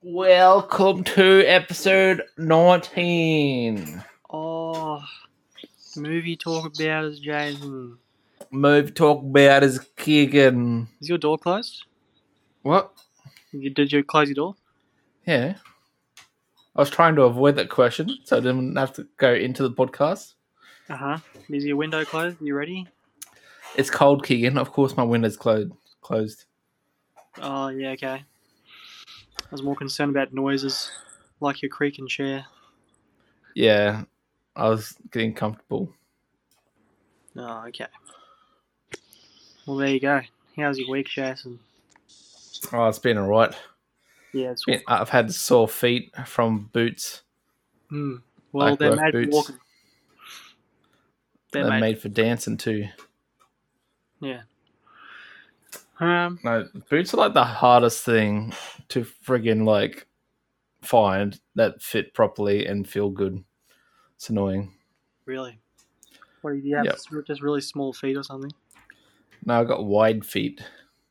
Welcome 0.00 1.02
to 1.02 1.42
episode 1.44 2.22
19. 2.36 4.04
Oh, 4.30 5.02
movie 5.96 6.36
talk 6.36 6.66
about 6.66 7.04
is 7.06 7.18
Jason. 7.18 7.98
Movie 8.52 8.92
talk 8.92 9.24
about 9.24 9.64
is 9.64 9.80
Kegan. 9.96 10.86
Is 11.00 11.08
your 11.08 11.18
door 11.18 11.36
closed? 11.36 11.82
What? 12.62 12.92
You, 13.50 13.70
did 13.70 13.90
you 13.90 14.04
close 14.04 14.28
your 14.28 14.36
door? 14.36 14.54
Yeah. 15.26 15.54
I 16.76 16.80
was 16.80 16.90
trying 16.90 17.16
to 17.16 17.22
avoid 17.22 17.56
that 17.56 17.68
question 17.68 18.18
so 18.22 18.36
I 18.36 18.40
didn't 18.40 18.76
have 18.76 18.92
to 18.92 19.08
go 19.16 19.34
into 19.34 19.64
the 19.64 19.72
podcast. 19.74 20.34
Uh 20.88 20.96
huh. 20.96 21.18
Is 21.50 21.64
your 21.64 21.76
window 21.76 22.04
closed? 22.04 22.36
You 22.40 22.54
ready? 22.54 22.86
It's 23.74 23.90
cold, 23.90 24.24
Kegan. 24.24 24.58
Of 24.58 24.70
course, 24.70 24.96
my 24.96 25.02
window's 25.02 25.36
closed. 25.36 25.72
Closed. 26.02 26.44
Oh, 27.42 27.66
yeah, 27.66 27.90
okay. 27.90 28.22
I 29.50 29.52
was 29.54 29.62
more 29.62 29.76
concerned 29.76 30.10
about 30.10 30.32
noises, 30.34 30.90
like 31.40 31.62
your 31.62 31.70
creaking 31.70 32.08
chair. 32.08 32.46
Yeah, 33.54 34.04
I 34.54 34.68
was 34.68 34.94
getting 35.10 35.34
comfortable. 35.34 35.92
Oh, 37.36 37.64
okay. 37.68 37.86
Well, 39.66 39.76
there 39.76 39.88
you 39.88 40.00
go. 40.00 40.20
How's 40.56 40.78
your 40.78 40.90
week, 40.90 41.08
Jason? 41.08 41.60
Oh, 42.72 42.88
it's 42.88 42.98
been 42.98 43.18
alright. 43.18 43.54
Yeah, 44.32 44.50
it's 44.50 44.64
Been- 44.64 44.82
I've 44.86 45.08
had 45.08 45.32
sore 45.32 45.68
feet 45.68 46.12
from 46.26 46.68
boots. 46.72 47.22
Hmm. 47.88 48.16
Well, 48.52 48.70
Like 48.70 48.78
they're 48.78 48.96
made 48.96 49.12
boots. 49.12 49.28
for 49.28 49.34
walking. 49.36 49.58
They're, 51.52 51.62
They're 51.62 51.72
made. 51.72 51.80
made 51.80 51.98
for 52.00 52.08
dancing 52.10 52.56
too. 52.58 52.88
Yeah. 54.20 54.42
Um. 56.00 56.38
No, 56.44 56.68
boots 56.88 57.12
are 57.14 57.16
like 57.18 57.34
the 57.34 57.44
hardest 57.44 58.04
thing 58.04 58.52
to 58.88 59.04
friggin' 59.26 59.64
like 59.66 60.06
find 60.82 61.38
that 61.56 61.82
fit 61.82 62.14
properly 62.14 62.66
and 62.66 62.88
feel 62.88 63.10
good. 63.10 63.42
It's 64.16 64.30
annoying. 64.30 64.72
Really. 65.24 65.58
What 66.42 66.52
do 66.52 66.58
you 66.58 66.76
have? 66.76 66.84
Yep. 66.84 66.98
Just- 67.26 67.42
really 67.42 67.60
small 67.60 67.92
feet 67.92 68.16
or 68.16 68.22
something? 68.22 68.52
No, 69.44 69.60
I've 69.60 69.68
got 69.68 69.84
wide 69.84 70.24
feet. 70.24 70.60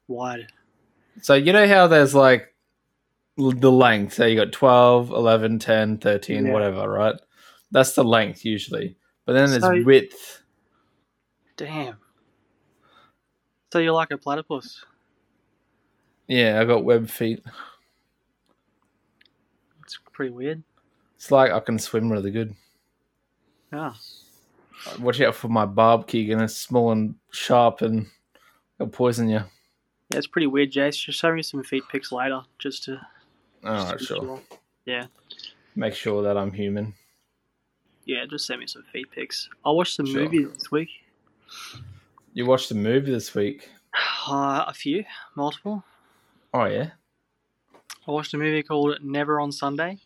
Wide. 0.08 0.48
So 1.22 1.34
you 1.34 1.52
know 1.54 1.68
how 1.68 1.88
there's 1.88 2.16
like 2.16 2.54
the 3.38 3.72
length. 3.72 4.14
So 4.14 4.26
you 4.26 4.36
got 4.36 4.52
12, 4.52 5.10
11, 5.12 5.60
10, 5.60 5.98
13, 5.98 6.46
Yeah. 6.46 6.54
whatever, 6.54 6.90
right? 6.90 7.16
That's 7.72 7.94
the 7.94 8.04
length 8.04 8.46
usually. 8.46 8.96
But 9.26 9.34
then 9.34 9.50
there's 9.50 9.64
So- 9.64 9.84
width. 9.84 10.44
Damn. 11.58 11.98
So 13.72 13.80
you're 13.80 13.94
like 13.94 14.12
a 14.12 14.18
platypus. 14.18 14.84
Yeah, 16.28 16.60
I 16.62 16.66
got 16.66 16.84
web 16.84 17.10
feet. 17.10 17.44
It's 19.84 19.98
pretty 20.14 20.32
weird. 20.32 20.64
It's 21.16 21.32
like 21.32 21.52
I 21.52 21.60
can 21.60 21.80
swim 21.80 22.12
really 22.12 22.32
good. 22.32 22.54
Yeah. 23.72 23.94
Watch 25.00 25.20
out 25.22 25.36
for 25.36 25.48
my 25.50 25.66
barb, 25.66 26.08
Kegan. 26.08 26.40
It's 26.42 26.56
small 26.56 26.92
and 26.92 27.16
sharp 27.32 27.82
and 27.82 28.08
it'll 28.80 28.90
poison 28.92 29.28
you. 29.30 29.42
Yeah, 30.10 30.18
it's 30.18 30.28
pretty 30.28 30.48
weird, 30.48 30.72
Jase. 30.72 30.96
Just 30.96 31.20
show 31.20 31.34
me 31.34 31.42
some 31.42 31.64
feet 31.64 31.84
pics 31.92 32.12
later, 32.12 32.42
just 32.60 32.84
to. 32.86 33.02
Alright, 33.66 33.98
just 33.98 34.08
to 34.10 34.14
be 34.22 34.26
sure. 34.26 34.42
Yeah. 34.86 35.06
Make 35.76 35.94
sure 35.94 36.22
that 36.24 36.38
I'm 36.38 36.52
human. 36.52 36.94
Yeah, 38.06 38.26
just 38.30 38.46
send 38.46 38.62
me 38.62 38.68
some 38.68 38.84
feet 38.94 39.12
pics. 39.12 39.50
I 39.66 39.72
watched 39.72 39.96
some 39.96 40.06
Sure. 40.06 40.22
movies 40.24 40.48
this 40.54 40.72
week. 40.72 40.90
You 42.38 42.46
watched 42.46 42.70
a 42.70 42.76
movie 42.76 43.12
this 43.12 43.34
week. 43.34 43.68
Uh, 44.30 44.66
a 44.68 44.74
few, 44.74 45.06
multiple. 45.36 45.84
Oh 46.54 46.66
yeah. 46.66 46.90
I 48.06 48.12
watched 48.12 48.34
a 48.34 48.38
movie 48.38 48.62
called 48.62 48.98
Never 49.02 49.40
on 49.40 49.52
Sunday, 49.54 50.00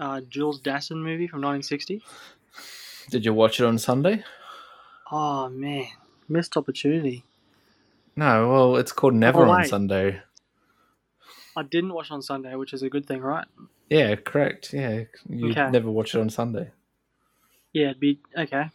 uh, 0.00 0.22
Jules 0.22 0.60
Dassin 0.62 0.96
movie 0.96 1.28
from 1.28 1.42
1960. 1.42 2.02
Did 3.10 3.24
you 3.26 3.34
watch 3.34 3.60
it 3.60 3.66
on 3.66 3.76
Sunday? 3.78 4.24
Oh 5.12 5.48
man, 5.50 5.84
missed 6.26 6.56
opportunity. 6.56 7.22
No, 8.16 8.48
well, 8.50 8.76
it's 8.76 8.92
called 8.92 9.12
Never 9.14 9.44
Oh, 9.44 9.50
on 9.50 9.60
wait. 9.60 9.68
Sunday. 9.68 10.22
I 11.54 11.62
didn't 11.62 11.92
watch 11.92 12.10
on 12.10 12.22
Sunday, 12.22 12.54
which 12.56 12.72
is 12.72 12.82
a 12.82 12.88
good 12.88 13.04
thing, 13.06 13.20
right? 13.20 13.46
Yeah, 13.90 14.16
correct. 14.16 14.72
Yeah, 14.72 15.02
you 15.28 15.50
Okay. 15.50 15.70
never 15.70 15.90
watch 15.90 16.14
it 16.14 16.20
on 16.20 16.30
Sunday. 16.30 16.70
Yeah, 17.74 17.90
it'd 17.90 18.00
be 18.00 18.18
okay. 18.36 18.70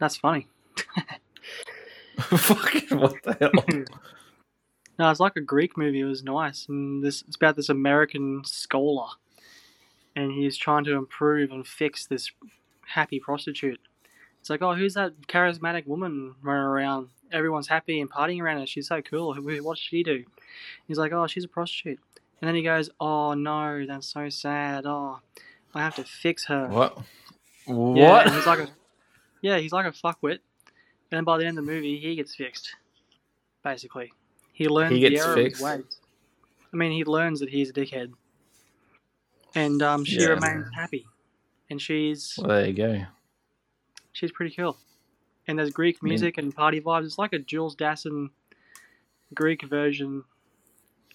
That's 0.00 0.16
funny. 0.16 0.48
Fucking 2.36 2.98
what 2.98 3.22
the 3.22 3.34
hell? 3.40 3.84
No, 4.98 5.10
it's 5.10 5.20
like 5.20 5.36
a 5.36 5.40
Greek 5.40 5.76
movie. 5.76 6.00
It 6.00 6.04
was 6.04 6.24
nice, 6.24 6.66
and 6.68 7.02
this 7.04 7.22
it's 7.22 7.36
about 7.36 7.56
this 7.56 7.68
American 7.68 8.42
scholar, 8.44 9.06
and 10.16 10.32
he's 10.32 10.56
trying 10.56 10.84
to 10.84 10.94
improve 10.94 11.52
and 11.52 11.66
fix 11.66 12.06
this 12.06 12.32
happy 12.86 13.20
prostitute. 13.20 13.80
It's 14.40 14.50
like, 14.50 14.62
oh, 14.62 14.74
who's 14.74 14.94
that 14.94 15.12
charismatic 15.28 15.86
woman 15.86 16.34
running 16.42 16.64
around? 16.64 17.08
Everyone's 17.30 17.68
happy 17.68 18.00
and 18.00 18.10
partying 18.10 18.40
around 18.40 18.60
her. 18.60 18.66
She's 18.66 18.88
so 18.88 19.02
cool. 19.02 19.34
What 19.34 19.76
does 19.76 19.78
she 19.78 20.02
do? 20.02 20.24
He's 20.86 20.98
like, 20.98 21.12
oh, 21.12 21.26
she's 21.26 21.44
a 21.44 21.48
prostitute. 21.48 22.00
And 22.40 22.48
then 22.48 22.54
he 22.54 22.62
goes, 22.62 22.90
oh 23.00 23.34
no, 23.34 23.84
that's 23.86 24.06
so 24.06 24.28
sad. 24.28 24.86
Oh, 24.86 25.20
I 25.74 25.80
have 25.80 25.96
to 25.96 26.04
fix 26.04 26.46
her. 26.46 26.68
what? 26.68 26.98
What? 27.66 28.26
and 28.26 28.34
he's 28.34 28.46
like 28.46 28.60
a, 28.60 28.68
yeah, 29.42 29.58
he's 29.58 29.72
like 29.72 29.86
a 29.86 29.90
fuckwit. 29.90 30.38
And 31.10 31.24
by 31.24 31.38
the 31.38 31.46
end 31.46 31.58
of 31.58 31.64
the 31.64 31.70
movie, 31.72 31.98
he 31.98 32.16
gets 32.16 32.34
fixed. 32.34 32.74
Basically, 33.64 34.12
he 34.52 34.68
learns 34.68 34.92
He 34.96 35.08
the 35.08 35.18
error 35.18 35.34
fixed? 35.34 35.62
of 35.62 35.68
his 35.68 35.78
ways. 35.80 36.00
I 36.72 36.76
mean, 36.76 36.92
he 36.92 37.04
learns 37.04 37.40
that 37.40 37.48
he's 37.48 37.70
a 37.70 37.72
dickhead, 37.72 38.12
and 39.54 39.82
um, 39.82 40.04
she 40.04 40.20
Yeah. 40.20 40.28
remains 40.28 40.66
happy, 40.74 41.06
and 41.70 41.80
she's 41.80 42.34
well, 42.38 42.48
there 42.48 42.66
you 42.66 42.72
go. 42.74 43.02
she's 44.12 44.32
pretty 44.32 44.54
cool. 44.54 44.76
And 45.46 45.58
there's 45.58 45.70
Greek 45.70 46.02
mean- 46.02 46.10
music 46.10 46.36
and 46.36 46.54
party 46.54 46.80
vibes. 46.80 47.06
It's 47.06 47.18
like 47.18 47.32
a 47.32 47.38
Jules 47.38 47.74
Dassin 47.74 48.28
Greek 49.34 49.62
version. 49.62 50.24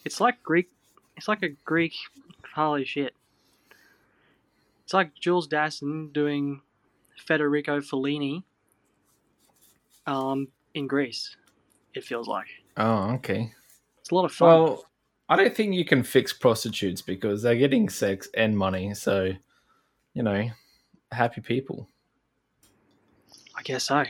It's 0.05 0.19
like 0.19 0.41
Greek. 0.43 0.69
It's 1.15 1.27
like 1.27 1.43
a 1.43 1.49
Greek. 1.49 1.93
Holy 2.55 2.83
shit! 2.85 3.13
It's 4.83 4.93
like 4.93 5.13
Jules 5.15 5.47
Dassin 5.47 6.11
doing 6.11 6.61
Federico 7.17 7.79
Fellini. 7.79 8.43
Um, 10.05 10.47
in 10.73 10.87
Greece, 10.87 11.35
it 11.93 12.03
feels 12.03 12.27
like 12.27 12.47
Oh, 12.77 13.11
okay. 13.15 13.51
it's 13.99 14.11
a 14.11 14.15
lot 14.15 14.25
of 14.25 14.31
fun. 14.31 14.47
Well, 14.49 14.85
I 15.29 15.35
don't 15.35 15.55
think 15.55 15.73
you 15.73 15.85
can 15.85 16.03
fix 16.03 16.33
prostitutes 16.33 17.01
because 17.01 17.41
they're 17.41 17.55
getting 17.55 17.87
sex 17.89 18.27
and 18.35 18.57
money. 18.57 18.93
So, 18.93 19.31
you 20.13 20.23
know, 20.23 20.49
happy 21.11 21.41
people. 21.41 21.87
I 23.55 23.61
guess 23.63 23.85
so. 23.85 24.03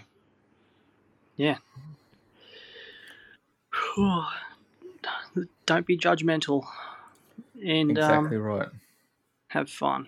Yeah. 1.36 1.58
Don't 5.66 5.86
be 5.86 5.98
judgmental, 5.98 6.66
and 7.66 7.92
exactly 7.92 8.38
um, 8.38 8.44
right. 8.44 8.68
have 9.48 9.70
fun. 9.70 10.08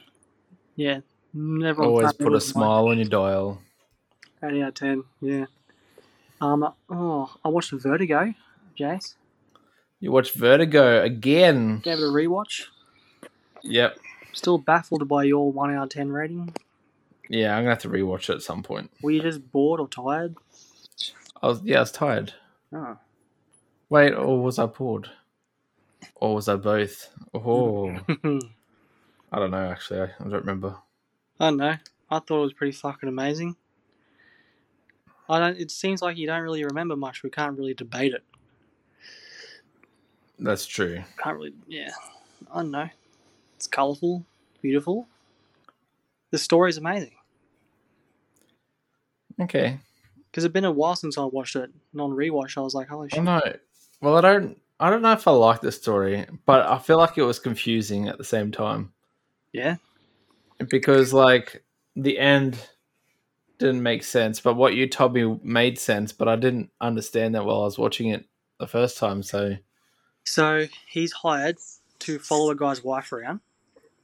Yeah, 0.75 1.00
never 1.34 1.84
Always 1.84 2.13
put 2.13 2.34
a 2.34 2.41
smile 2.41 2.88
on 2.88 2.97
your 2.97 3.07
dial. 3.07 3.62
Eight 4.44 4.62
out 4.62 4.68
of 4.69 4.74
ten. 4.75 5.03
Yeah. 5.22 5.45
Um. 6.41 6.73
Oh, 6.90 7.34
I 7.44 7.50
watched 7.50 7.72
Vertigo, 7.72 8.34
Jase. 8.75 9.16
You 10.00 10.12
watched 10.12 10.35
Vertigo 10.35 11.01
again. 11.01 11.79
Gave 11.79 12.00
it 12.00 12.03
a 12.03 12.07
rewatch. 12.07 12.66
Yep. 13.63 13.97
Still 14.34 14.57
baffled 14.57 15.07
by 15.07 15.24
your 15.24 15.51
one 15.51 15.74
out 15.74 15.84
of 15.84 15.90
ten 15.90 16.12
rating. 16.12 16.53
Yeah, 17.29 17.56
I'm 17.56 17.63
gonna 17.63 17.72
have 17.72 17.81
to 17.84 17.90
rewatch 17.90 18.29
it 18.29 18.35
at 18.35 18.41
some 18.41 18.63
point. 18.63 18.91
Were 19.01 19.12
you 19.12 19.22
just 19.22 19.51
bored 19.51 19.79
or 19.79 19.88
tired? 19.88 20.35
I 21.41 21.47
was 21.47 21.62
yeah, 21.63 21.78
I 21.78 21.81
was 21.81 21.91
tired. 21.91 22.34
Oh. 22.74 22.97
Wait, 23.90 24.13
or 24.13 24.41
was 24.44 24.59
I 24.59 24.66
bored? 24.66 25.09
Or 26.16 26.35
was 26.35 26.50
I 26.50 26.56
both? 26.56 27.09
Oh, 27.33 27.89
I 29.31 29.39
don't 29.39 29.51
know. 29.51 29.69
Actually, 29.71 30.01
I, 30.01 30.04
I 30.04 30.24
don't 30.24 30.33
remember. 30.33 30.75
I 31.39 31.45
don't 31.50 31.57
know. 31.57 31.75
I 32.09 32.19
thought 32.19 32.39
it 32.39 32.42
was 32.42 32.54
pretty 32.54 32.74
fucking 32.74 33.09
amazing. 33.09 33.56
I 35.30 35.39
don't. 35.39 35.57
It 35.60 35.72
seems 35.72 36.01
like 36.01 36.18
you 36.18 36.27
don't 36.27 36.42
really 36.42 36.63
remember 36.63 36.95
much. 36.95 37.24
We 37.24 37.30
can't 37.30 37.57
really 37.57 37.74
debate 37.74 38.13
it. 38.13 38.24
That's 40.39 40.66
true. 40.66 41.01
Can't 41.18 41.38
really. 41.38 41.54
Yeah. 41.68 41.92
I 42.54 42.57
don't 42.62 42.72
know. 42.72 42.89
It's 43.56 43.68
colourful, 43.68 44.24
beautiful. 44.62 45.07
The 46.31 46.38
story 46.38 46.69
is 46.69 46.77
amazing. 46.77 47.13
Okay. 49.42 49.80
Because 50.30 50.44
it's 50.44 50.54
been 50.54 50.66
a 50.66 50.72
while 50.72 50.95
since 50.95 51.18
I 51.18 51.24
watched 51.24 51.56
it. 51.56 51.69
And 51.94 52.01
on 52.01 52.12
rewatch, 52.12 52.57
I 52.57 52.62
was 52.62 52.74
like, 52.75 52.89
holy 52.89 53.10
Oh 53.13 53.16
shit. 53.16 53.24
no. 53.24 53.42
Well, 54.01 54.18
I 54.18 54.21
don't. 54.21 54.60
I 54.78 54.89
don't 54.89 55.01
know 55.01 55.13
if 55.13 55.25
I 55.25 55.31
like 55.31 55.62
the 55.62 55.71
story, 55.71 56.25
but 56.45 56.68
I 56.68 56.78
feel 56.80 56.98
like 56.98 57.18
it 57.18 57.24
was 57.24 57.39
confusing 57.39 58.10
at 58.10 58.18
the 58.18 58.25
same 58.25 58.51
time 58.51 58.92
Yeah. 59.54 59.78
because, 60.69 61.13
like, 61.13 61.63
the 61.95 62.19
end 62.19 62.57
didn't 63.57 63.84
make 63.84 64.04
sense, 64.04 64.40
but 64.40 64.56
what 64.56 64.75
you 64.75 64.88
told 64.88 65.13
me 65.13 65.40
made 65.44 65.80
sense, 65.80 66.12
but 66.12 66.28
I 66.28 66.36
didn't 66.36 66.72
understand 66.81 67.36
that 67.36 67.46
while 67.46 67.62
I 67.62 67.66
was 67.66 67.78
watching 67.78 68.10
it 68.10 68.25
the 68.60 68.68
first 68.68 68.98
time. 68.98 69.24
So, 69.24 69.57
So 70.25 70.68
he's 70.88 71.12
hired 71.12 71.57
to 72.00 72.19
follow 72.19 72.52
a 72.52 72.56
guy's 72.56 72.84
wife 72.84 73.12
around, 73.12 73.40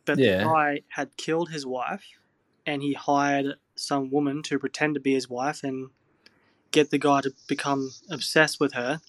but 0.06 0.18
Yeah. 0.20 0.38
the 0.40 0.44
guy 0.46 0.82
had 0.90 1.18
killed 1.18 1.50
his 1.50 1.66
wife, 1.66 2.04
and 2.66 2.82
he 2.82 2.94
hired 2.94 3.56
some 3.76 4.12
woman 4.12 4.44
to 4.44 4.60
pretend 4.60 4.94
to 4.94 5.00
be 5.00 5.14
his 5.14 5.30
wife 5.30 5.64
and 5.64 5.90
get 6.72 6.92
the 6.92 6.98
guy 6.98 7.22
to 7.22 7.34
become 7.48 7.92
obsessed 8.10 8.60
with 8.60 8.74
her. 8.74 9.02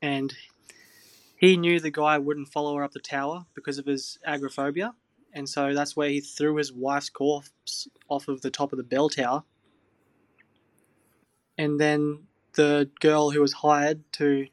And 0.00 0.34
he 1.36 1.56
knew 1.56 1.80
the 1.80 1.90
guy 1.90 2.18
wouldn't 2.18 2.52
follow 2.52 2.76
her 2.76 2.84
up 2.84 2.92
the 2.92 3.00
tower 3.00 3.46
because 3.54 3.78
of 3.78 3.86
his 3.86 4.18
agoraphobia, 4.24 4.94
and 5.32 5.48
so 5.48 5.74
that's 5.74 5.96
where 5.96 6.10
he 6.10 6.20
threw 6.20 6.56
his 6.56 6.72
wife's 6.72 7.10
corpse 7.10 7.88
off 8.08 8.28
of 8.28 8.42
the 8.42 8.50
top 8.50 8.72
of 8.72 8.76
the 8.76 8.84
bell 8.84 9.08
tower. 9.08 9.42
And 11.58 11.80
then 11.80 12.24
the 12.54 12.90
girl 13.00 13.30
who 13.30 13.40
was 13.40 13.52
hired 13.54 14.00
to 14.14 14.46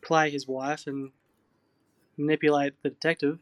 play 0.00 0.30
his 0.30 0.46
wife 0.46 0.86
and 0.86 1.12
manipulate 2.16 2.74
the 2.82 2.90
detective 2.90 3.38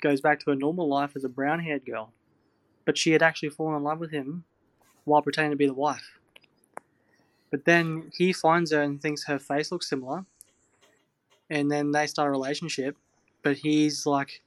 goes 0.00 0.20
back 0.20 0.40
to 0.40 0.50
her 0.50 0.56
normal 0.56 0.88
life 0.88 1.12
as 1.16 1.24
a 1.24 1.28
brown 1.28 1.60
haired 1.60 1.84
girl. 1.84 2.12
But 2.84 2.96
she 2.96 3.12
had 3.12 3.22
actually 3.22 3.50
fallen 3.50 3.76
in 3.76 3.82
love 3.82 3.98
with 3.98 4.10
him 4.10 4.44
while 5.04 5.22
pretending 5.22 5.50
to 5.50 5.56
be 5.56 5.66
the 5.66 5.74
wife. 5.74 6.18
But 7.50 7.64
then 7.64 8.10
he 8.14 8.32
finds 8.32 8.72
her 8.72 8.82
and 8.82 9.00
thinks 9.00 9.24
her 9.24 9.38
face 9.38 9.72
looks 9.72 9.88
similar. 9.88 10.24
And 11.50 11.70
then 11.70 11.92
they 11.92 12.06
start 12.06 12.28
a 12.28 12.30
relationship. 12.30 12.96
But 13.42 13.58
he's 13.58 14.06
like 14.06 14.42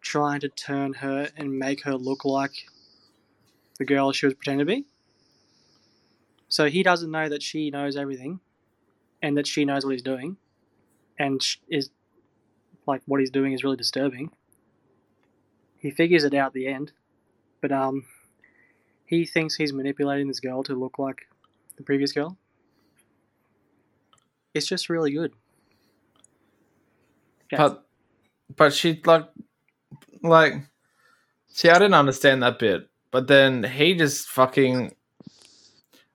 trying 0.00 0.40
to 0.40 0.48
turn 0.48 0.94
her 0.94 1.28
and 1.36 1.58
make 1.58 1.82
her 1.84 1.94
look 1.94 2.24
like 2.24 2.66
the 3.78 3.84
girl 3.84 4.12
she 4.12 4.26
was 4.26 4.34
pretending 4.34 4.66
to 4.66 4.72
be. 4.74 4.84
So 6.52 6.68
he 6.68 6.82
doesn't 6.82 7.10
know 7.10 7.30
that 7.30 7.42
she 7.42 7.70
knows 7.70 7.96
everything 7.96 8.38
and 9.22 9.38
that 9.38 9.46
she 9.46 9.64
knows 9.64 9.86
what 9.86 9.92
he's 9.92 10.02
doing 10.02 10.36
and 11.18 11.40
is 11.70 11.88
like 12.86 13.00
what 13.06 13.20
he's 13.20 13.30
doing 13.30 13.54
is 13.54 13.64
really 13.64 13.78
disturbing. 13.78 14.30
He 15.78 15.90
figures 15.90 16.24
it 16.24 16.34
out 16.34 16.48
at 16.48 16.52
the 16.52 16.66
end, 16.66 16.92
but 17.62 17.72
um, 17.72 18.04
he 19.06 19.24
thinks 19.24 19.54
he's 19.54 19.72
manipulating 19.72 20.28
this 20.28 20.40
girl 20.40 20.62
to 20.64 20.74
look 20.74 20.98
like 20.98 21.22
the 21.78 21.82
previous 21.82 22.12
girl. 22.12 22.36
It's 24.52 24.66
just 24.66 24.90
really 24.90 25.10
good. 25.10 25.32
Yeah. 27.50 27.56
But 27.56 27.86
but 28.56 28.74
she 28.74 29.00
like 29.06 29.26
like 30.22 30.52
see 31.48 31.70
I 31.70 31.78
didn't 31.78 31.94
understand 31.94 32.42
that 32.42 32.58
bit. 32.58 32.90
But 33.10 33.26
then 33.26 33.64
he 33.64 33.94
just 33.94 34.28
fucking 34.28 34.94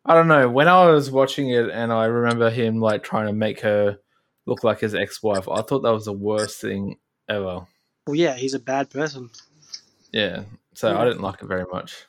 I 0.07 0.13
don't 0.13 0.27
know, 0.27 0.47
when 0.49 0.67
I 0.67 0.85
was 0.89 1.11
watching 1.11 1.49
it 1.49 1.69
and 1.69 1.91
I 1.91 2.05
remember 2.05 2.49
him 2.49 2.79
like 2.79 3.03
trying 3.03 3.27
to 3.27 3.33
make 3.33 3.59
her 3.61 3.99
look 4.45 4.63
like 4.63 4.79
his 4.79 4.95
ex 4.95 5.21
wife, 5.21 5.47
I 5.49 5.61
thought 5.61 5.81
that 5.83 5.91
was 5.93 6.05
the 6.05 6.13
worst 6.13 6.61
thing 6.61 6.97
ever. 7.27 7.67
Well, 8.05 8.15
yeah, 8.15 8.35
he's 8.35 8.53
a 8.53 8.59
bad 8.59 8.89
person. 8.89 9.29
Yeah. 10.13 10.43
So 10.73 10.91
Yeah. 10.91 10.99
I 11.01 11.05
didn't 11.05 11.21
like 11.21 11.41
it 11.41 11.47
very 11.47 11.65
much. 11.71 12.05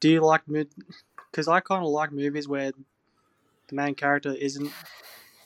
Do 0.00 0.10
you 0.10 0.20
like 0.20 0.48
movies? 0.48 0.72
because 1.30 1.48
I 1.48 1.60
kind 1.60 1.82
of 1.84 1.90
like 1.90 2.12
movies 2.12 2.46
where 2.46 2.72
the 2.72 3.74
main 3.74 3.94
character 3.94 4.34
isn't 4.34 4.70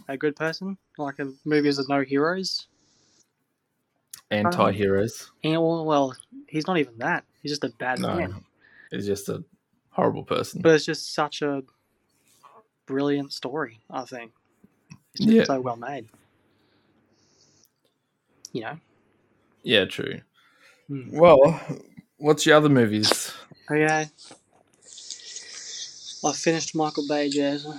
a 0.08 0.16
good 0.16 0.34
person, 0.34 0.78
like 0.98 1.18
a 1.20 1.32
movies 1.44 1.78
with 1.78 1.88
no 1.88 2.00
heroes. 2.02 2.66
Anti 4.30 4.72
heroes. 4.72 5.30
Um, 5.44 5.52
and 5.52 5.62
well, 5.62 5.84
well, 5.84 6.16
he's 6.48 6.66
not 6.66 6.78
even 6.78 6.98
that. 6.98 7.24
He's 7.42 7.52
just 7.52 7.62
a 7.64 7.68
bad 7.68 8.00
No. 8.00 8.16
man. 8.16 8.44
He's 8.90 9.06
just 9.06 9.28
a 9.28 9.44
horrible 9.96 10.25
person. 10.25 10.60
But 10.62 10.75
it's 10.75 10.84
just 10.84 11.14
such 11.14 11.43
a 11.43 11.62
brilliant 12.87 13.32
story. 13.32 13.81
I 13.90 14.04
think. 14.04 14.32
It's 15.14 15.25
Yeah. 15.26 15.44
so 15.44 15.60
well 15.60 15.76
made. 15.76 16.06
You 18.52 18.62
know. 18.62 18.78
yeah, 19.62 19.84
true. 19.87 20.20
Hmm. 20.88 21.16
Well, 21.19 21.60
what's 22.19 22.46
your 22.46 22.56
other 22.56 22.69
movies? 22.69 23.32
Okay. 23.70 24.08
I 26.25 26.32
finished 26.32 26.75
Michael 26.75 27.06
Bay, 27.08 27.28
Jason. 27.28 27.78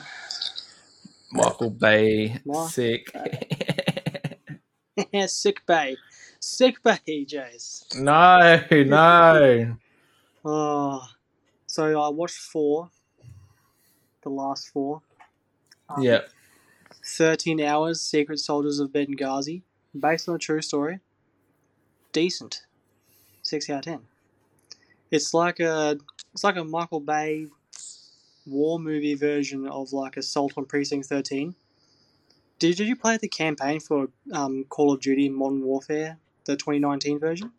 Michael 1.32 1.70
Bay, 1.72 2.40
Mark- 2.46 2.72
sick. 2.72 3.12
Sick 5.28 5.66
Bay. 5.66 5.98
Sick 6.40 6.82
Bay, 6.84 7.26
Jase. 7.26 7.86
no, 7.98 8.62
no. 8.72 9.78
Oh. 10.46 11.02
So 11.78 12.02
I 12.02 12.10
watched 12.10 12.40
four. 12.40 12.90
The 14.24 14.30
last 14.30 14.70
four. 14.70 15.04
Um, 15.88 16.02
Yeah. 16.02 16.22
13 17.06 17.62
Hours, 17.62 18.02
Secret 18.02 18.40
Soldiers 18.40 18.80
of 18.80 18.90
Benghazi. 18.90 19.62
Based 19.94 20.28
on 20.28 20.34
a 20.34 20.40
true 20.40 20.64
story. 20.64 21.02
Decent. 22.14 22.64
6 23.44 23.70
out 23.70 23.78
of 23.78 23.94
10. 23.94 24.00
It's 25.12 25.36
like 25.36 25.60
a 25.60 26.00
it's 26.34 26.44
like 26.44 26.56
a 26.56 26.64
Michael 26.64 27.00
Bay 27.00 27.46
war 28.48 28.80
movie 28.80 29.14
version 29.14 29.68
of 29.68 29.94
like 29.94 30.18
Assault 30.18 30.54
on 30.58 30.66
Precinct 30.66 31.06
13. 31.06 31.54
Did, 32.58 32.76
did 32.78 32.88
you 32.88 32.96
play 32.96 33.18
the 33.18 33.28
campaign 33.28 33.80
for 33.80 34.08
um, 34.34 34.66
Call 34.70 34.94
of 34.94 35.00
Duty 35.00 35.30
Modern 35.30 35.62
Warfare, 35.64 36.18
the 36.46 36.56
2019 36.56 37.20
version? 37.20 37.52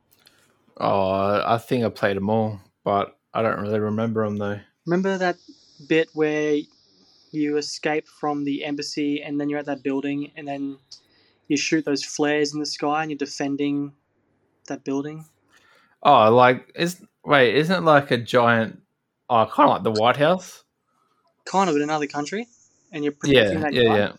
Oh, 0.77 1.41
I 1.47 1.57
think 1.59 1.85
I 1.85 1.89
played 1.89 2.17
them 2.17 2.29
all, 2.29 2.61
but 2.83 3.18
I 3.39 3.43
don't 3.43 3.61
really 3.61 3.79
remember 3.79 4.25
them 4.25 4.37
though. 4.37 4.59
Remember 4.85 5.17
that 5.17 5.37
bit 5.87 6.09
where 6.13 6.57
you 7.31 7.57
escape 7.57 8.09
from 8.09 8.45
the 8.45 8.65
embassy 8.65 9.23
and 9.23 9.41
then 9.41 9.49
you're 9.49 9.61
at 9.61 9.67
that 9.67 9.85
building 9.85 10.33
and 10.35 10.49
then 10.49 10.79
you 11.47 11.57
shoot 11.57 11.85
those 11.85 12.05
flares 12.05 12.53
in 12.53 12.59
the 12.59 12.67
sky 12.67 13.03
and 13.03 13.13
you're 13.13 13.19
defending 13.19 13.93
that 14.67 14.83
building? 14.83 15.25
Oh, 16.03 16.35
like 16.35 16.73
is 16.75 17.01
wait, 17.25 17.55
isn't 17.55 17.77
it 17.77 17.87
like 17.87 18.11
a 18.11 18.17
giant? 18.19 18.81
Oh, 19.31 19.47
kind 19.47 19.71
of 19.71 19.75
like 19.77 19.85
the 19.85 20.01
White 20.01 20.17
House. 20.17 20.65
Kind 21.45 21.71
of 21.71 21.77
in 21.77 21.83
another 21.83 22.09
country, 22.09 22.49
and 22.93 23.05
you're 23.05 23.13
protecting 23.13 23.59
Yeah, 23.59 23.63
that 23.63 23.73
yeah, 23.73 23.83
guy. 23.85 23.97
yeah. 23.99 24.13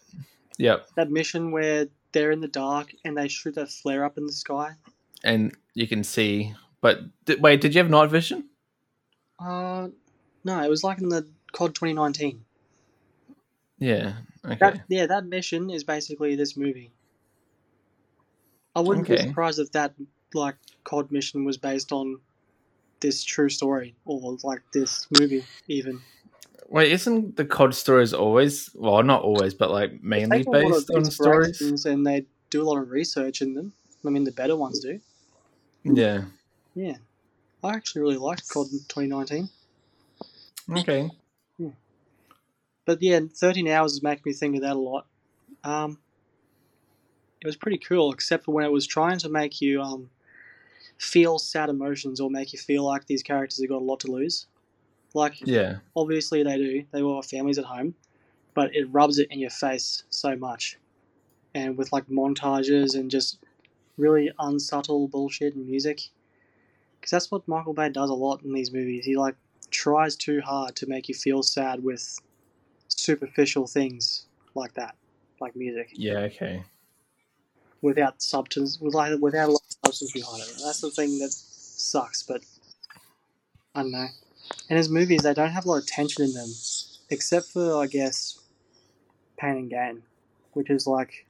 Yep. 0.60 0.88
That 0.96 1.12
mission 1.12 1.52
where 1.52 1.88
they're 2.14 2.32
in 2.32 2.40
the 2.40 2.48
dark 2.48 2.94
and 3.04 3.18
they 3.18 3.28
shoot 3.28 3.56
that 3.56 3.70
flare 3.70 4.06
up 4.06 4.18
in 4.18 4.26
the 4.26 4.32
sky. 4.32 4.76
And 5.26 5.56
you 5.74 5.88
can 5.88 6.06
see. 6.06 6.54
But 6.82 7.02
di- 7.26 7.36
wait, 7.36 7.60
did 7.60 7.76
you 7.76 7.82
have 7.82 7.90
night 7.90 8.10
vision? 8.10 8.46
Uh, 9.40 9.90
no, 10.44 10.64
it 10.64 10.70
was 10.70 10.84
like 10.84 11.00
in 11.02 11.10
the 11.10 11.28
COD 11.54 11.76
2019. 11.76 12.44
Yeah. 13.80 14.14
Okay. 14.46 14.58
That 14.60 14.82
yeah, 14.90 15.06
that 15.08 15.26
mission 15.26 15.70
is 15.70 15.84
basically 15.84 16.36
this 16.36 16.58
movie. 16.58 16.92
I 18.76 18.82
wouldn't 18.82 19.08
be 19.08 19.18
surprised 19.18 19.60
if 19.60 19.72
that 19.72 19.94
like 20.34 20.56
COD 20.84 21.12
mission 21.12 21.46
was 21.46 21.58
based 21.58 21.92
on 21.92 22.20
this 23.00 23.24
true 23.24 23.50
story 23.50 23.96
or 24.06 24.38
like 24.44 24.62
this 24.74 25.08
movie 25.12 25.46
even. 25.68 26.02
Wait, 26.68 26.92
isn't 26.92 27.36
the 27.36 27.46
COD 27.46 27.74
stories 27.74 28.14
always? 28.14 28.70
Well, 28.76 29.02
not 29.04 29.24
always, 29.24 29.54
but 29.54 29.72
like 29.72 30.04
mainly 30.04 30.40
Take 30.40 30.48
a 30.48 30.52
lot 30.52 30.66
of 30.66 30.88
based 30.88 30.90
on 30.92 31.06
stories. 31.06 31.86
and 31.86 32.06
they 32.06 32.26
do 32.50 32.62
a 32.62 32.66
lot 32.66 32.78
of 32.78 32.90
research 32.92 33.42
in 33.42 33.54
them. 33.54 33.74
I 34.06 34.10
mean, 34.10 34.24
the 34.24 34.32
better 34.32 34.56
ones 34.56 34.80
do. 34.80 35.00
Yeah. 35.84 36.26
Yeah, 36.76 36.98
I 37.64 37.74
actually 37.74 38.02
really 38.02 38.18
liked 38.18 38.48
COD 38.50 38.68
2019. 38.88 39.50
Okay. 40.78 41.10
But 42.86 43.02
yeah, 43.04 43.20
13 43.32 43.68
hours 43.68 43.94
is 43.94 44.02
making 44.02 44.24
me 44.26 44.34
think 44.34 44.56
of 44.56 44.62
that 44.64 44.76
a 44.76 44.80
lot. 44.80 45.06
Um, 45.64 46.00
it 47.40 47.46
was 47.46 47.56
pretty 47.56 47.78
cool, 47.78 48.12
except 48.12 48.46
for 48.46 48.52
when 48.52 48.66
it 48.66 48.72
was 48.72 48.88
trying 48.88 49.20
to 49.20 49.30
make 49.30 49.62
you 49.62 49.80
um, 49.80 50.10
feel 50.98 51.38
sad 51.38 51.70
emotions 51.70 52.20
or 52.20 52.32
make 52.32 52.52
you 52.52 52.58
feel 52.58 52.84
like 52.84 53.06
these 53.06 53.22
characters 53.22 53.60
have 53.62 53.70
got 53.70 53.82
a 53.82 53.86
lot 53.86 54.00
to 54.02 54.12
lose. 54.12 54.48
Like, 55.14 55.40
Yeah. 55.46 55.78
obviously 55.96 56.42
they 56.42 56.58
do. 56.58 56.84
They 56.92 57.02
all 57.04 57.22
have 57.22 57.26
families 57.30 57.60
at 57.60 57.66
home, 57.66 57.94
but 58.56 58.76
it 58.76 58.86
rubs 58.92 59.20
it 59.20 59.28
in 59.30 59.38
your 59.40 59.52
face 59.52 60.04
so 60.10 60.36
much. 60.36 60.78
And 61.54 61.78
with 61.78 61.92
like 61.94 62.08
montages 62.08 62.96
and 62.96 63.12
just 63.12 63.38
really 63.98 64.32
unsubtle 64.40 65.08
bullshit 65.08 65.54
and 65.54 65.68
music. 65.68 66.10
Because 67.00 67.12
that's 67.12 67.32
what 67.32 67.48
Michael 67.48 67.74
Bay 67.74 67.90
does 67.90 68.10
a 68.10 68.14
lot 68.14 68.44
in 68.44 68.54
these 68.54 68.72
movies. 68.74 69.06
He 69.06 69.16
like 69.16 69.36
tries 69.72 70.16
too 70.16 70.42
hard 70.42 70.76
to 70.78 70.88
make 70.88 71.08
you 71.08 71.16
feel 71.16 71.44
sad 71.44 71.84
with 71.84 72.20
superficial 72.88 73.68
things 73.68 74.26
like 74.56 74.74
that, 74.74 74.96
like 75.40 75.56
music, 75.56 75.90
Yeah. 75.94 76.20
Okay. 76.20 76.64
without 77.82 78.22
substance, 78.22 78.80
with 78.80 78.94
like 78.94 79.20
without 79.22 79.50
a 79.50 79.52
lot 79.54 79.62
of 79.62 79.78
substance 79.86 80.12
behind 80.12 80.42
it. 80.44 80.62
That's 80.64 80.82
the 80.82 80.92
thing 80.92 81.20
that 81.20 81.32
sucks. 81.32 82.24
But 82.24 82.42
I 83.76 83.84
don't 83.84 83.92
know. 83.92 84.08
And 84.70 84.78
his 84.78 84.90
movies, 84.90 85.22
they 85.22 85.34
don't 85.34 85.52
have 85.52 85.66
a 85.66 85.70
lot 85.70 85.78
of 85.78 85.88
tension 85.88 86.26
in 86.26 86.34
them, 86.34 86.50
except 87.10 87.48
for 87.48 87.82
I 87.82 87.88
guess 87.88 88.40
Pain 89.38 89.56
and 89.56 89.70
Gain, 89.70 90.04
which 90.54 90.70
is 90.70 90.86
like 90.88 91.26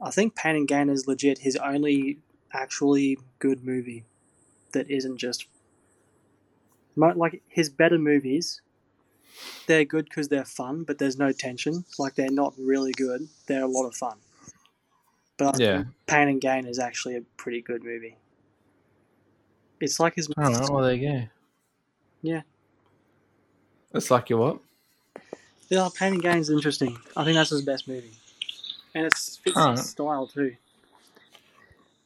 I 0.00 0.10
think 0.10 0.34
Pain 0.34 0.56
and 0.56 0.68
Gain 0.68 0.88
is 0.88 1.06
legit 1.06 1.38
his 1.38 1.56
only 1.56 2.18
actually 2.52 3.18
good 3.38 3.64
movie 3.64 4.04
that 4.72 4.90
isn't 4.90 5.18
just 5.18 5.46
like 6.96 7.42
his 7.48 7.68
better 7.68 7.98
movies. 7.98 8.60
They're 9.66 9.84
good 9.84 10.04
because 10.06 10.28
they're 10.28 10.44
fun, 10.44 10.84
but 10.84 10.98
there's 10.98 11.18
no 11.18 11.32
tension. 11.32 11.84
Like 11.98 12.14
they're 12.14 12.30
not 12.30 12.54
really 12.58 12.92
good. 12.92 13.28
They're 13.46 13.62
a 13.62 13.68
lot 13.68 13.86
of 13.86 13.94
fun. 13.94 14.18
But 15.38 15.58
Yeah. 15.58 15.84
Pain 16.06 16.28
and 16.28 16.40
Gain 16.40 16.66
is 16.66 16.78
actually 16.78 17.16
a 17.16 17.22
pretty 17.36 17.62
good 17.62 17.82
movie. 17.82 18.16
It's 19.80 19.98
like 19.98 20.16
his 20.16 20.28
right. 20.36 20.54
Well, 20.70 20.82
there 20.82 20.94
you 20.94 21.08
go. 21.08 21.28
Yeah. 22.22 22.42
It's 23.94 24.10
like 24.10 24.28
your 24.28 24.38
what? 24.38 24.60
yeah, 25.70 25.88
Pain 25.94 26.14
and 26.14 26.22
Gain 26.22 26.38
is 26.38 26.50
interesting. 26.50 26.98
I 27.16 27.24
think 27.24 27.36
that's 27.36 27.50
his 27.50 27.62
best 27.62 27.88
movie, 27.88 28.12
and 28.94 29.06
it's 29.06 29.38
fits 29.38 29.56
his 29.56 29.90
style 29.90 30.26
too. 30.26 30.56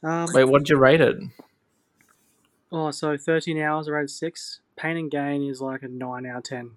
Um, 0.04 0.28
Wait, 0.34 0.44
what 0.44 0.58
did 0.61 0.68
you 0.68 0.76
rate 0.76 1.00
it? 1.00 1.16
oh, 2.70 2.90
so 2.90 3.16
thirteen 3.16 3.58
hours, 3.61 3.88
I 3.88 3.92
rated 3.92 4.11
six. 4.11 4.61
Pain 4.76 4.96
and 4.96 5.11
Gain 5.11 5.42
is 5.49 5.61
like 5.61 5.82
a 5.82 5.88
nine 5.88 6.26
out 6.26 6.38
of 6.38 6.42
ten. 6.44 6.73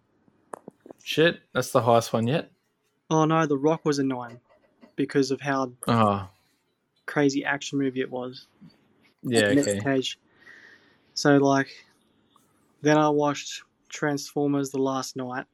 Shit, 1.04 1.40
that's 1.54 1.72
the 1.72 1.82
highest 1.82 2.14
one 2.14 2.28
yet. 2.28 2.52
Oh 3.10 3.26
no, 3.26 3.46
The 3.46 3.58
Rock 3.58 3.86
was 3.86 4.00
a 4.00 4.04
nine 4.04 4.40
because 4.96 5.32
of 5.32 5.42
how 5.42 5.72
Oh, 5.88 6.28
crazy 7.06 7.44
action 7.44 7.80
movie 7.80 8.02
it 8.02 8.10
was. 8.12 8.48
yeah. 9.24 9.54
Nick 9.54 9.68
Okay. 9.68 9.80
Cage. 9.80 10.20
So 11.14 11.38
like, 11.38 11.70
then 12.82 12.98
I 12.98 13.10
watched 13.10 13.64
Transformers 13.90 14.70
the 14.70 14.80
last 14.82 15.16
night. 15.16 15.46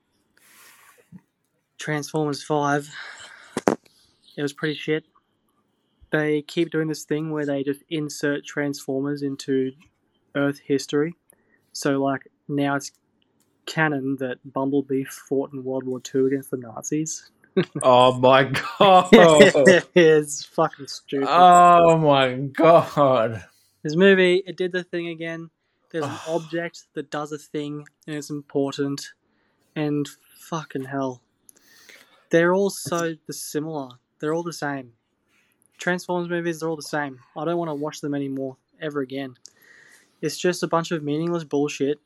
Transformers 1.78 2.44
Five. 2.44 2.90
It 4.36 4.42
was 4.42 4.54
pretty 4.54 4.76
shit. 4.76 5.06
They 6.14 6.44
keep 6.44 6.70
doing 6.70 6.90
this 6.90 7.06
thing 7.06 7.32
where 7.32 7.44
they 7.44 7.64
just 7.64 7.82
insert 7.90 8.46
Transformers 8.46 9.24
into 9.24 9.72
Earth 10.36 10.60
history. 10.60 11.16
So 11.72 12.00
like 12.00 12.28
now 12.48 12.76
it's 12.76 12.92
canon 13.66 14.18
that 14.20 14.38
Bumblebee 14.46 15.06
fought 15.06 15.54
in 15.54 15.64
World 15.64 15.86
War 15.86 16.00
II 16.14 16.28
against 16.28 16.52
the 16.52 16.58
Nazis. 16.58 17.30
Oh 17.84 18.18
my 18.18 18.46
god. 18.80 19.10
it's 19.94 20.44
fucking 20.44 20.88
stupid. 20.88 21.28
oh 21.30 21.98
my 22.00 22.34
god. 22.34 23.44
This 23.84 23.96
movie, 23.96 24.42
it 24.48 24.58
did 24.58 24.72
the 24.72 24.84
thing 24.84 25.08
again. 25.10 25.52
There's 25.92 26.06
an 26.06 26.18
object 26.28 26.86
that 26.96 27.12
does 27.12 27.32
a 27.32 27.38
thing 27.38 27.86
and 28.08 28.16
it's 28.16 28.32
important. 28.32 29.14
And 29.76 30.08
fucking 30.36 30.86
hell. 30.86 31.22
They're 32.32 32.54
all 32.54 32.72
so 32.72 33.16
the 33.28 33.34
similar. 33.34 33.90
They're 34.20 34.34
all 34.34 34.42
the 34.42 34.54
same. 34.54 34.94
Transformers 35.84 36.30
movies, 36.30 36.62
they're 36.62 36.70
all 36.70 36.78
the 36.78 36.82
same. 36.82 37.20
I 37.36 37.44
don't 37.44 37.58
want 37.58 37.68
to 37.68 37.76
watch 37.76 38.00
them 38.00 38.16
anymore, 38.16 38.56
ever 38.82 39.02
again. 39.02 39.36
It's 40.22 40.38
just 40.38 40.64
a 40.64 40.68
bunch 40.68 40.92
of 40.92 41.04
meaningless 41.04 41.44
bullshit. 41.44 42.00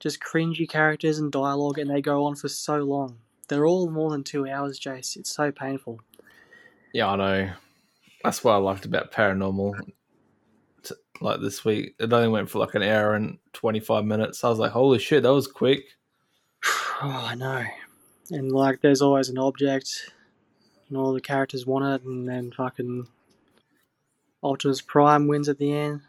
Just 0.00 0.18
cringy 0.20 0.68
characters 0.68 1.20
and 1.20 1.30
dialogue, 1.30 1.78
and 1.78 1.88
they 1.88 2.02
go 2.02 2.24
on 2.24 2.34
for 2.34 2.48
so 2.48 2.78
long. 2.78 3.18
They're 3.46 3.66
all 3.66 3.88
more 3.88 4.10
than 4.10 4.24
two 4.24 4.48
hours, 4.48 4.80
Jase. 4.80 5.14
It's 5.14 5.32
so 5.32 5.52
painful. 5.52 6.00
Yeah, 6.92 7.10
I 7.10 7.16
know. 7.16 7.50
That's 8.24 8.42
what 8.42 8.54
I 8.54 8.56
liked 8.56 8.84
about 8.84 9.12
Paranormal. 9.12 9.74
Like 11.20 11.40
this 11.40 11.64
week, 11.64 11.94
it 12.00 12.12
only 12.12 12.28
went 12.28 12.50
for 12.50 12.58
like 12.58 12.74
an 12.74 12.82
hour 12.82 13.14
and 13.14 13.38
twenty 13.52 13.78
five 13.78 14.06
minutes. 14.06 14.42
I 14.42 14.48
was 14.48 14.58
like, 14.58 14.72
holy 14.72 14.98
shit, 14.98 15.22
that 15.22 15.32
was 15.32 15.46
quick. 15.46 15.84
Oh, 17.00 17.26
I 17.28 17.36
know. 17.36 17.64
And 18.32 18.50
like, 18.50 18.80
there's 18.80 19.02
always 19.02 19.28
an 19.28 19.38
object, 19.38 20.10
and 20.88 20.96
all 20.96 21.12
the 21.12 21.20
characters 21.20 21.66
want 21.66 21.84
it, 21.84 22.06
and 22.06 22.28
then 22.28 22.52
fucking 22.52 23.06
Optimus 24.42 24.80
Prime 24.80 25.26
wins 25.26 25.48
at 25.48 25.58
the 25.58 25.72
end. 25.72 26.00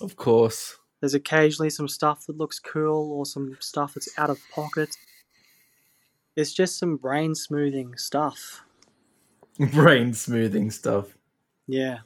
Of 0.00 0.16
course. 0.16 0.76
There's 1.00 1.14
occasionally 1.14 1.70
some 1.70 1.88
stuff 1.88 2.26
that 2.26 2.36
looks 2.38 2.58
cool, 2.58 3.12
or 3.12 3.26
some 3.26 3.56
stuff 3.60 3.94
that's 3.94 4.16
out 4.18 4.30
of 4.30 4.40
pocket. 4.54 4.96
It's 6.36 6.52
just 6.52 6.78
some 6.78 6.96
brain 6.96 7.34
smoothing 7.34 7.96
stuff. 7.96 8.62
Brain 9.72 10.14
smoothing 10.14 10.70
stuff. 10.70 11.16
Yeah. 11.66 11.98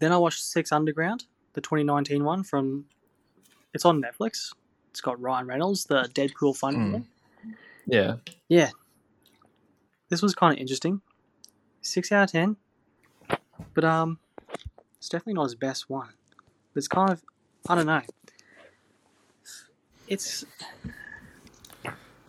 Then 0.00 0.10
I 0.10 0.16
watched 0.16 0.42
Six 0.42 0.72
Underground, 0.72 1.24
the 1.52 1.60
2019 1.60 2.24
one 2.24 2.42
from. 2.42 2.86
It's 3.72 3.84
on 3.84 4.02
Netflix. 4.02 4.52
It's 4.90 5.00
got 5.00 5.20
Ryan 5.20 5.46
Reynolds, 5.46 5.84
the 5.84 6.08
Deadpool 6.14 6.56
fun. 6.56 6.76
Mm. 6.76 6.92
one. 6.92 7.06
Yeah. 7.86 8.16
Yeah. 8.48 8.70
This 10.08 10.22
was 10.22 10.34
kind 10.34 10.52
of 10.54 10.58
interesting. 10.60 11.00
Six 11.82 12.10
out 12.12 12.24
of 12.24 12.32
ten, 12.32 12.56
but 13.74 13.84
um, 13.84 14.18
it's 14.96 15.08
definitely 15.08 15.34
not 15.34 15.44
his 15.44 15.54
best 15.54 15.90
one. 15.90 16.08
But 16.72 16.78
It's 16.78 16.88
kind 16.88 17.10
of, 17.10 17.22
I 17.68 17.74
don't 17.74 17.86
know. 17.86 18.00
It's 20.08 20.44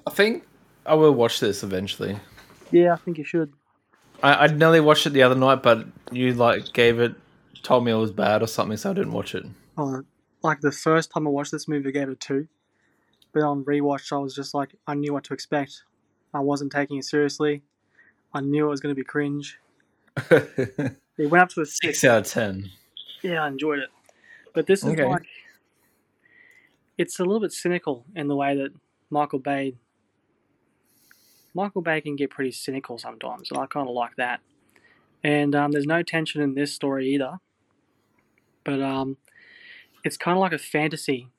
I 0.08 0.12
think 0.12 0.44
I 0.86 0.94
will 0.94 1.14
watch 1.14 1.40
this 1.40 1.64
eventually. 1.64 2.18
yeah, 2.72 2.94
I 2.94 2.98
think 2.98 3.18
you 3.18 3.24
should. 3.24 3.52
I, 4.24 4.46
I 4.46 4.48
nearly 4.48 4.80
watched 4.80 5.06
it 5.08 5.12
the 5.12 5.24
other 5.24 5.36
night, 5.36 5.62
but 5.64 5.86
you 6.12 6.34
like 6.34 6.72
gave 6.74 7.00
it, 7.00 7.16
told 7.64 7.84
me 7.86 7.92
it 7.92 7.96
was 7.96 8.12
bad 8.12 8.42
or 8.42 8.48
something, 8.48 8.78
so 8.78 8.92
I 8.92 8.94
didn't 8.94 9.12
watch 9.12 9.36
it. 9.36 9.46
Oh, 9.78 10.04
like 10.42 10.62
the 10.62 10.72
first 10.72 11.12
time 11.12 11.28
I 11.28 11.32
watched 11.32 11.52
this 11.52 11.68
movie, 11.68 11.90
I 11.90 11.92
gave 11.92 12.10
it 12.10 12.14
a 12.14 12.16
two, 12.16 12.48
but 13.34 13.44
on 13.44 13.66
rewatch, 13.66 14.14
I 14.14 14.20
was 14.20 14.34
just 14.36 14.54
like, 14.54 14.76
I 14.88 14.94
knew 14.94 15.12
what 15.14 15.24
to 15.26 15.34
expect. 15.34 15.84
I 16.36 16.40
wasn't 16.42 16.72
taking 16.72 16.98
it 16.98 17.06
seriously. 17.06 17.62
I 18.34 18.42
knew 18.42 18.66
it 18.66 18.70
was 18.70 18.82
going 18.82 18.94
to 18.94 19.00
be 19.00 19.06
cringe. 19.06 19.60
It 21.18 21.30
went 21.30 21.42
up 21.44 21.48
to 21.52 21.62
a 21.62 21.66
six. 21.66 22.02
Six 22.02 22.04
out 22.04 22.18
of 22.26 22.28
ten. 22.28 22.70
Yeah, 23.24 23.42
I 23.44 23.48
enjoyed 23.48 23.80
it. 23.80 23.88
But 24.54 24.68
this 24.68 24.84
is 24.84 24.92
Okay. 24.92 25.06
like 25.06 25.24
it's 26.98 27.20
a 27.20 27.24
little 27.24 27.40
bit 27.40 27.54
cynical 27.54 28.06
in 28.18 28.28
the 28.28 28.36
way 28.36 28.54
that 28.58 28.72
Michael 29.10 29.40
Bay 29.40 29.76
Michael 31.54 31.82
Bay 31.82 32.02
can 32.02 32.18
get 32.18 32.32
pretty 32.32 32.52
cynical 32.52 32.98
sometimes, 32.98 33.50
and 33.50 33.58
I 33.58 33.66
kind 33.66 33.88
of 33.88 33.96
like 33.96 34.18
that. 34.18 34.42
And 35.24 35.56
um, 35.56 35.72
there's 35.72 35.86
no 35.88 36.04
tension 36.04 36.42
in 36.42 36.54
this 36.54 36.74
story 36.74 37.08
either. 37.14 37.40
But 38.66 38.82
um, 38.82 39.16
it's 40.04 40.18
kind 40.18 40.36
of 40.38 40.42
like 40.42 40.52
a 40.52 40.58
fantasy. 40.58 41.30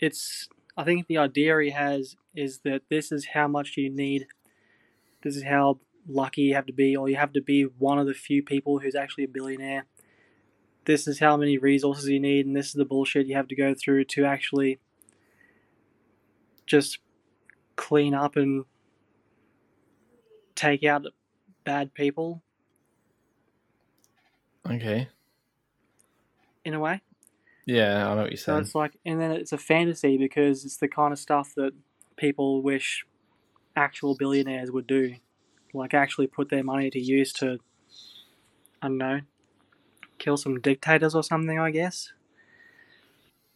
It's 0.00 0.48
I 0.76 0.82
think 0.82 1.06
the 1.06 1.18
idea 1.18 1.60
he 1.60 1.70
has 1.70 2.16
is 2.36 2.60
that 2.64 2.82
this 2.90 3.10
is 3.10 3.28
how 3.34 3.48
much 3.48 3.76
you 3.76 3.90
need. 3.90 4.26
This 5.22 5.36
is 5.36 5.44
how 5.44 5.80
lucky 6.08 6.42
you 6.42 6.54
have 6.54 6.66
to 6.66 6.72
be, 6.72 6.96
or 6.96 7.08
you 7.08 7.16
have 7.16 7.32
to 7.32 7.42
be 7.42 7.62
one 7.62 7.98
of 7.98 8.06
the 8.06 8.14
few 8.14 8.42
people 8.42 8.78
who's 8.78 8.94
actually 8.94 9.24
a 9.24 9.28
billionaire 9.28 9.86
this 10.86 11.06
is 11.08 11.18
how 11.18 11.36
many 11.36 11.58
resources 11.58 12.08
you 12.08 12.20
need, 12.20 12.46
and 12.46 12.56
this 12.56 12.68
is 12.68 12.72
the 12.74 12.84
bullshit 12.84 13.26
you 13.26 13.36
have 13.36 13.48
to 13.48 13.56
go 13.56 13.74
through 13.74 14.04
to 14.04 14.24
actually 14.24 14.78
just 16.64 16.98
clean 17.74 18.14
up 18.14 18.36
and 18.36 18.64
take 20.54 20.84
out 20.84 21.02
bad 21.64 21.92
people 21.92 22.42
Okay. 24.68 25.08
in 26.64 26.74
a 26.74 26.80
way. 26.80 27.02
Yeah, 27.66 28.08
I 28.08 28.14
know 28.14 28.22
what 28.22 28.30
you're 28.30 28.36
So 28.36 28.52
saying. 28.52 28.60
it's 28.62 28.74
like, 28.74 28.96
and 29.04 29.20
then 29.20 29.32
it's 29.32 29.52
a 29.52 29.58
fantasy 29.58 30.16
because 30.16 30.64
it's 30.64 30.76
the 30.76 30.88
kind 30.88 31.12
of 31.12 31.18
stuff 31.18 31.52
that 31.56 31.72
people 32.16 32.62
wish 32.62 33.04
actual 33.74 34.14
billionaires 34.14 34.70
would 34.70 34.86
do, 34.86 35.16
like 35.72 35.94
actually 35.94 36.26
put 36.26 36.48
their 36.48 36.64
money 36.64 36.90
to 36.90 37.00
use 37.00 37.32
to, 37.34 37.58
I 38.82 38.88
don't 38.88 38.98
know, 38.98 39.20
kill 40.18 40.36
some 40.36 40.60
dictators 40.60 41.14
or 41.14 41.22
something, 41.22 41.58
I 41.58 41.70
guess. 41.70 42.12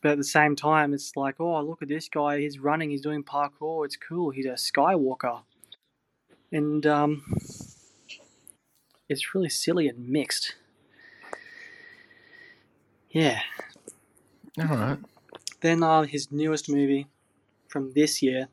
But 0.02 0.12
at 0.12 0.18
the 0.18 0.24
same 0.24 0.56
time, 0.56 0.94
it's 0.94 1.14
like, 1.14 1.36
oh, 1.40 1.60
look 1.60 1.82
at 1.82 1.88
this 1.88 2.08
guy. 2.08 2.40
He's 2.40 2.58
running. 2.58 2.90
He's 2.90 3.02
doing 3.02 3.22
parkour. 3.22 3.84
It's 3.84 3.96
cool. 3.96 4.30
He's 4.30 4.46
a 4.46 4.50
Skywalker, 4.50 5.42
and 6.50 6.86
um, 6.86 7.22
it's 9.08 9.34
really 9.34 9.50
silly 9.50 9.88
and 9.88 10.08
mixed. 10.08 10.54
Yeah. 13.10 13.40
All 14.58 14.76
right. 14.76 14.98
Then 15.60 15.82
uh, 15.82 16.02
his 16.02 16.32
newest 16.32 16.70
movie 16.70 17.08
from 17.70 17.92
this 17.94 18.20
year, 18.20 18.48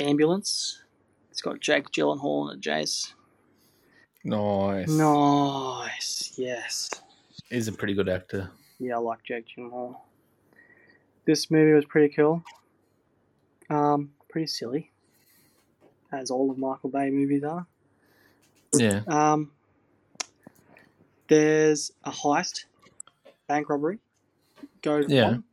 Ambulance. 0.00 0.82
It's 1.30 1.42
got 1.42 1.60
Jake 1.60 1.90
Gyllenhaal 1.90 2.50
and 2.50 2.62
Jase. 2.62 3.14
Nice. 4.24 4.88
Nice, 4.88 6.32
yes. 6.36 6.90
He's 7.50 7.68
a 7.68 7.72
pretty 7.72 7.94
good 7.94 8.08
actor. 8.08 8.50
Yeah, 8.78 8.96
I 8.96 8.98
like 8.98 9.22
Jake 9.22 9.44
Gyllenhaal. 9.56 9.96
This 11.26 11.50
movie 11.50 11.72
was 11.72 11.84
pretty 11.84 12.12
cool. 12.14 12.42
Um, 13.70 14.10
pretty 14.30 14.46
silly, 14.46 14.90
as 16.10 16.30
all 16.30 16.50
of 16.50 16.56
Michael 16.58 16.88
Bay 16.90 17.10
movies 17.10 17.44
are. 17.44 17.66
Yeah. 18.74 19.02
Um, 19.06 19.50
there's 21.28 21.92
a 22.04 22.10
heist, 22.10 22.64
bank 23.46 23.68
robbery, 23.68 23.98
goes 24.80 25.06
Yeah. 25.08 25.22
wrong. 25.22 25.44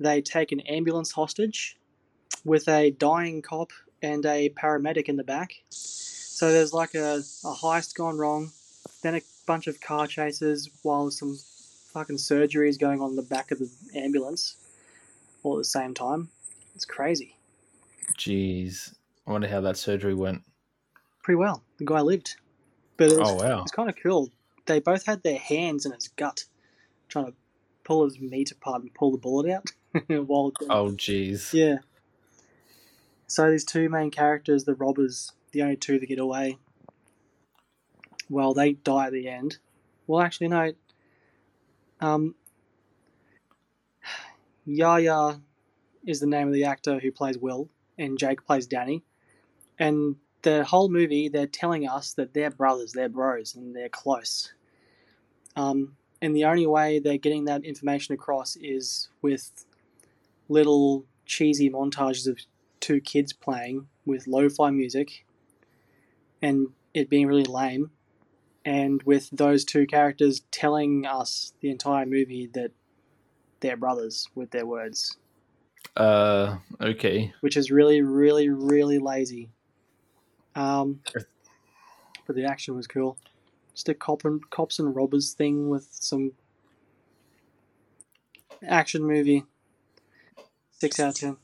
They 0.00 0.20
take 0.22 0.50
an 0.50 0.60
ambulance 0.60 1.12
hostage 1.12 1.78
with 2.46 2.68
a 2.68 2.92
dying 2.92 3.42
cop 3.42 3.72
and 4.00 4.24
a 4.24 4.48
paramedic 4.50 5.08
in 5.08 5.16
the 5.16 5.24
back. 5.24 5.50
So 5.68 6.52
there's 6.52 6.72
like 6.72 6.94
a, 6.94 7.16
a 7.44 7.54
heist 7.54 7.94
gone 7.96 8.16
wrong, 8.16 8.52
then 9.02 9.16
a 9.16 9.20
bunch 9.46 9.66
of 9.66 9.80
car 9.80 10.06
chases 10.06 10.70
while 10.82 11.10
some 11.10 11.36
fucking 11.92 12.18
surgery 12.18 12.68
is 12.68 12.78
going 12.78 13.00
on 13.00 13.10
in 13.10 13.16
the 13.16 13.22
back 13.22 13.50
of 13.50 13.58
the 13.58 13.68
ambulance 13.94 14.56
all 15.42 15.56
at 15.56 15.60
the 15.60 15.64
same 15.64 15.92
time. 15.92 16.28
It's 16.74 16.84
crazy. 16.84 17.36
Jeez. 18.18 18.94
I 19.26 19.32
wonder 19.32 19.48
how 19.48 19.60
that 19.62 19.76
surgery 19.76 20.14
went. 20.14 20.42
Pretty 21.22 21.36
well. 21.36 21.62
The 21.78 21.84
guy 21.84 22.00
lived. 22.00 22.36
But 22.96 23.10
it 23.12 23.18
was, 23.18 23.28
Oh 23.30 23.34
wow. 23.34 23.62
it's 23.62 23.72
kind 23.72 23.88
of 23.88 23.96
cool. 24.00 24.30
They 24.66 24.78
both 24.80 25.06
had 25.06 25.22
their 25.22 25.38
hands 25.38 25.84
in 25.86 25.92
his 25.92 26.08
gut, 26.08 26.44
trying 27.08 27.26
to 27.26 27.32
pull 27.84 28.04
his 28.04 28.18
meat 28.20 28.50
apart 28.52 28.82
and 28.82 28.94
pull 28.94 29.10
the 29.12 29.18
bullet 29.18 29.50
out. 29.50 29.72
While 30.08 30.52
Oh 30.68 30.90
jeez. 30.92 31.52
yeah. 31.52 31.78
So 33.26 33.50
these 33.50 33.64
two 33.64 33.88
main 33.88 34.10
characters, 34.10 34.64
the 34.64 34.74
robbers, 34.74 35.32
the 35.52 35.62
only 35.62 35.76
two 35.76 35.98
that 35.98 36.06
get 36.06 36.18
away. 36.18 36.58
Well, 38.28 38.54
they 38.54 38.74
die 38.74 39.06
at 39.06 39.12
the 39.12 39.28
end. 39.28 39.58
Well, 40.06 40.20
actually, 40.20 40.48
no. 40.48 40.72
Um, 42.00 42.34
Yahya 44.64 45.40
is 46.04 46.20
the 46.20 46.26
name 46.26 46.46
of 46.46 46.54
the 46.54 46.64
actor 46.64 46.98
who 46.98 47.10
plays 47.10 47.38
Will, 47.38 47.68
and 47.98 48.18
Jake 48.18 48.44
plays 48.44 48.66
Danny. 48.66 49.02
And 49.78 50.16
the 50.42 50.64
whole 50.64 50.88
movie, 50.88 51.28
they're 51.28 51.46
telling 51.46 51.88
us 51.88 52.12
that 52.14 52.34
they're 52.34 52.50
brothers, 52.50 52.92
they're 52.92 53.08
bros, 53.08 53.54
and 53.54 53.74
they're 53.74 53.88
close. 53.88 54.52
Um, 55.56 55.96
and 56.22 56.34
the 56.34 56.44
only 56.44 56.66
way 56.66 56.98
they're 56.98 57.18
getting 57.18 57.46
that 57.46 57.64
information 57.64 58.14
across 58.14 58.56
is 58.56 59.08
with 59.22 59.64
little 60.48 61.04
cheesy 61.24 61.68
montages 61.68 62.28
of 62.28 62.38
two 62.86 63.00
kids 63.00 63.32
playing 63.32 63.88
with 64.04 64.28
lo-fi 64.28 64.70
music 64.70 65.26
and 66.40 66.68
it 66.94 67.10
being 67.10 67.26
really 67.26 67.42
lame 67.42 67.90
and 68.64 69.02
with 69.02 69.28
those 69.32 69.64
two 69.64 69.88
characters 69.88 70.42
telling 70.52 71.04
us 71.04 71.52
the 71.60 71.68
entire 71.68 72.06
movie 72.06 72.48
that 72.54 72.70
they're 73.58 73.76
brothers 73.76 74.28
with 74.36 74.52
their 74.52 74.64
words. 74.64 75.16
Uh 75.96 76.58
okay. 76.80 77.32
which 77.40 77.56
is 77.56 77.72
really 77.72 78.02
really 78.02 78.48
really 78.48 79.00
lazy. 79.00 79.50
Um, 80.54 81.00
but 82.24 82.36
the 82.36 82.44
action 82.44 82.76
was 82.76 82.86
cool. 82.86 83.18
Just 83.74 83.88
a 83.88 83.94
cop 83.94 84.24
and, 84.24 84.48
cops 84.50 84.78
and 84.78 84.94
robbers 84.94 85.32
thing 85.32 85.70
with 85.70 85.88
some 85.90 86.32
action 88.64 89.02
movie. 89.02 89.44
Six 90.70 91.00
out 91.00 91.08
of 91.08 91.14
ten 91.16 91.36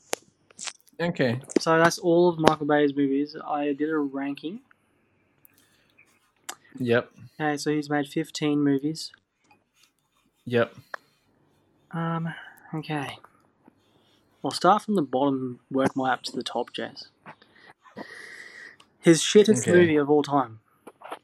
Okay. 1.02 1.40
So 1.61 1.78
that's 1.78 1.99
all 1.99 2.28
of 2.28 2.38
Michael 2.38 2.66
Bay's 2.66 2.94
movies. 2.94 3.37
I 3.44 3.73
did 3.73 3.90
a 3.90 3.99
ranking. 3.99 4.61
Yep. 6.78 7.11
Okay, 7.40 7.56
so 7.56 7.71
he's 7.73 7.90
made 7.90 8.06
15 8.06 8.62
movies. 8.62 9.11
Yep. 10.44 10.75
Um, 11.90 12.32
okay. 12.75 13.18
I'll 14.44 14.50
start 14.52 14.82
from 14.82 14.94
the 14.94 15.02
bottom, 15.02 15.61
work 15.71 15.94
my 15.97 16.04
way 16.04 16.11
up 16.11 16.23
to 16.23 16.32
the 16.32 16.42
top, 16.42 16.73
Jess. 16.73 17.09
His 19.00 19.21
shittest 19.21 19.62
Okay. 19.62 19.73
movie 19.73 19.97
of 19.97 20.09
all 20.09 20.23
time. 20.23 20.61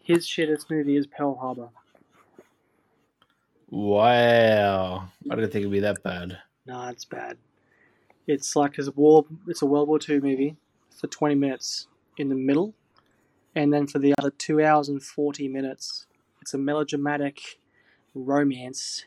His 0.03 0.27
shittest 0.27 0.69
movie 0.71 0.97
is 0.97 1.07
Pearl 1.07 1.37
Harbor. 1.37 1.69
Wow. 3.71 5.09
I 5.31 5.35
didn't 5.35 5.51
think 5.53 5.63
it'd 5.63 5.73
be 5.73 5.81
that 5.81 6.03
bad. 6.03 6.39
Nah, 6.67 6.91
it's 6.91 7.05
bad. 7.05 7.39
It's 8.29 8.55
like 8.55 8.79
a 8.79 8.91
war. 8.93 9.25
It's 9.49 9.63
a 9.63 9.67
World 9.67 9.89
War 9.89 9.99
II 10.07 10.21
movie 10.21 10.57
for 10.91 11.09
20 11.09 11.35
minutes 11.35 11.89
in 12.19 12.29
the 12.29 12.35
middle, 12.37 12.75
and 13.57 13.73
then 13.73 13.87
for 13.87 13.99
the 13.99 14.15
other 14.19 14.31
two 14.31 14.63
hours 14.63 14.89
and 14.89 15.03
40 15.03 15.49
minutes, 15.49 16.07
it's 16.43 16.55
a 16.55 16.59
melodramatic 16.59 17.59
romance 18.15 19.05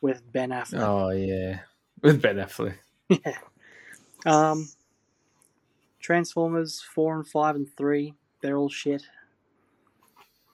with 0.00 0.30
Ben 0.32 0.50
Affleck. 0.50 0.80
Oh 0.80 1.10
yeah. 1.10 1.60
With 2.02 2.20
Ben 2.20 2.36
Affleck. 2.36 2.74
Yeah. 3.24 3.38
Um, 4.26 4.68
Transformers 5.98 6.82
four 6.82 7.16
and 7.16 7.26
five 7.26 7.56
and 7.56 7.66
three, 7.74 8.12
they're 8.42 8.58
all 8.58 8.68
shit. 8.68 9.02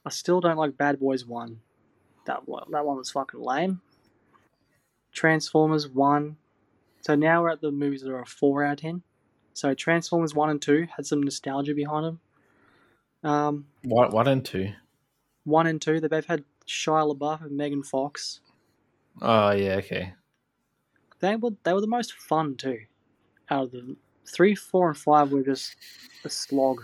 I 0.06 0.10
still 0.10 0.40
don't 0.40 0.56
like 0.56 0.76
Bad 0.76 1.00
Boys 1.00 1.24
one. 1.24 1.60
That 2.26 2.46
one, 2.46 2.70
that 2.70 2.86
one 2.86 2.96
was 2.96 3.10
fucking 3.10 3.40
lame. 3.40 3.80
Transformers 5.12 5.88
one. 5.88 6.36
So 7.04 7.14
now 7.14 7.42
we're 7.42 7.50
at 7.50 7.60
the 7.60 7.70
movies 7.70 8.00
that 8.00 8.10
are 8.10 8.22
a 8.22 8.26
four 8.26 8.64
out 8.64 8.72
of 8.72 8.80
ten. 8.80 9.02
So 9.52 9.74
Transformers 9.74 10.34
one 10.34 10.48
and 10.48 10.60
two 10.60 10.86
had 10.96 11.04
some 11.04 11.22
nostalgia 11.22 11.74
behind 11.74 12.06
them. 12.06 12.20
Um, 13.30 13.66
What 13.82 14.10
what 14.12 14.26
and 14.26 14.42
two? 14.42 14.72
one 15.44 15.66
and 15.66 15.82
two, 15.82 16.00
they 16.00 16.08
both 16.08 16.24
had 16.24 16.44
Shia 16.66 17.14
LaBeouf 17.14 17.42
and 17.42 17.58
Megan 17.58 17.82
Fox. 17.82 18.40
Oh 19.20 19.50
yeah, 19.50 19.74
okay. 19.76 20.14
they 21.20 21.36
were 21.36 21.50
they 21.62 21.74
were 21.74 21.82
the 21.82 21.86
most 21.86 22.14
fun 22.14 22.56
too. 22.56 22.78
Out 23.50 23.64
of 23.64 23.72
the 23.72 23.96
three, 24.26 24.54
four, 24.54 24.88
and 24.88 24.96
five 24.96 25.30
were 25.30 25.42
just 25.42 25.76
a 26.24 26.30
slog. 26.30 26.80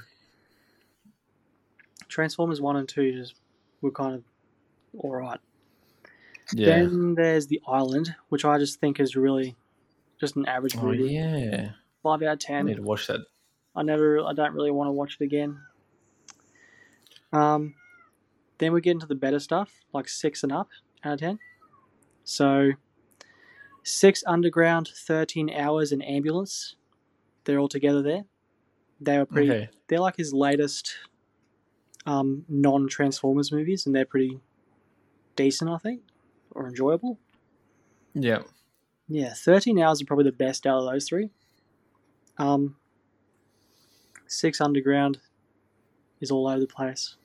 Transformers 2.08 2.60
one 2.60 2.76
and 2.76 2.86
two 2.86 3.12
just 3.12 3.36
were 3.80 3.90
kind 3.90 4.16
of 4.16 4.24
all 4.98 5.16
right. 5.16 5.40
Yeah. 6.52 6.80
Then 6.80 7.14
there's 7.14 7.46
the 7.46 7.62
Island, 7.66 8.14
which 8.28 8.44
I 8.44 8.58
just 8.58 8.80
think 8.80 9.00
is 9.00 9.16
really 9.16 9.56
just 10.20 10.36
an 10.36 10.46
average 10.46 10.76
oh 10.76 10.82
movie. 10.82 11.14
yeah. 11.14 11.70
Five 12.02 12.22
out 12.22 12.34
of 12.34 12.38
ten. 12.38 12.60
I 12.60 12.62
need 12.62 12.76
to 12.76 12.82
watch 12.82 13.06
that. 13.08 13.20
I 13.74 13.82
never, 13.82 14.20
I 14.20 14.32
don't 14.32 14.54
really 14.54 14.70
want 14.70 14.88
to 14.88 14.92
watch 14.92 15.16
it 15.20 15.24
again. 15.24 15.60
Um, 17.32 17.74
then 18.58 18.72
we 18.72 18.80
get 18.80 18.92
into 18.92 19.06
the 19.06 19.14
better 19.14 19.38
stuff, 19.38 19.72
like 19.92 20.08
six 20.08 20.42
and 20.42 20.52
up 20.52 20.68
out 21.04 21.14
of 21.14 21.20
ten. 21.20 21.38
So, 22.24 22.72
six 23.82 24.22
underground, 24.26 24.88
thirteen 24.94 25.50
hours, 25.50 25.92
and 25.92 26.04
ambulance. 26.04 26.76
They're 27.44 27.58
all 27.58 27.68
together 27.68 28.02
there. 28.02 28.24
They 29.00 29.18
were 29.18 29.26
pretty. 29.26 29.50
Okay. 29.50 29.68
They're 29.88 30.00
like 30.00 30.16
his 30.16 30.32
latest 30.34 30.94
um, 32.06 32.44
non-Transformers 32.48 33.52
movies, 33.52 33.86
and 33.86 33.94
they're 33.94 34.04
pretty 34.04 34.40
decent, 35.36 35.70
I 35.70 35.78
think, 35.78 36.02
or 36.50 36.68
enjoyable. 36.68 37.18
Yeah. 38.14 38.42
Yeah, 39.10 39.34
13 39.34 39.80
hours 39.80 40.00
are 40.00 40.04
probably 40.04 40.24
the 40.24 40.32
best 40.32 40.66
out 40.66 40.78
of 40.78 40.90
those 40.90 41.08
three. 41.08 41.30
Um, 42.38 42.76
Six 44.28 44.60
Underground 44.60 45.18
is 46.20 46.30
all 46.30 46.46
over 46.46 46.60
the 46.60 46.66
place. 46.68 47.16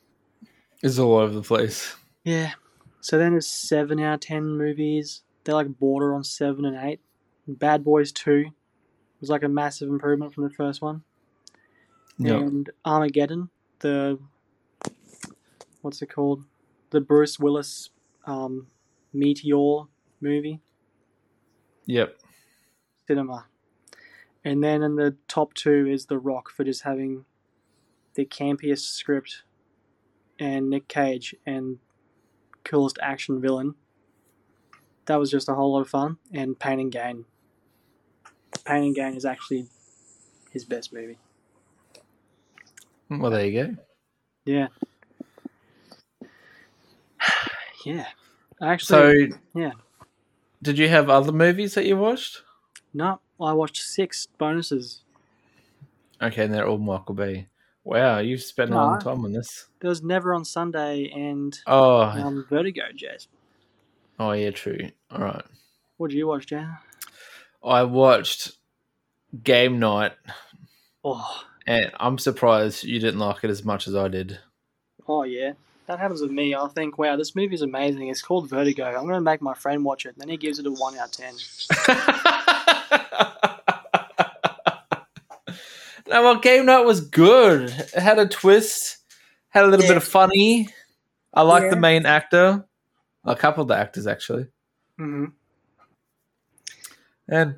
It's 0.82 0.98
all 0.98 1.18
over 1.18 1.34
the 1.34 1.44
place. 1.44 1.96
Yeah. 2.24 2.54
So 3.02 3.20
then 3.20 3.34
there's 3.34 3.46
7 3.46 4.00
out 4.00 4.16
of 4.16 4.20
10 4.22 4.58
movies. 4.58 5.22
They're 5.44 5.54
like 5.54 5.78
border 5.78 6.16
on 6.16 6.24
7 6.24 6.66
and 6.66 6.76
8. 6.76 7.00
Bad 7.48 7.84
Boys 7.84 8.12
2 8.12 8.46
was 9.22 9.30
like 9.30 9.44
a 9.44 9.48
massive 9.48 9.88
improvement 9.88 10.34
from 10.34 10.44
the 10.44 10.50
first 10.50 10.82
one. 10.82 11.04
Yep. 12.18 12.42
And 12.42 12.70
Armageddon, 12.84 13.50
the. 13.80 14.18
What's 15.82 16.02
it 16.02 16.08
called? 16.08 16.44
The 16.90 17.02
Bruce 17.02 17.40
Willis 17.40 17.92
um, 18.26 18.68
Meteor 19.14 19.84
movie. 20.20 20.62
Yep. 21.86 22.18
cinema. 23.08 23.46
And 24.44 24.64
then 24.64 24.84
in 24.84 24.96
the 24.96 25.16
top 25.28 25.54
two 25.54 25.88
is 25.88 26.06
The 26.06 26.20
Rock 26.20 26.50
for 26.50 26.64
just 26.64 26.84
having 26.84 27.26
the 28.14 28.26
campiest 28.26 28.94
script 28.94 29.44
and 30.40 30.70
Nick 30.70 30.88
Cage 30.88 31.36
and 31.46 31.80
coolest 32.64 33.00
action 33.02 33.42
villain. 33.42 33.76
That 35.06 35.18
was 35.18 35.32
just 35.32 35.50
a 35.50 35.54
whole 35.56 35.74
lot 35.74 35.82
of 35.82 35.90
fun. 35.90 36.18
And 36.34 36.60
Pain 36.60 36.80
and 36.80 36.92
Gain. 36.92 37.26
Pain 38.66 38.84
and 38.84 38.96
Gain 38.96 39.16
is 39.16 39.26
actually 39.26 39.68
his 40.52 40.66
best 40.66 40.94
movie. 40.94 41.18
Well, 43.10 43.32
there 43.32 43.46
you 43.46 43.64
go. 43.64 43.76
Yeah. 44.46 44.68
yeah. 47.86 48.08
Actually, 48.62 49.32
So, 49.32 49.38
yeah. 49.54 49.72
Did 50.66 50.80
you 50.80 50.90
have 50.90 51.10
other 51.12 51.32
movies 51.32 51.76
that 51.76 51.86
you 51.86 51.96
watched? 51.96 52.42
no, 52.92 53.20
I 53.40 53.54
watched 53.54 53.78
six 53.84 54.26
bonuses. 54.40 55.02
Okay, 56.22 56.46
and 56.46 56.54
they're 56.54 56.68
all 56.68 56.78
Michael 56.80 57.14
Bay. 57.14 57.48
Wow, 57.84 58.18
you've 58.18 58.42
spent 58.42 58.72
a 58.72 58.76
long 58.76 59.00
time 59.00 59.24
on 59.26 59.32
this. 59.34 59.68
There 59.80 59.90
was 59.90 60.02
Never 60.02 60.34
on 60.34 60.44
Sunday 60.44 61.12
and 61.14 61.56
Oh, 61.68 62.00
um, 62.02 62.46
Vertigo, 62.50 62.82
Jazz. 62.96 63.28
oh 64.20 64.32
yeah, 64.32 64.50
true. 64.50 64.90
All 65.12 65.20
right. 65.22 65.44
What 65.98 66.10
did 66.10 66.18
you 66.18 66.26
watch, 66.28 66.48
Jazz? 66.48 66.68
I 67.64 67.84
watched 67.84 68.54
Game 69.44 69.78
Night, 69.78 70.14
Oh, 71.04 71.44
and 71.68 71.92
I'm 72.00 72.18
surprised 72.18 72.84
you 72.86 73.00
didn't 73.00 73.20
like 73.20 73.44
it 73.44 73.52
as 73.52 73.64
much 73.64 73.88
as 73.88 73.96
I 73.96 74.08
did. 74.08 74.40
oh 75.08 75.24
yeah. 75.24 75.52
That 75.88 76.00
happens 76.00 76.22
with 76.22 76.32
me. 76.32 76.56
I 76.56 76.68
think, 76.70 76.98
wow, 76.98 77.16
this 77.16 77.36
movie 77.36 77.54
is 77.54 77.62
amazing. 77.62 78.08
It's 78.08 78.22
called 78.22 78.50
Vertigo. 78.50 78.86
I'm 78.86 79.04
going 79.04 79.14
to 79.14 79.22
make 79.22 79.42
my 79.42 79.54
friend 79.54 79.86
watch 79.86 80.06
it. 80.06 80.18
Then 80.18 80.30
he 80.30 80.38
gives 80.38 80.58
it 80.58 80.66
a 80.66 80.72
1 80.72 80.98
out 80.98 81.06
of 81.06 81.12
10. 81.12 81.36
no, 86.08 86.24
well, 86.24 86.40
Game 86.40 86.66
Night 86.66 86.82
was 86.86 87.02
good. 87.02 87.70
It 87.70 87.94
had 88.02 88.18
a 88.20 88.28
twist, 88.28 88.98
had 89.50 89.64
a 89.64 89.68
little 89.68 89.86
Yeah. 89.86 89.92
bit 89.92 89.98
of 89.98 90.04
funny. 90.04 90.70
I 91.34 91.42
like 91.44 91.70
the 91.70 91.76
main 91.76 92.06
actor, 92.06 92.66
a 93.26 93.36
couple 93.36 93.62
of 93.62 93.68
the 93.68 93.76
actors 93.78 94.08
actually, 94.08 94.48
hmm 94.98 95.26
and 97.28 97.56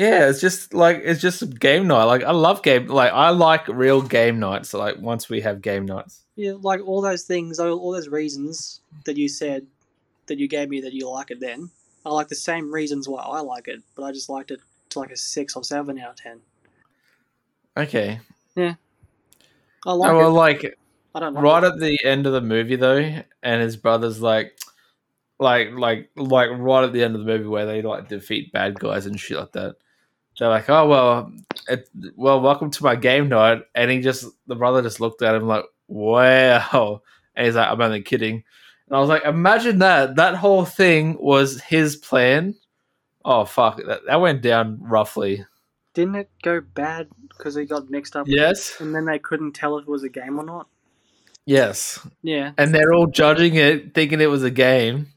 Yeah, 0.00 0.30
it's 0.30 0.40
just 0.40 0.72
like 0.72 1.02
it's 1.04 1.20
just 1.20 1.60
game 1.60 1.86
night. 1.86 2.04
Like 2.04 2.22
I 2.22 2.30
love 2.30 2.62
game. 2.62 2.86
Like 2.86 3.12
I 3.12 3.28
like 3.28 3.68
real 3.68 4.00
game 4.00 4.40
nights. 4.40 4.72
Like 4.72 4.96
once 4.98 5.28
we 5.28 5.42
have 5.42 5.60
game 5.60 5.84
nights. 5.84 6.22
Yeah, 6.36 6.54
like 6.58 6.80
all 6.86 7.02
those 7.02 7.24
things, 7.24 7.60
all, 7.60 7.92
those 7.92 8.08
reasons 8.08 8.80
that 9.04 9.18
you 9.18 9.28
said 9.28 9.66
that 10.24 10.38
you 10.38 10.48
gave 10.48 10.70
me 10.70 10.80
that 10.80 10.94
you 10.94 11.10
like 11.10 11.30
it 11.30 11.38
then, 11.38 11.68
I 12.06 12.14
like 12.14 12.28
the 12.28 12.34
same 12.34 12.72
reasons 12.72 13.10
why 13.10 13.20
I 13.20 13.40
like 13.40 13.68
it, 13.68 13.82
but 13.94 14.04
I 14.04 14.12
just 14.12 14.30
liked 14.30 14.50
it 14.50 14.60
to 14.88 15.00
like 15.00 15.10
a 15.10 15.18
six 15.18 15.54
or 15.54 15.64
seven 15.64 15.98
out 15.98 16.12
of 16.12 16.16
ten. 16.16 16.40
Okay. 17.76 18.20
Yeah. 18.56 18.76
I 19.84 19.90
oh, 19.90 19.96
like 19.96 20.12
oh, 20.12 20.16
well, 20.16 20.28
it. 20.30 20.32
like 20.32 20.78
I 21.14 21.20
don't 21.20 21.34
like 21.34 21.44
right 21.44 21.62
it. 21.62 21.74
at 21.74 21.78
the 21.78 22.02
end 22.06 22.26
of 22.26 22.32
the 22.32 22.40
movie 22.40 22.76
though, 22.76 23.22
and 23.42 23.60
his 23.60 23.76
brother's 23.76 24.22
like, 24.22 24.58
like, 25.38 25.72
like, 25.72 26.08
like 26.16 26.48
right 26.54 26.84
at 26.84 26.94
the 26.94 27.04
end 27.04 27.16
of 27.16 27.20
the 27.20 27.30
movie 27.30 27.48
where 27.48 27.66
they 27.66 27.82
like 27.82 28.08
defeat 28.08 28.50
bad 28.50 28.80
guys 28.80 29.04
and 29.04 29.20
shit 29.20 29.36
like 29.36 29.52
that. 29.52 29.76
They're 30.40 30.48
like, 30.48 30.68
oh 30.70 30.88
well, 30.88 31.32
it, 31.68 31.86
well, 32.16 32.40
welcome 32.40 32.70
to 32.70 32.82
my 32.82 32.96
game 32.96 33.28
night, 33.28 33.62
and 33.74 33.90
he 33.90 34.00
just 34.00 34.24
the 34.46 34.54
brother 34.56 34.80
just 34.80 34.98
looked 34.98 35.20
at 35.20 35.34
him 35.34 35.46
like, 35.46 35.66
wow, 35.86 37.02
and 37.36 37.46
he's 37.46 37.54
like, 37.54 37.68
I'm 37.68 37.80
only 37.80 38.00
kidding, 38.02 38.42
and 38.88 38.96
I 38.96 39.00
was 39.00 39.10
like, 39.10 39.24
imagine 39.24 39.80
that 39.80 40.16
that 40.16 40.34
whole 40.36 40.64
thing 40.64 41.18
was 41.20 41.60
his 41.60 41.94
plan. 41.96 42.54
Oh 43.22 43.44
fuck, 43.44 43.76
that, 43.86 44.00
that 44.06 44.20
went 44.22 44.40
down 44.40 44.78
roughly. 44.80 45.44
Didn't 45.92 46.14
it 46.14 46.30
go 46.42 46.60
bad 46.62 47.08
because 47.28 47.54
he 47.54 47.66
got 47.66 47.90
mixed 47.90 48.16
up? 48.16 48.26
Yes, 48.26 48.80
And 48.80 48.94
then 48.94 49.04
they 49.04 49.18
couldn't 49.18 49.52
tell 49.52 49.76
if 49.76 49.82
it 49.82 49.90
was 49.90 50.04
a 50.04 50.08
game 50.08 50.38
or 50.38 50.44
not. 50.44 50.68
yes, 51.44 51.98
Yeah. 52.22 52.52
and 52.56 52.74
they're 52.74 52.94
all 52.94 53.08
judging 53.08 53.56
it, 53.56 53.92
thinking 53.92 54.20
it 54.20 54.30
was 54.30 54.44
a 54.44 54.50
game. 54.50 55.08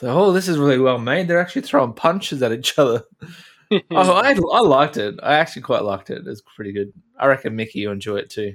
So, 0.00 0.08
oh, 0.08 0.32
this 0.32 0.46
is 0.46 0.58
really 0.58 0.78
well 0.78 0.98
made. 0.98 1.26
They're 1.26 1.40
actually 1.40 1.62
throwing 1.62 1.94
punches 1.94 2.42
at 2.42 2.52
each 2.52 2.78
other. 2.78 3.02
Oh, 3.70 3.80
I, 3.90 4.30
I 4.30 4.60
liked 4.60 4.96
it. 4.96 5.16
I 5.22 5.34
actually 5.34 5.62
quite 5.62 5.82
liked 5.82 6.10
it. 6.10 6.26
It's 6.26 6.42
pretty 6.54 6.72
good. 6.72 6.92
I 7.18 7.26
reckon 7.26 7.56
Mickey 7.56 7.80
you 7.80 7.90
enjoy 7.90 8.16
it 8.16 8.30
too. 8.30 8.54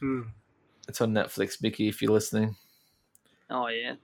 Hmm. 0.00 0.22
It's 0.88 1.00
on 1.00 1.12
Netflix, 1.12 1.62
Mickey, 1.62 1.88
if 1.88 2.02
you're 2.02 2.12
listening. 2.12 2.56
Oh 3.50 3.68
yeah. 3.68 3.94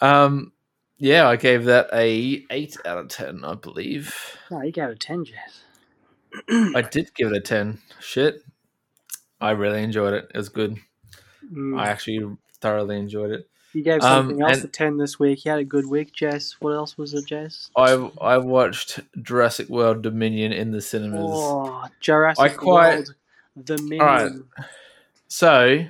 Um, 0.00 0.52
yeah, 0.98 1.28
I 1.28 1.36
gave 1.36 1.64
that 1.64 1.88
a 1.92 2.44
eight 2.50 2.76
out 2.84 2.98
of 2.98 3.08
ten, 3.08 3.44
I 3.44 3.54
believe. 3.54 4.14
No, 4.50 4.62
you 4.62 4.72
gave 4.72 4.84
it 4.84 4.92
a 4.92 4.96
ten, 4.96 5.24
Jess. 5.24 5.62
I 6.74 6.82
did 6.82 7.14
give 7.14 7.32
it 7.32 7.36
a 7.36 7.40
ten. 7.40 7.78
Shit, 8.00 8.42
I 9.40 9.52
really 9.52 9.82
enjoyed 9.82 10.14
it. 10.14 10.30
It 10.34 10.36
was 10.36 10.48
good. 10.48 10.76
Mm. 11.52 11.78
I 11.78 11.88
actually 11.88 12.36
thoroughly 12.60 12.98
enjoyed 12.98 13.30
it. 13.30 13.48
You 13.74 13.82
gave 13.82 14.02
Um, 14.02 14.28
something 14.28 14.42
else 14.42 14.56
and- 14.58 14.64
a 14.64 14.68
ten 14.68 14.96
this 14.98 15.18
week. 15.18 15.44
You 15.44 15.50
had 15.50 15.60
a 15.60 15.64
good 15.64 15.86
week, 15.86 16.12
Jess. 16.14 16.52
What 16.60 16.70
else 16.72 16.96
was 16.96 17.12
it, 17.12 17.26
Jess? 17.26 17.70
I 17.76 17.92
I 18.20 18.38
watched 18.38 19.00
Jurassic 19.20 19.68
World 19.68 20.02
Dominion 20.02 20.52
in 20.52 20.70
the 20.70 20.80
cinemas. 20.80 21.20
Oh, 21.22 21.84
Jurassic 22.00 22.42
I 22.44 22.48
quite- 22.50 22.94
World, 22.94 23.14
the 23.56 23.78
Minion. 23.78 24.00
Alright. 24.00 24.32
So, 25.28 25.84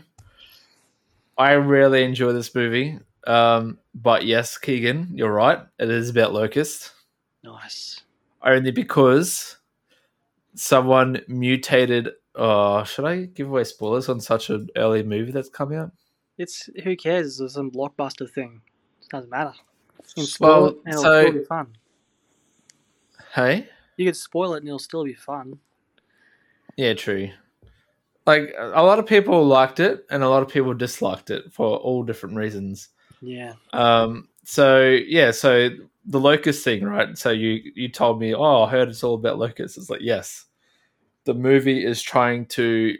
I 1.36 1.52
really 1.52 2.04
enjoy 2.04 2.32
this 2.32 2.54
movie. 2.54 2.98
Um, 3.26 3.78
but 3.94 4.24
yes, 4.24 4.56
Kegan, 4.58 5.10
you're 5.14 5.32
right. 5.32 5.60
It 5.78 5.90
is 5.90 6.10
about 6.10 6.32
Locust. 6.32 6.92
Nice. 7.42 8.00
Only 8.42 8.70
because 8.70 9.56
someone 10.54 11.22
mutated. 11.28 12.10
Oh, 12.34 12.84
should 12.84 13.04
I 13.04 13.24
give 13.26 13.48
away 13.48 13.64
spoilers 13.64 14.08
on 14.08 14.20
such 14.20 14.50
an 14.50 14.68
early 14.76 15.02
movie 15.02 15.32
that's 15.32 15.48
coming 15.48 15.78
out? 15.78 15.92
It's 16.38 16.68
who 16.82 16.96
cares? 16.96 17.40
It's 17.40 17.54
some 17.54 17.70
blockbuster 17.70 18.28
thing. 18.28 18.60
It 19.02 19.08
doesn't 19.10 19.30
matter. 19.30 19.52
You 19.98 20.04
can 20.14 20.20
Well, 20.22 20.26
spoil 20.26 20.66
it 20.68 20.76
and 20.84 20.88
it'll 20.94 21.02
so- 21.02 21.22
still 21.22 21.32
be 21.40 21.44
fun. 21.44 21.76
Hey, 23.34 23.68
You 23.96 24.06
could 24.06 24.16
spoil 24.16 24.54
it 24.54 24.58
and 24.58 24.68
it'll 24.68 24.78
still 24.78 25.04
be 25.04 25.14
fun. 25.14 25.58
yeah, 26.76 26.94
true. 26.94 27.30
Like 28.26 28.54
a 28.58 28.82
lot 28.82 28.98
of 28.98 29.06
people 29.06 29.44
liked 29.46 29.80
it, 29.80 30.06
and 30.10 30.22
a 30.22 30.28
lot 30.28 30.42
of 30.42 30.48
people 30.48 30.72
disliked 30.72 31.30
it 31.30 31.52
for 31.52 31.76
all 31.76 32.02
different 32.02 32.36
reasons. 32.36 32.88
Yeah. 33.20 33.52
Um, 33.74 34.28
so 34.44 34.80
yeah, 34.88 35.30
so 35.30 35.68
the 36.06 36.20
locust 36.20 36.64
thing, 36.64 36.84
right? 36.84 37.16
So 37.18 37.30
you 37.30 37.60
you 37.74 37.88
told 37.88 38.20
me, 38.20 38.34
oh, 38.34 38.62
I 38.62 38.70
heard 38.70 38.88
it's 38.88 39.04
all 39.04 39.14
about 39.14 39.38
locusts. 39.38 39.76
It's 39.76 39.90
like 39.90 40.00
yes, 40.00 40.46
the 41.24 41.34
movie 41.34 41.84
is 41.84 42.00
trying 42.00 42.46
to 42.46 42.96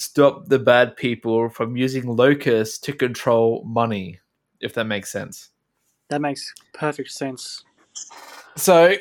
stop 0.00 0.46
the 0.46 0.58
bad 0.58 0.96
people 0.96 1.50
from 1.50 1.76
using 1.76 2.06
locusts 2.06 2.78
to 2.78 2.92
control 2.92 3.62
money, 3.66 4.18
if 4.60 4.72
that 4.74 4.84
makes 4.84 5.12
sense. 5.12 5.50
That 6.08 6.22
makes 6.22 6.54
perfect 6.72 7.10
sense. 7.10 7.64
So 8.56 8.94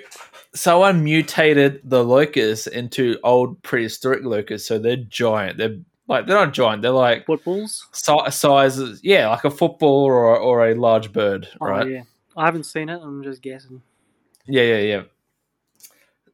someone 0.54 1.04
mutated 1.04 1.82
the 1.86 2.04
locusts 2.04 2.68
into 2.68 3.18
old 3.24 3.62
prehistoric 3.64 4.24
locusts, 4.24 4.68
so 4.68 4.78
they're 4.78 4.98
giant. 4.98 5.58
They're 5.58 5.78
like 6.08 6.28
they're 6.28 6.36
not 6.36 6.54
giant. 6.54 6.82
They're 6.82 6.92
like 6.92 7.26
Footballs? 7.26 7.88
si- 7.94 8.32
sizes, 8.32 9.00
yeah, 9.02 9.30
like 9.30 9.46
a 9.46 9.50
football 9.50 10.04
or 10.04 10.38
or 10.38 10.68
a 10.68 10.76
large 10.76 11.14
bird, 11.14 11.48
oh, 11.62 11.66
right? 11.66 11.86
Oh 11.86 11.90
yeah. 11.90 12.04
I 12.36 12.46
haven't 12.46 12.66
seen 12.66 12.90
it. 12.90 13.00
I'm 13.02 13.24
just 13.24 13.42
guessing. 13.42 13.82
Yeah, 14.46 14.64
yeah, 14.64 14.80
yeah. 14.80 15.04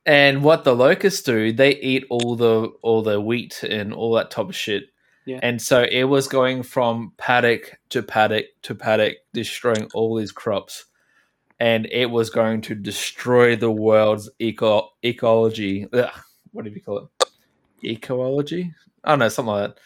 And 0.05 0.43
what 0.43 0.63
the 0.63 0.75
locusts 0.75 1.23
do, 1.23 1.51
they 1.51 1.75
eat 1.77 2.05
all 2.09 2.35
the 2.35 2.71
all 2.81 3.01
the 3.01 3.19
wheat 3.19 3.63
and 3.63 3.93
all 3.93 4.13
that 4.15 4.31
type 4.31 4.49
of 4.49 4.55
shit. 4.55 4.83
Yeah. 5.25 5.39
And 5.41 5.59
so 5.59 5.83
it 5.83 6.03
was 6.03 6.27
going 6.27 6.61
from 6.61 7.13
paddock 7.17 7.79
to 7.89 8.03
paddock 8.03 8.45
to 8.63 8.75
paddock, 8.75 9.15
destroying 9.33 9.89
all 9.93 10.15
these 10.15 10.31
crops. 10.31 10.85
And 11.59 11.87
it 11.91 12.07
was 12.07 12.29
going 12.29 12.61
to 12.61 12.75
destroy 12.75 13.55
the 13.55 13.71
world's 13.71 14.29
eco 14.39 14.89
ecology. 15.01 15.87
Ugh, 15.91 16.09
what 16.51 16.65
do 16.65 16.71
you 16.71 16.81
call 16.81 17.09
it? 17.19 17.25
Ecology? 17.83 18.73
I 19.03 19.11
don't 19.11 19.19
know, 19.19 19.29
something 19.29 19.53
like 19.53 19.69
that. 19.69 19.79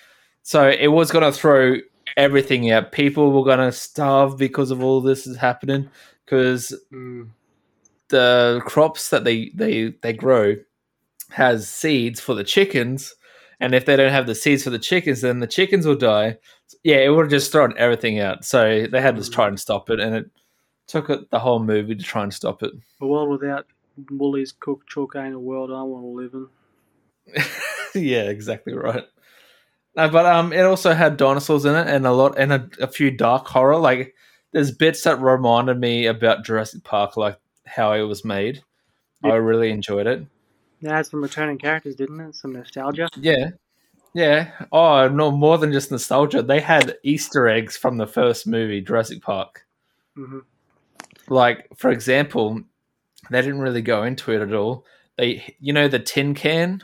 So 0.43 0.67
it 0.67 0.87
was 0.87 1.11
going 1.11 1.31
to 1.31 1.37
throw 1.37 1.77
everything 2.17 2.71
out. 2.71 2.91
People 2.91 3.31
were 3.31 3.43
going 3.43 3.59
to 3.59 3.71
starve 3.71 4.37
because 4.37 4.71
of 4.71 4.83
all 4.83 4.99
this 4.99 5.27
is 5.27 5.37
happening. 5.37 5.89
Because 6.25 6.73
Mm. 6.91 7.29
The 8.09 8.61
crops 8.65 9.09
that 9.09 9.23
they 9.23 9.51
they 9.53 9.93
they 10.01 10.13
grow 10.13 10.55
has 11.29 11.69
seeds 11.69 12.19
for 12.19 12.33
the 12.33 12.43
chickens. 12.43 13.15
And 13.61 13.75
if 13.75 13.85
they 13.85 13.95
don't 13.95 14.11
have 14.11 14.27
the 14.27 14.35
seeds 14.35 14.63
for 14.63 14.69
the 14.69 14.79
chickens 14.79 15.21
then 15.21 15.39
the 15.39 15.47
chickens 15.47 15.85
will 15.85 15.95
die. 15.95 16.37
Yeah 16.83 16.97
it 16.97 17.09
would 17.09 17.23
have 17.23 17.31
just 17.31 17.51
thrown 17.51 17.73
everything 17.77 18.19
out. 18.19 18.45
So 18.45 18.87
they 18.87 19.01
had 19.01 19.15
to 19.15 19.29
try 19.29 19.47
and 19.47 19.59
stop 19.59 19.89
it. 19.89 19.99
And 19.99 20.15
it 20.15 20.29
took 20.87 21.09
it 21.09 21.29
the 21.29 21.39
whole 21.39 21.59
movie 21.59 21.95
to 21.95 22.03
try 22.03 22.23
and 22.23 22.33
stop 22.33 22.63
it. 22.63 22.71
A 23.01 23.07
world 23.07 23.29
without 23.29 23.67
Woolies 24.09 24.53
cooked 24.53 24.87
chook 24.87 25.15
ain't 25.15 25.35
a 25.35 25.39
world 25.39 25.71
I 25.71 25.83
want 25.83 26.03
to 26.03 26.07
live 26.07 26.33
in. 26.33 26.47
yeah 28.01 28.23
exactly 28.23 28.73
right. 28.73 29.03
No, 29.95 30.09
but 30.09 30.25
um 30.25 30.53
it 30.53 30.61
also 30.61 30.93
had 30.93 31.17
dinosaurs 31.17 31.65
in 31.65 31.75
it 31.75 31.87
and 31.87 32.07
a 32.07 32.11
lot 32.11 32.37
and 32.37 32.53
a, 32.53 32.69
a 32.79 32.87
few 32.87 33.11
dark 33.11 33.47
horror. 33.47 33.77
Like 33.77 34.15
there's 34.51 34.71
bits 34.71 35.03
that 35.03 35.19
reminded 35.19 35.79
me 35.79 36.05
about 36.05 36.43
Jurassic 36.43 36.83
Park 36.83 37.17
like 37.17 37.39
how 37.69 37.93
it 37.93 38.01
was 38.03 38.25
made 38.25 38.63
Yeah. 39.23 39.33
I 39.33 39.35
really 39.35 39.69
enjoyed 39.71 40.07
it 40.07 40.25
It 40.81 40.89
had 40.89 41.05
some 41.05 41.21
returning 41.21 41.57
characters, 41.57 41.95
didn't 41.95 42.19
it? 42.19 42.35
Some 42.35 42.53
nostalgia. 42.53 43.09
Yeah. 43.17 43.51
Yeah. 44.13 44.51
Oh, 44.71 45.07
no, 45.07 45.29
more 45.31 45.57
than 45.57 45.71
just 45.71 45.91
nostalgia. 45.91 46.41
They 46.41 46.59
had 46.61 46.97
Easter 47.03 47.47
eggs 47.47 47.77
from 47.77 47.97
the 47.97 48.07
first 48.07 48.47
movie, 48.47 48.81
Jurassic 48.81 49.21
Park. 49.21 49.65
hmm 50.15 50.39
Like, 51.27 51.67
for 51.77 51.91
example, 51.91 52.61
they 53.29 53.41
didn't 53.41 53.59
really 53.61 53.81
go 53.83 54.03
into 54.03 54.31
it 54.31 54.41
at 54.41 54.53
all. 54.53 54.85
They, 55.17 55.55
you 55.59 55.73
know, 55.73 55.87
the 55.87 55.99
tin 55.99 56.33
can 56.33 56.81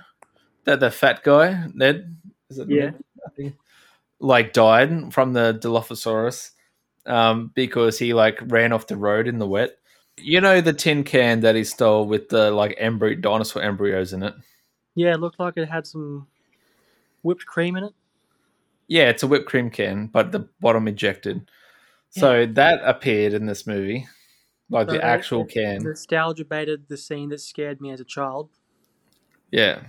that 0.66 0.80
the 0.80 0.92
fat 0.92 1.24
guy, 1.24 1.68
Ned, 1.74 2.16
is 2.50 2.60
it 2.60 2.70
Yeah. 2.70 2.92
Ned? 3.38 3.54
Like 4.20 4.54
died 4.54 5.14
from 5.14 5.34
the 5.34 5.58
Dilophosaurus 5.62 6.52
um, 7.06 7.52
because 7.54 7.98
he 8.00 8.14
like 8.14 8.40
ran 8.44 8.72
off 8.74 8.88
the 8.88 8.98
road 8.98 9.28
in 9.28 9.40
the 9.40 9.48
wet. 9.48 9.78
You 10.18 10.42
know 10.42 10.62
the 10.62 10.74
tin 10.74 11.04
can 11.04 11.42
that 11.42 11.56
he 11.56 11.64
stole 11.64 12.08
with 12.08 12.30
the 12.30 12.52
like 12.52 12.76
embryo 12.78 13.16
dinosaur 13.16 13.62
embryos 13.62 14.14
in 14.14 14.24
it. 14.24 14.34
Yeah, 14.96 15.14
it 15.14 15.20
looked 15.20 15.40
like 15.40 15.58
it 15.58 15.70
had 15.70 15.86
some 15.86 16.28
whipped 17.22 17.46
cream 17.46 17.76
in 17.76 17.84
it. 17.84 17.94
Yeah, 18.88 19.10
it's 19.10 19.24
a 19.24 19.28
whipped 19.28 19.48
cream 19.48 19.70
can, 19.70 20.08
but 20.08 20.32
the 20.32 20.48
bottom 20.62 20.88
ejected. 20.88 21.50
So 22.12 22.46
that 22.46 22.80
appeared 22.86 23.34
in 23.34 23.46
this 23.46 23.68
movie, 23.68 24.08
like 24.70 24.88
So 24.88 24.94
the 24.94 25.04
actual 25.04 25.42
it 25.42 25.50
can. 25.50 25.84
Nostalgia 25.84 26.46
baited 26.46 26.88
the 26.88 26.96
scene 26.96 27.28
that 27.30 27.42
scared 27.42 27.82
me 27.82 27.92
as 27.92 28.00
a 28.00 28.06
child. 28.06 28.50
Yeah. 29.52 29.82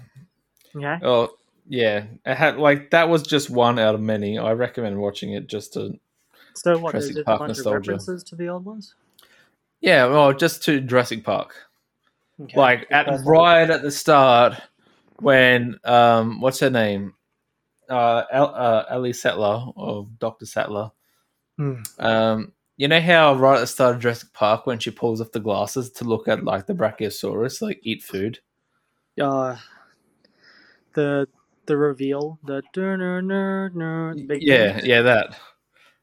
Okay. 0.74 0.98
Oh, 1.02 1.36
yeah. 1.68 2.06
It 2.24 2.34
had 2.34 2.58
like 2.58 2.90
that 2.90 3.08
was 3.08 3.22
just 3.22 3.48
one 3.48 3.78
out 3.78 3.94
of 3.94 4.00
many. 4.00 4.38
I 4.38 4.52
recommend 4.52 4.98
watching 4.98 5.34
it 5.34 5.46
just 5.46 5.74
to. 5.74 6.00
So 6.54 6.78
what? 6.78 6.92
Jurassic 6.92 7.10
just 7.10 7.18
a 7.20 7.24
Park 7.24 7.38
bunch 7.38 7.48
nostalgia. 7.50 7.76
of 7.76 7.82
references 7.82 8.24
to 8.24 8.34
the 8.34 8.48
old 8.48 8.64
ones. 8.64 8.94
Yeah, 9.80 10.06
well, 10.06 10.32
just 10.32 10.62
to 10.64 10.80
Jurassic 10.80 11.24
Park. 11.24 11.54
Okay. 12.40 12.56
Like 12.56 12.86
at 12.90 13.06
right 13.24 13.68
at 13.68 13.82
the 13.82 13.90
start, 13.90 14.60
when 15.20 15.78
um, 15.84 16.40
what's 16.40 16.60
her 16.60 16.70
name? 16.70 17.14
Uh, 17.88 18.24
El- 18.32 18.54
uh 18.54 18.84
Ellie 18.90 19.12
Sattler 19.12 19.66
or 19.76 20.08
Doctor 20.18 20.44
Sattler. 20.44 20.90
Hmm. 21.56 21.82
Um, 21.98 22.52
you 22.76 22.88
know 22.88 23.00
how 23.00 23.34
right 23.34 23.56
at 23.56 23.60
the 23.60 23.66
start 23.66 23.96
of 23.96 24.02
Jurassic 24.02 24.32
Park 24.32 24.66
when 24.66 24.78
she 24.78 24.90
pulls 24.90 25.20
off 25.20 25.32
the 25.32 25.40
glasses 25.40 25.90
to 25.92 26.04
look 26.04 26.28
at 26.28 26.44
like 26.44 26.66
the 26.66 26.74
Brachiosaurus, 26.74 27.62
like 27.62 27.80
eat 27.82 28.02
food. 28.02 28.40
uh, 29.20 29.56
the 30.92 31.26
the 31.66 31.76
reveal, 31.76 32.38
the 32.44 32.62
the 34.16 34.24
big 34.26 34.42
Yeah, 34.42 34.80
yeah, 34.84 35.02
that. 35.02 35.38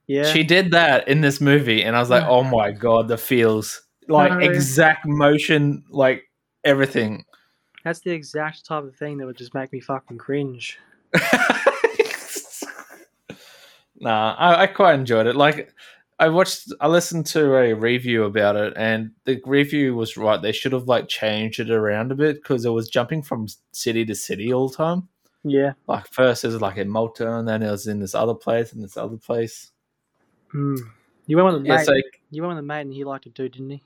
Yeah. 0.08 0.24
She 0.26 0.44
did 0.44 0.72
that 0.72 1.08
in 1.08 1.22
this 1.22 1.40
movie, 1.40 1.84
and 1.84 1.96
I 1.96 2.00
was 2.00 2.10
like, 2.10 2.26
oh 2.26 2.44
my 2.44 2.72
god, 2.72 3.08
the 3.08 3.18
feels 3.18 3.82
like 4.08 4.32
No. 4.32 4.40
exact 4.40 5.06
motion, 5.06 5.84
like 5.90 6.24
everything. 6.64 7.26
That's 7.84 8.00
the 8.00 8.12
exact 8.12 8.66
type 8.66 8.84
of 8.84 8.96
thing 8.96 9.18
that 9.18 9.26
would 9.26 9.38
just 9.38 9.54
make 9.54 9.72
me 9.72 9.80
fucking 9.80 10.18
cringe. 10.18 10.80
nah, 14.00 14.36
I, 14.38 14.64
I 14.64 14.68
quite 14.68 14.96
enjoyed 14.96 15.28
it. 15.28 15.36
Like, 15.36 15.74
I 16.20 16.30
watched, 16.30 16.72
I 16.80 16.88
listened 16.88 17.26
to 17.28 17.56
a 17.56 17.74
review 17.74 18.24
about 18.24 18.56
it, 18.56 18.74
and 18.78 19.12
the 19.26 19.42
review 19.46 19.96
was 19.96 20.16
right. 20.16 20.42
They 20.42 20.52
should 20.52 20.72
have 20.74 20.88
like 20.88 21.08
changed 21.08 21.60
it 21.60 21.72
around 21.72 22.12
a 22.12 22.16
bit 22.16 22.36
because 22.42 22.66
it 22.66 22.70
was 22.70 22.88
jumping 22.88 23.22
from 23.22 23.48
city 23.72 24.06
to 24.06 24.16
city 24.16 24.54
all 24.54 24.70
the 24.70 24.78
time. 24.78 25.10
Yeah. 25.44 25.74
Like 25.88 26.08
first 26.08 26.46
it 26.46 26.48
was 26.48 26.62
like 26.62 26.78
in 26.78 26.88
Malta, 26.90 27.38
and 27.38 27.48
then 27.48 27.62
it 27.64 27.72
was 27.72 27.88
in 27.88 28.00
this 28.00 28.16
other 28.16 28.36
place, 28.36 28.72
and 28.72 28.82
this 28.84 28.96
other 28.96 29.18
place. 29.18 29.72
Hmm. 30.54 30.76
You 31.28 31.36
went 31.38 31.48
with 31.54 31.64
a 31.64 31.68
Yeah, 31.68 31.76
mate. 31.78 31.86
so 31.86 31.94
You 32.32 32.42
went 32.44 32.56
with 32.56 32.60
a 32.64 32.68
mate, 32.68 32.82
and 32.82 32.94
he 32.94 33.04
liked 33.04 33.26
it 33.28 33.36
too, 33.36 33.50
didn't 33.50 33.70
he? 33.72 33.84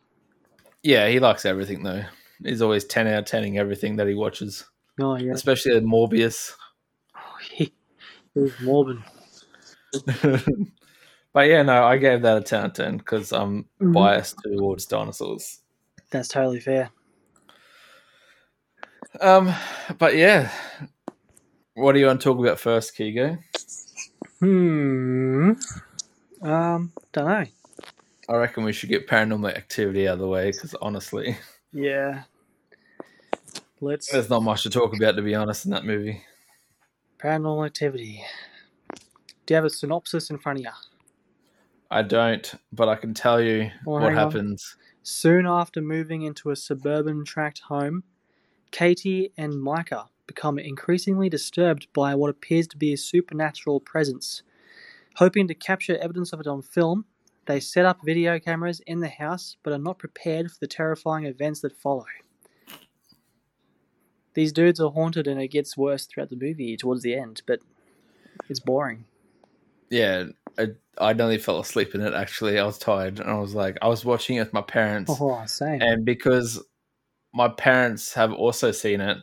yeah, 0.83 1.07
he 1.09 1.19
likes 1.19 1.45
everything 1.45 1.81
though. 1.83 2.03
He's 2.43 2.61
always 2.61 2.85
ten 2.85 3.07
out 3.07 3.19
of 3.19 3.25
tening 3.25 3.57
everything 3.57 3.95
that 3.95 4.07
he 4.07 4.13
watches, 4.13 4.65
Oh 4.99 5.15
yeah. 5.15 5.31
especially 5.33 5.79
Morbius. 5.81 6.51
Oh, 7.15 7.37
he, 7.51 7.73
he 8.33 8.39
was 8.39 8.59
morbid. 8.59 8.97
but 11.33 11.47
yeah, 11.47 11.63
no, 11.63 11.83
I 11.83 11.97
gave 11.97 12.21
that 12.21 12.37
a 12.37 12.41
ten 12.41 12.59
out 12.59 12.65
of 12.67 12.73
ten 12.73 12.97
because 12.97 13.31
I'm 13.33 13.65
Mhm. 13.81 13.93
biased 13.93 14.35
towards 14.43 14.85
dinosaurs. 14.85 15.61
That's 16.11 16.27
totally 16.27 16.59
fair. 16.59 16.89
Um, 19.19 19.53
but 19.97 20.15
yeah, 20.15 20.51
what 21.73 21.93
do 21.93 21.99
you 21.99 22.05
want 22.05 22.21
to 22.21 22.23
talk 22.23 22.39
about 22.39 22.59
first, 22.59 22.95
Kigo? 22.95 23.39
Hmm. 24.39 25.53
Um. 26.41 26.91
Don't 27.13 27.27
know. 27.27 27.45
I 28.29 28.35
reckon 28.35 28.63
we 28.65 28.73
should 28.73 28.89
get 28.89 29.07
Paranormal 29.07 29.55
Activity 29.55 30.07
out 30.07 30.13
of 30.15 30.19
the 30.19 30.27
way 30.27 30.51
because 30.51 30.75
honestly, 30.81 31.37
Yeah. 31.73 32.23
Let's 33.79 34.11
there's 34.11 34.29
not 34.29 34.41
much 34.43 34.63
to 34.63 34.69
talk 34.69 34.95
about 34.95 35.15
to 35.17 35.21
be 35.21 35.35
honest 35.35 35.65
in 35.65 35.71
that 35.71 35.85
movie. 35.85 36.23
paranormal 37.19 37.65
activity. 37.65 38.23
Do 39.45 39.53
you 39.53 39.55
have 39.55 39.65
a 39.65 39.69
synopsis 39.69 40.29
in 40.29 40.37
front 40.39 40.59
of 40.59 40.65
you? 40.65 40.71
I 41.89 42.01
don't, 42.01 42.53
but 42.73 42.89
I 42.89 42.95
can 42.95 43.13
tell 43.13 43.39
you 43.39 43.71
Well, 43.85 44.01
what 44.01 44.09
hang 44.09 44.17
on. 44.17 44.31
happens. 44.31 44.75
Soon 45.03 45.45
after 45.47 45.79
moving 45.79 46.23
into 46.23 46.49
a 46.49 46.55
suburban 46.55 47.23
tract 47.23 47.59
home, 47.69 48.03
Katie 48.71 49.31
and 49.37 49.61
Micah 49.61 50.07
become 50.25 50.59
increasingly 50.59 51.29
disturbed 51.29 51.87
by 51.93 52.13
what 52.13 52.29
appears 52.29 52.67
to 52.67 52.77
be 52.77 52.91
a 52.91 52.97
supernatural 52.97 53.79
presence. 53.79 54.41
Hoping 55.17 55.47
to 55.47 55.55
capture 55.55 55.97
evidence 55.97 56.31
of 56.31 56.39
it 56.39 56.45
on 56.45 56.61
film, 56.61 57.03
they 57.47 57.59
set 57.59 57.85
up 57.85 57.97
video 58.05 58.37
cameras 58.39 58.81
in 58.85 58.99
the 58.99 59.07
house 59.09 59.57
but 59.63 59.73
are 59.73 59.79
not 59.79 59.97
prepared 59.97 60.51
for 60.51 60.57
the 60.61 60.67
terrifying 60.67 61.25
events 61.25 61.61
that 61.61 61.75
follow. 61.75 62.05
These 64.35 64.51
dudes 64.51 64.79
are 64.79 64.91
haunted 64.91 65.25
and 65.25 65.41
it 65.41 65.47
gets 65.47 65.75
worse 65.75 66.05
throughout 66.05 66.29
the 66.29 66.35
movie 66.35 66.77
towards 66.77 67.01
the 67.01 67.15
end, 67.15 67.41
but 67.47 67.61
it's 68.47 68.59
boring. 68.59 69.05
Yeah, 69.89 70.25
I, 70.59 70.67
I 70.99 71.13
nearly 71.13 71.39
fell 71.39 71.59
asleep 71.59 71.95
in 71.95 72.01
it. 72.01 72.13
Actually, 72.13 72.59
I 72.59 72.65
was 72.65 72.77
tired, 72.77 73.19
and 73.19 73.27
I 73.27 73.39
was 73.39 73.55
like, 73.55 73.79
I 73.81 73.87
was 73.87 74.05
watching 74.05 74.35
it 74.35 74.41
with 74.41 74.53
my 74.53 74.61
parents, 74.61 75.11
Oh, 75.19 75.43
same. 75.47 75.81
and 75.81 76.05
because 76.05 76.63
my 77.33 77.47
parents 77.47 78.13
have 78.13 78.33
also 78.33 78.71
seen 78.71 79.01
it 79.01 79.17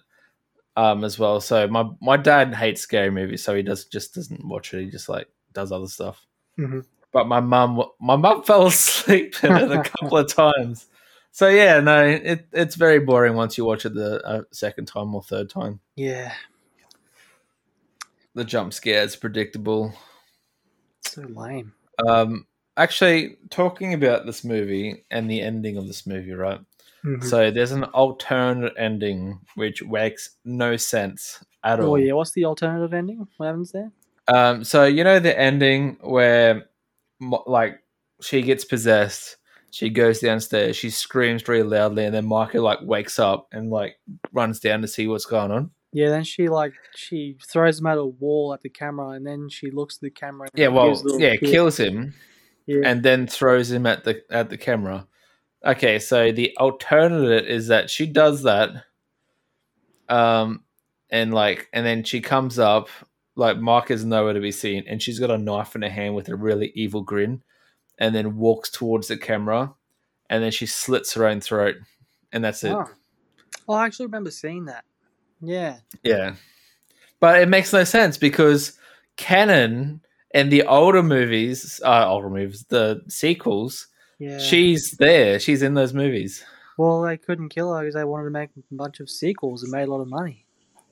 um 0.76 1.04
as 1.04 1.20
well 1.20 1.40
so 1.40 1.68
my 1.68 1.84
my 2.02 2.16
dad 2.16 2.52
hates 2.52 2.80
scary 2.80 3.08
movies 3.10 3.44
so 3.44 3.54
he 3.54 3.62
does 3.62 3.84
just 3.84 4.12
doesn't 4.12 4.44
watch 4.44 4.74
it 4.74 4.82
he 4.82 4.90
just 4.90 5.08
like 5.08 5.28
does 5.54 5.72
other 5.72 5.86
stuff 5.88 6.26
Mhm. 6.58 6.84
but 7.12 7.26
my 7.26 7.40
mum 7.40 7.82
my 8.00 8.16
mum 8.16 8.42
fell 8.44 8.66
asleep 8.66 9.42
in 9.42 9.52
it 9.56 9.70
a 9.70 9.82
couple 9.82 10.18
of 10.18 10.28
times 10.32 10.86
so 11.32 11.48
yeah 11.48 11.80
no 11.80 12.04
it, 12.06 12.46
it's 12.52 12.74
very 12.74 12.98
boring 13.00 13.34
once 13.34 13.56
you 13.58 13.64
watch 13.64 13.84
it 13.86 13.94
the 13.94 14.22
uh, 14.26 14.42
second 14.52 14.86
time 14.86 15.14
or 15.14 15.22
third 15.22 15.48
time 15.50 15.80
Yeah, 15.96 16.32
the 18.34 18.44
jump 18.44 18.72
scares 18.72 19.16
predictable 19.16 19.94
so 21.00 21.22
lame. 21.22 21.72
um 22.06 22.46
actually 22.76 23.36
talking 23.50 23.94
about 23.94 24.26
this 24.26 24.42
movie 24.44 25.04
and 25.10 25.30
the 25.30 25.40
ending 25.40 25.76
of 25.76 25.86
this 25.86 26.06
movie 26.06 26.32
right 26.32 26.60
Mhm. 27.04 27.22
So 27.22 27.50
there's 27.50 27.70
an 27.72 27.84
alternate 27.84 28.72
ending 28.78 29.38
which 29.56 29.84
makes 29.84 30.36
no 30.44 30.76
sense 30.78 31.44
at 31.62 31.78
all. 31.78 31.90
Oh 31.92 31.96
yeah, 31.96 32.14
what's 32.14 32.30
the 32.30 32.46
alternative 32.46 32.94
ending? 32.94 33.28
What 33.36 33.46
happens 33.46 33.72
there? 33.72 33.92
Um, 34.28 34.64
so 34.64 34.84
you 34.84 35.04
know 35.04 35.18
the 35.18 35.38
ending 35.38 35.98
where, 36.00 36.64
like, 37.46 37.80
she 38.22 38.42
gets 38.42 38.64
possessed. 38.64 39.36
She 39.70 39.90
goes 39.90 40.20
downstairs. 40.20 40.76
She 40.76 40.90
screams 40.90 41.46
really 41.48 41.68
loudly, 41.68 42.04
and 42.04 42.14
then 42.14 42.26
Micah 42.26 42.60
like 42.60 42.78
wakes 42.82 43.18
up 43.18 43.48
and 43.52 43.70
like 43.70 43.96
runs 44.32 44.60
down 44.60 44.82
to 44.82 44.88
see 44.88 45.08
what's 45.08 45.26
going 45.26 45.50
on. 45.50 45.70
Yeah, 45.92 46.10
then 46.10 46.24
she 46.24 46.48
like 46.48 46.72
she 46.94 47.36
throws 47.44 47.80
him 47.80 47.86
at 47.86 47.98
a 47.98 48.04
wall 48.04 48.54
at 48.54 48.62
the 48.62 48.68
camera, 48.68 49.10
and 49.10 49.26
then 49.26 49.48
she 49.48 49.70
looks 49.70 49.96
at 49.96 50.00
the 50.02 50.10
camera. 50.10 50.48
Yeah, 50.54 50.68
well, 50.68 50.88
gives 50.88 51.02
a 51.02 51.04
little 51.04 51.20
yeah, 51.20 51.36
kiss. 51.36 51.50
kills 51.50 51.76
him 51.78 52.14
Yeah, 52.66 52.80
and 52.84 53.02
then 53.02 53.26
throws 53.26 53.70
him 53.70 53.86
at 53.86 54.04
the 54.04 54.22
at 54.30 54.50
the 54.50 54.56
camera. 54.56 55.06
Okay, 55.64 55.98
so 55.98 56.30
the 56.30 56.56
alternative 56.58 57.46
is 57.48 57.68
that 57.68 57.90
she 57.90 58.06
does 58.06 58.42
that, 58.42 58.70
um, 60.08 60.64
and 61.10 61.32
like, 61.32 61.68
and 61.72 61.86
then 61.86 62.04
she 62.04 62.20
comes 62.20 62.58
up, 62.58 62.88
like 63.36 63.58
Mark 63.58 63.90
is 63.90 64.04
nowhere 64.04 64.32
to 64.32 64.40
be 64.40 64.52
seen, 64.52 64.84
and 64.86 65.02
she's 65.02 65.18
got 65.18 65.30
a 65.30 65.38
knife 65.38 65.74
in 65.74 65.82
her 65.82 65.90
hand 65.90 66.14
with 66.14 66.28
a 66.28 66.36
really 66.36 66.72
evil 66.74 67.02
grin, 67.02 67.42
and 67.98 68.14
then 68.14 68.36
walks 68.36 68.70
towards 68.70 69.08
the 69.08 69.16
camera, 69.16 69.72
and 70.30 70.42
then 70.42 70.52
she 70.52 70.66
slits 70.66 71.14
her 71.14 71.26
own 71.26 71.40
throat, 71.40 71.76
and 72.32 72.44
that's 72.44 72.64
it. 72.64 72.72
Oh. 72.72 72.88
oh, 73.68 73.74
I 73.74 73.86
actually 73.86 74.06
remember 74.06 74.30
seeing 74.30 74.66
that. 74.66 74.84
Yeah, 75.40 75.78
Yeah, 76.02 76.34
but 77.20 77.40
it 77.40 77.48
makes 77.48 77.72
no 77.72 77.84
sense 77.84 78.16
because 78.16 78.78
canon 79.16 80.00
and 80.32 80.50
the 80.50 80.62
older 80.64 81.02
movies, 81.02 81.80
uh, 81.84 82.08
older 82.08 82.30
movies, 82.30 82.64
the 82.68 83.02
sequels. 83.08 83.88
yeah. 84.18 84.38
She's 84.38 84.92
there. 84.92 85.38
She's 85.38 85.62
in 85.62 85.74
those 85.74 85.92
movies. 85.92 86.44
well, 86.78 87.02
they 87.02 87.16
couldn't 87.16 87.50
kill 87.50 87.74
her 87.74 87.80
because 87.82 87.94
they 87.94 88.04
wanted 88.04 88.24
to 88.24 88.30
make 88.30 88.50
a 88.56 88.74
bunch 88.74 89.00
of 89.00 89.10
sequels 89.10 89.62
and 89.62 89.70
made 89.72 89.88
a 89.88 89.90
lot 89.90 90.00
of 90.00 90.08
money. 90.08 90.43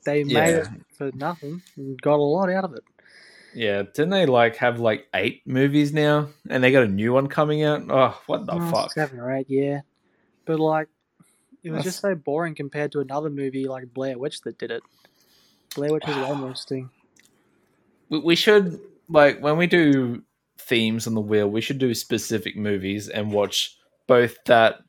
They 0.05 0.23
made 0.23 0.55
it 0.55 0.67
for 0.97 1.11
nothing 1.13 1.61
and 1.77 2.01
got 2.01 2.15
a 2.15 2.21
lot 2.23 2.49
out 2.49 2.63
of 2.65 2.73
it. 2.73 2.83
Yeah, 3.55 3.83
didn't 3.83 4.09
they 4.09 4.25
like 4.25 4.55
have 4.57 4.79
like 4.79 5.07
eight 5.13 5.41
movies 5.45 5.93
now, 5.93 6.29
and 6.49 6.63
they 6.63 6.71
got 6.71 6.83
a 6.83 6.87
new 6.87 7.13
one 7.13 7.27
coming 7.27 7.63
out? 7.63 7.83
Oh, 7.89 8.19
what 8.25 8.45
the 8.47 8.53
Oh, 8.53 8.71
fuck! 8.71 8.91
Seven 8.93 9.19
or 9.19 9.31
eight, 9.31 9.45
yeah. 9.47 9.81
But 10.45 10.59
like, 10.59 10.87
it 11.63 11.69
was 11.69 11.77
That's- 11.79 11.85
just 11.93 11.99
so 12.01 12.15
boring 12.15 12.55
compared 12.55 12.91
to 12.93 12.99
another 12.99 13.29
movie 13.29 13.65
like 13.67 13.93
Blair 13.93 14.17
Witch 14.17 14.41
that 14.41 14.57
did 14.57 14.71
it. 14.71 14.81
Blair 15.75 15.93
Witch 15.93 16.03
was 16.07 16.15
way 16.15 16.35
more 16.35 16.47
interesting. 16.47 16.89
We, 18.09 18.19
we 18.19 18.35
should 18.35 18.79
like 19.07 19.39
when 19.39 19.57
we 19.57 19.67
do 19.67 20.23
themes 20.57 21.05
on 21.05 21.13
the 21.13 21.21
wheel, 21.21 21.47
we 21.47 21.61
should 21.61 21.77
do 21.77 21.93
specific 21.93 22.57
movies 22.57 23.07
and 23.07 23.31
watch 23.31 23.77
both 24.07 24.35
that 24.45 24.79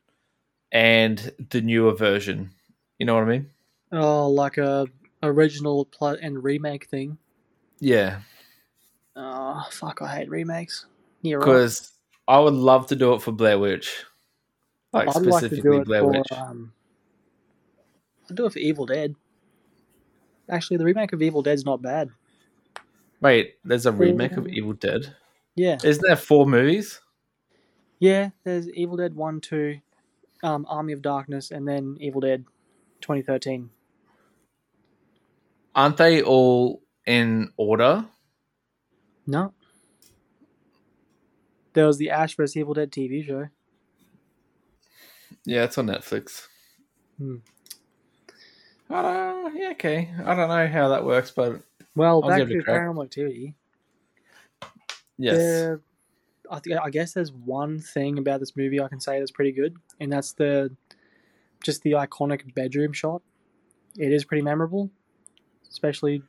and 0.71 1.31
the 1.51 1.61
newer 1.61 1.93
version. 1.93 2.49
You 2.97 3.05
know 3.05 3.13
what 3.13 3.23
I 3.23 3.27
mean? 3.27 3.49
Oh, 3.91 4.29
like 4.29 4.57
a 4.57 4.87
original 5.25 5.85
plot 5.85 6.19
and 6.21 6.43
remake 6.43 6.85
thing. 6.87 7.17
Yeah, 7.79 8.19
Oh, 9.17 9.65
fuck! 9.71 10.01
I 10.01 10.15
hate 10.17 10.29
remakes. 10.29 10.85
Yeah, 11.21 11.35
right. 11.35 11.45
because 11.45 11.91
I 12.27 12.39
would 12.39 12.53
love 12.53 12.87
to 12.87 12.95
do 12.95 13.13
it 13.13 13.21
for 13.21 13.31
Blair 13.31 13.57
Witch, 13.59 14.03
like 14.91 15.07
I'd 15.07 15.15
like 15.21 15.39
specifically 15.43 15.77
it 15.77 15.85
Blair 15.85 16.01
for. 16.01 16.11
Witch. 16.11 16.31
Um, 16.31 16.73
I'd 18.29 18.35
do 18.35 18.45
it 18.45 18.53
for 18.53 18.59
Evil 18.59 18.85
Dead. 18.85 19.15
Actually, 20.49 20.77
the 20.77 20.85
remake 20.85 21.13
of 21.13 21.21
Evil 21.21 21.41
Dead's 21.41 21.65
not 21.65 21.81
bad. 21.81 22.09
Wait, 23.21 23.55
there's 23.63 23.85
a 23.85 23.91
remake 23.91 24.33
of 24.33 24.47
Evil 24.47 24.73
Dead. 24.73 25.15
Yeah, 25.55 25.77
Isn't 25.83 26.03
there 26.05 26.17
four 26.17 26.45
movies? 26.45 26.99
yeah. 27.99 28.29
There's 28.43 28.69
Evil 28.71 28.97
Dead 28.97 29.15
One, 29.15 29.39
Two, 29.39 29.79
um, 30.43 30.65
Army 30.69 30.91
of 30.93 31.01
Darkness, 31.01 31.51
and 31.51 31.65
then 31.67 31.97
Evil 32.01 32.19
Dead, 32.21 32.43
2013. 33.01 33.69
Aren't 35.75 35.97
they 35.97 36.21
all 36.21 36.81
in 37.05 37.51
order? 37.57 38.05
No. 39.27 39.53
There 41.73 41.85
was 41.85 41.97
the 41.97 42.09
Ash 42.09 42.35
vs 42.35 42.55
Evil 42.55 42.73
Dead 42.73 42.91
TV 42.91 43.25
show. 43.25 43.47
Yeah, 45.43 45.63
it's 45.65 45.77
on 45.77 45.87
Netflix. 45.87 46.47
Hmm. 47.17 47.37
I 48.89 49.01
don't, 49.01 49.55
yeah, 49.57 49.69
okay. 49.71 50.11
I 50.25 50.35
don't 50.35 50.47
know 50.47 50.67
how 50.67 50.89
that 50.89 51.03
works, 51.05 51.31
but 51.31 51.59
Well, 51.95 52.21
I'll 52.23 52.29
back 52.29 52.39
give 52.39 52.51
it 52.51 52.63
to. 52.65 52.71
Paranormal 52.71 53.03
Activity. 53.03 53.55
yes. 55.17 55.35
There- 55.37 55.81
I 56.51 56.59
think 56.59 56.77
I 56.79 56.91
guess 56.91 57.13
there's 57.13 57.31
one 57.31 57.79
thing 57.79 58.19
about 58.19 58.39
this 58.39 58.55
movie 58.55 58.79
I 58.79 58.87
can 58.87 58.99
say 58.99 59.17
that's 59.17 59.31
pretty 59.31 59.51
good, 59.51 59.75
and 59.99 60.13
that's 60.13 60.33
the 60.33 60.71
just 61.63 61.81
the 61.81 61.93
iconic 61.93 62.53
bedroom 62.53 62.93
shot. 62.93 63.23
it 63.97 64.11
is 64.11 64.23
pretty 64.25 64.43
memorable, 64.43 64.91
especially 65.75 66.21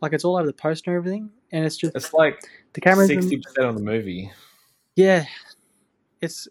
like 0.00 0.12
it's 0.12 0.24
all 0.24 0.36
over 0.36 0.46
the 0.48 0.52
poster 0.52 0.90
and 0.90 0.96
everything, 0.98 1.30
and 1.52 1.64
it's 1.64 1.76
just 1.76 1.94
It's 1.94 2.12
like 2.12 2.40
the 2.72 2.80
cameras. 2.80 3.08
in- 3.08 3.22
sixty 3.22 3.36
percent 3.38 3.68
on 3.68 3.76
the 3.76 3.80
movie. 3.80 4.32
Yeah, 4.96 5.24
it's 6.20 6.48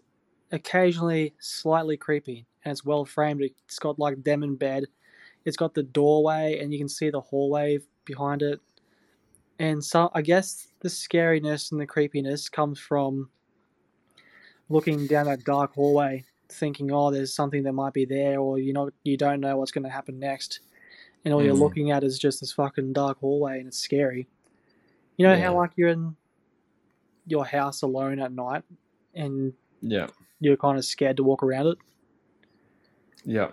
occasionally 0.52 1.34
slightly 1.38 1.98
creepy, 1.98 2.46
and 2.64 2.72
it's 2.72 2.82
well 2.82 3.04
framed. 3.04 3.42
It's 3.42 3.78
got 3.78 3.98
like 3.98 4.24
them 4.24 4.42
in 4.42 4.56
bed. 4.56 4.84
It's 5.44 5.58
got 5.58 5.74
the 5.74 5.82
doorway, 5.82 6.60
and 6.60 6.72
you 6.72 6.78
can 6.78 6.88
see 6.88 7.10
the 7.10 7.20
hallway 7.20 7.78
behind 8.06 8.40
it. 8.40 8.58
And 9.58 9.84
so, 9.84 10.10
I 10.14 10.22
guess 10.22 10.68
the 10.80 10.88
scariness 10.88 11.72
and 11.72 11.80
the 11.80 11.86
creepiness 11.86 12.48
comes 12.48 12.78
from 12.80 13.28
looking 14.70 15.06
down 15.06 15.26
that 15.26 15.44
dark 15.44 15.74
hallway, 15.74 16.24
thinking, 16.48 16.90
"Oh, 16.90 17.10
there's 17.10 17.34
something 17.34 17.62
that 17.64 17.74
might 17.74 17.92
be 17.92 18.06
there," 18.06 18.40
or 18.40 18.58
you 18.58 18.72
know, 18.72 18.88
you 19.04 19.18
don't 19.18 19.40
know 19.40 19.58
what's 19.58 19.72
going 19.72 19.84
to 19.84 19.90
happen 19.90 20.18
next, 20.18 20.60
and 21.24 21.32
all 21.34 21.42
you're 21.42 21.54
Mm. 21.54 21.60
looking 21.60 21.90
at 21.90 22.04
is 22.04 22.18
just 22.18 22.40
this 22.40 22.52
fucking 22.52 22.92
dark 22.92 23.18
hallway, 23.18 23.58
and 23.58 23.68
it's 23.68 23.78
scary. 23.78 24.28
You 25.16 25.26
know 25.26 25.34
Yeah. 25.34 25.44
how 25.46 25.56
like 25.56 25.72
you're 25.76 25.88
in 25.90 26.16
your 27.26 27.44
house 27.46 27.82
alone 27.82 28.18
at 28.20 28.32
night, 28.32 28.64
and 29.14 29.52
Yeah, 29.80 30.08
you're 30.40 30.56
kind 30.56 30.78
of 30.78 30.84
scared 30.84 31.16
to 31.18 31.22
walk 31.22 31.42
around 31.42 31.66
it. 31.68 31.78
yeah. 33.24 33.50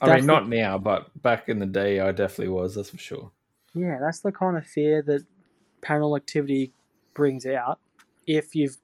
I 0.00 0.06
That's 0.06 0.20
mean, 0.22 0.26
not 0.26 0.48
now, 0.48 0.78
but 0.78 1.22
back 1.22 1.48
in 1.48 1.60
the 1.60 1.66
day, 1.66 2.00
I 2.00 2.10
definitely 2.10 2.48
was. 2.52 2.74
That's 2.74 2.90
for 2.90 2.98
sure. 2.98 3.30
Yeah, 3.74 3.98
that's 4.00 4.18
the 4.20 4.32
kind 4.32 4.56
of 4.56 4.66
fear 4.66 5.00
that 5.02 5.24
paranormal 5.80 6.16
activity 6.16 6.72
brings 7.14 7.46
out 7.46 7.78
if 8.26 8.54
you've 8.56 8.78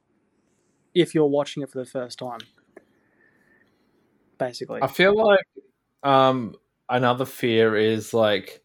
if 0.94 1.14
you're 1.14 1.26
watching 1.26 1.62
it 1.62 1.70
for 1.70 1.78
the 1.78 1.84
first 1.86 2.18
time. 2.20 2.38
Basically. 4.38 4.80
I 4.82 4.86
feel 4.86 5.16
like 5.16 5.44
um, 6.04 6.54
another 6.88 7.24
fear 7.24 7.76
is 7.76 8.14
like 8.14 8.62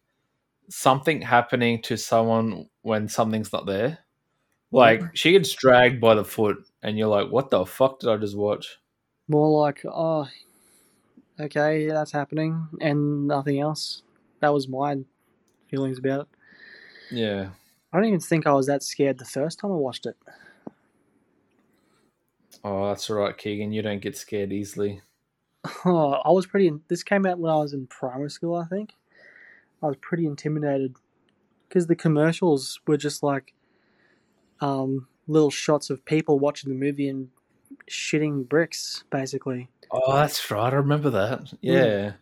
something 0.68 1.20
happening 1.20 1.82
to 1.82 1.96
someone 1.96 2.68
when 2.82 3.08
something's 3.08 3.52
not 3.52 3.66
there. 3.66 3.98
Like 4.72 5.02
she 5.14 5.32
gets 5.32 5.52
dragged 5.52 6.00
by 6.00 6.16
the 6.16 6.24
foot, 6.24 6.56
and 6.82 6.98
you're 6.98 7.08
like, 7.08 7.30
"What 7.30 7.50
the 7.50 7.64
fuck 7.64 8.00
did 8.00 8.10
I 8.10 8.16
just 8.16 8.36
watch?" 8.36 8.78
More 9.28 9.62
like, 9.62 9.84
oh 9.84 10.28
okay, 11.38 11.86
that's 11.86 12.12
happening 12.12 12.66
and 12.80 13.26
nothing 13.26 13.60
else. 13.60 14.02
That 14.40 14.52
was 14.52 14.68
my 14.68 14.98
feelings 15.68 15.98
about 15.98 16.22
it. 16.22 16.26
Yeah, 17.16 17.50
I 17.92 17.96
don't 17.96 18.06
even 18.06 18.20
think 18.20 18.46
I 18.46 18.52
was 18.52 18.66
that 18.66 18.82
scared 18.82 19.18
the 19.18 19.24
first 19.24 19.58
time 19.58 19.70
I 19.72 19.76
watched 19.76 20.06
it. 20.06 20.16
Oh, 22.64 22.88
that's 22.88 23.08
all 23.10 23.16
right, 23.16 23.36
Kegan. 23.36 23.72
You 23.72 23.82
don't 23.82 24.00
get 24.00 24.16
scared 24.16 24.52
easily. 24.52 25.02
Oh, 25.84 26.20
I 26.24 26.30
was 26.30 26.46
pretty. 26.46 26.70
This 26.88 27.02
came 27.02 27.26
out 27.26 27.38
when 27.38 27.50
I 27.50 27.56
was 27.56 27.72
in 27.72 27.86
primary 27.86 28.30
school, 28.30 28.54
I 28.54 28.64
think. 28.64 28.92
I 29.82 29.86
was 29.86 29.96
pretty 30.00 30.26
intimidated 30.26 30.96
because 31.68 31.86
the 31.86 31.96
commercials 31.96 32.80
were 32.86 32.96
just 32.96 33.22
like 33.22 33.54
um, 34.60 35.08
little 35.26 35.50
shots 35.50 35.90
of 35.90 36.04
people 36.04 36.38
watching 36.38 36.70
the 36.70 36.76
movie 36.76 37.08
and 37.08 37.28
shitting 37.90 38.48
bricks, 38.48 39.04
basically. 39.10 39.68
Oh, 39.90 40.14
that's 40.14 40.50
right. 40.50 40.72
I 40.72 40.76
remember 40.76 41.10
that. 41.10 41.52
Yeah. 41.60 42.12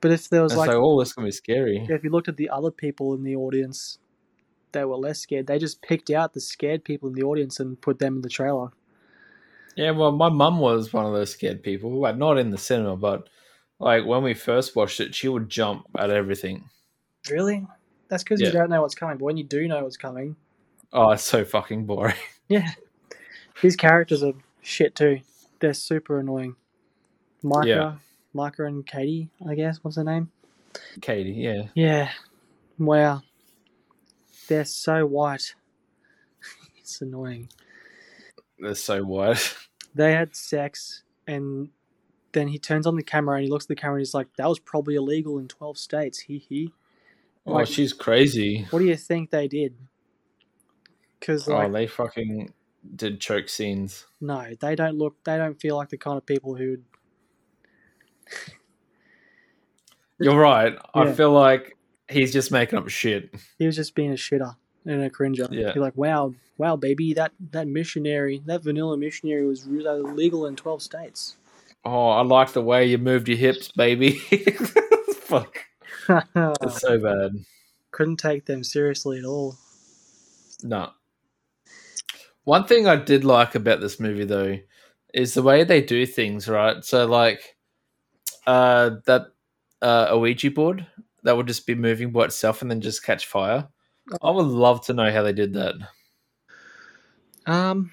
But 0.00 0.10
if 0.10 0.28
there 0.28 0.42
was 0.42 0.54
like, 0.54 0.70
oh, 0.70 0.98
this 0.98 1.12
gonna 1.14 1.28
be 1.28 1.32
scary. 1.32 1.86
if 1.88 2.04
you 2.04 2.10
looked 2.10 2.28
at 2.28 2.36
the 2.36 2.50
other 2.50 2.70
people 2.70 3.14
in 3.14 3.22
the 3.22 3.36
audience, 3.36 3.98
they 4.72 4.84
were 4.84 4.96
less 4.96 5.20
scared. 5.20 5.46
They 5.46 5.58
just 5.58 5.80
picked 5.80 6.10
out 6.10 6.34
the 6.34 6.40
scared 6.40 6.84
people 6.84 7.08
in 7.08 7.14
the 7.14 7.22
audience 7.22 7.58
and 7.58 7.80
put 7.80 8.00
them 8.00 8.16
in 8.16 8.22
the 8.22 8.28
trailer. 8.28 8.70
Yeah, 9.76 9.90
well, 9.92 10.12
my 10.12 10.28
mum 10.28 10.58
was 10.58 10.92
one 10.92 11.04
of 11.06 11.12
those 11.12 11.32
scared 11.32 11.62
people. 11.62 11.90
Like, 12.00 12.16
not 12.16 12.38
in 12.38 12.50
the 12.50 12.58
cinema, 12.58 12.96
but 12.96 13.28
like 13.80 14.04
when 14.06 14.22
we 14.22 14.34
first 14.34 14.76
watched 14.76 15.00
it, 15.00 15.14
she 15.14 15.28
would 15.28 15.48
jump 15.48 15.86
at 15.98 16.10
everything. 16.10 16.68
Really? 17.30 17.66
That's 18.08 18.22
because 18.22 18.40
Yeah. 18.40 18.48
you 18.48 18.52
don't 18.52 18.70
know 18.70 18.82
what's 18.82 18.94
coming. 18.94 19.16
But 19.18 19.24
when 19.24 19.36
you 19.36 19.44
do 19.44 19.66
know 19.66 19.82
what's 19.82 19.96
coming, 19.96 20.36
Oh, 20.92 21.10
it's 21.10 21.24
so 21.24 21.44
fucking 21.44 21.86
boring. 21.86 22.14
yeah, 22.48 22.70
these 23.62 23.74
characters 23.74 24.22
are 24.22 24.34
shit 24.62 24.94
too. 24.94 25.20
They're 25.58 25.74
super 25.74 26.20
annoying. 26.20 26.54
Micah, 27.42 27.66
Yeah. 27.68 27.94
Micah 28.32 28.64
and 28.66 28.86
Katie, 28.86 29.28
I 29.48 29.54
guess. 29.56 29.82
What's 29.82 29.96
her 29.96 30.04
name? 30.04 30.30
Katie, 31.00 31.32
yeah. 31.32 31.62
Yeah. 31.74 32.10
Wow. 32.78 33.22
They're 34.48 34.64
so 34.64 35.04
white. 35.06 35.54
it's 36.78 37.00
annoying. 37.00 37.48
They're 38.58 38.74
so 38.74 39.02
white. 39.02 39.54
They 39.94 40.12
had 40.12 40.34
sex, 40.34 41.02
and 41.26 41.68
then 42.32 42.48
he 42.48 42.58
turns 42.58 42.84
on 42.86 42.96
the 42.96 43.02
camera 43.02 43.36
and 43.36 43.44
he 43.44 43.50
looks 43.50 43.66
at 43.66 43.68
the 43.68 43.76
camera 43.76 43.94
and 43.96 44.00
he's 44.00 44.14
like, 44.14 44.26
"That 44.36 44.48
was 44.48 44.58
probably 44.58 44.96
illegal 44.96 45.38
in 45.38 45.46
twelve 45.46 45.78
states." 45.78 46.18
He 46.20 46.38
hee. 46.38 46.72
Oh, 47.46 47.52
Like- 47.52 47.68
she's 47.68 47.92
crazy. 47.92 48.66
What 48.70 48.80
do 48.80 48.86
you 48.86 48.96
think 48.96 49.30
they 49.30 49.46
did? 49.46 49.76
Because 51.20 51.46
oh, 51.48 51.54
like, 51.54 51.68
Oh, 51.68 51.72
they 51.72 51.86
fucking 51.86 52.52
did 52.96 53.20
choke 53.20 53.48
scenes. 53.48 54.06
no, 54.20 54.54
they 54.60 54.74
don't 54.74 54.98
look. 54.98 55.22
They 55.24 55.36
don't 55.36 55.60
feel 55.60 55.76
like 55.76 55.90
the 55.90 55.96
kind 55.98 56.16
of 56.16 56.26
people 56.26 56.56
who. 56.56 56.78
You're 60.18 60.38
right. 60.38 60.74
I 60.94 61.12
feel 61.12 61.32
like 61.32 61.76
he's 62.08 62.32
just 62.32 62.50
making 62.52 62.78
up 62.78 62.88
shit. 62.88 63.34
He 63.58 63.66
was 63.66 63.76
just 63.76 63.94
being 63.94 64.10
a 64.10 64.14
shitter 64.16 64.56
and 64.86 65.02
a 65.02 65.10
cringer. 65.10 65.48
Yeah. 65.50 65.72
You're 65.74 65.84
like, 65.84 65.96
wow, 65.96 66.34
wow, 66.58 66.76
baby, 66.76 67.14
that 67.14 67.32
that 67.52 67.66
missionary, 67.66 68.42
that 68.46 68.62
vanilla 68.62 68.96
missionary 68.96 69.46
was 69.46 69.66
re- 69.66 69.84
that 69.84 70.02
was 70.02 70.14
legal 70.16 70.46
in 70.46 70.56
twelve 70.56 70.82
states. 70.82 71.36
Oh, 71.84 72.08
I 72.08 72.22
like 72.22 72.52
the 72.52 72.62
way 72.62 72.86
you 72.86 72.98
moved 72.98 73.28
your 73.28 73.36
hips, 73.36 73.70
baby. 73.72 74.18
Fuck. 75.20 75.58
It's 76.36 76.80
so 76.80 76.98
bad. 76.98 77.32
Couldn't 77.90 78.18
take 78.18 78.44
them 78.44 78.62
seriously 78.62 79.18
at 79.18 79.24
all. 79.24 79.56
No. 80.62 80.90
One 82.44 82.66
thing 82.66 82.86
I 82.86 82.96
did 82.96 83.24
like 83.24 83.54
about 83.54 83.80
this 83.80 83.98
movie 83.98 84.24
though 84.24 84.58
is 85.14 85.32
the 85.32 85.42
way 85.42 85.64
they 85.64 85.80
do 85.80 86.04
things, 86.04 86.46
right? 86.48 86.84
So 86.84 87.06
like 87.06 87.56
uh 88.46 88.96
that 89.06 89.28
uh 89.80 90.16
Ouija 90.18 90.50
board 90.50 90.86
that 91.22 91.36
would 91.36 91.46
just 91.46 91.66
be 91.66 91.74
moving 91.74 92.12
by 92.12 92.26
itself 92.26 92.60
and 92.60 92.70
then 92.70 92.82
just 92.82 93.02
catch 93.02 93.26
fire. 93.26 93.68
I 94.22 94.30
would 94.30 94.46
love 94.46 94.84
to 94.86 94.94
know 94.94 95.10
how 95.10 95.22
they 95.22 95.32
did 95.32 95.54
that. 95.54 95.74
Um, 97.46 97.90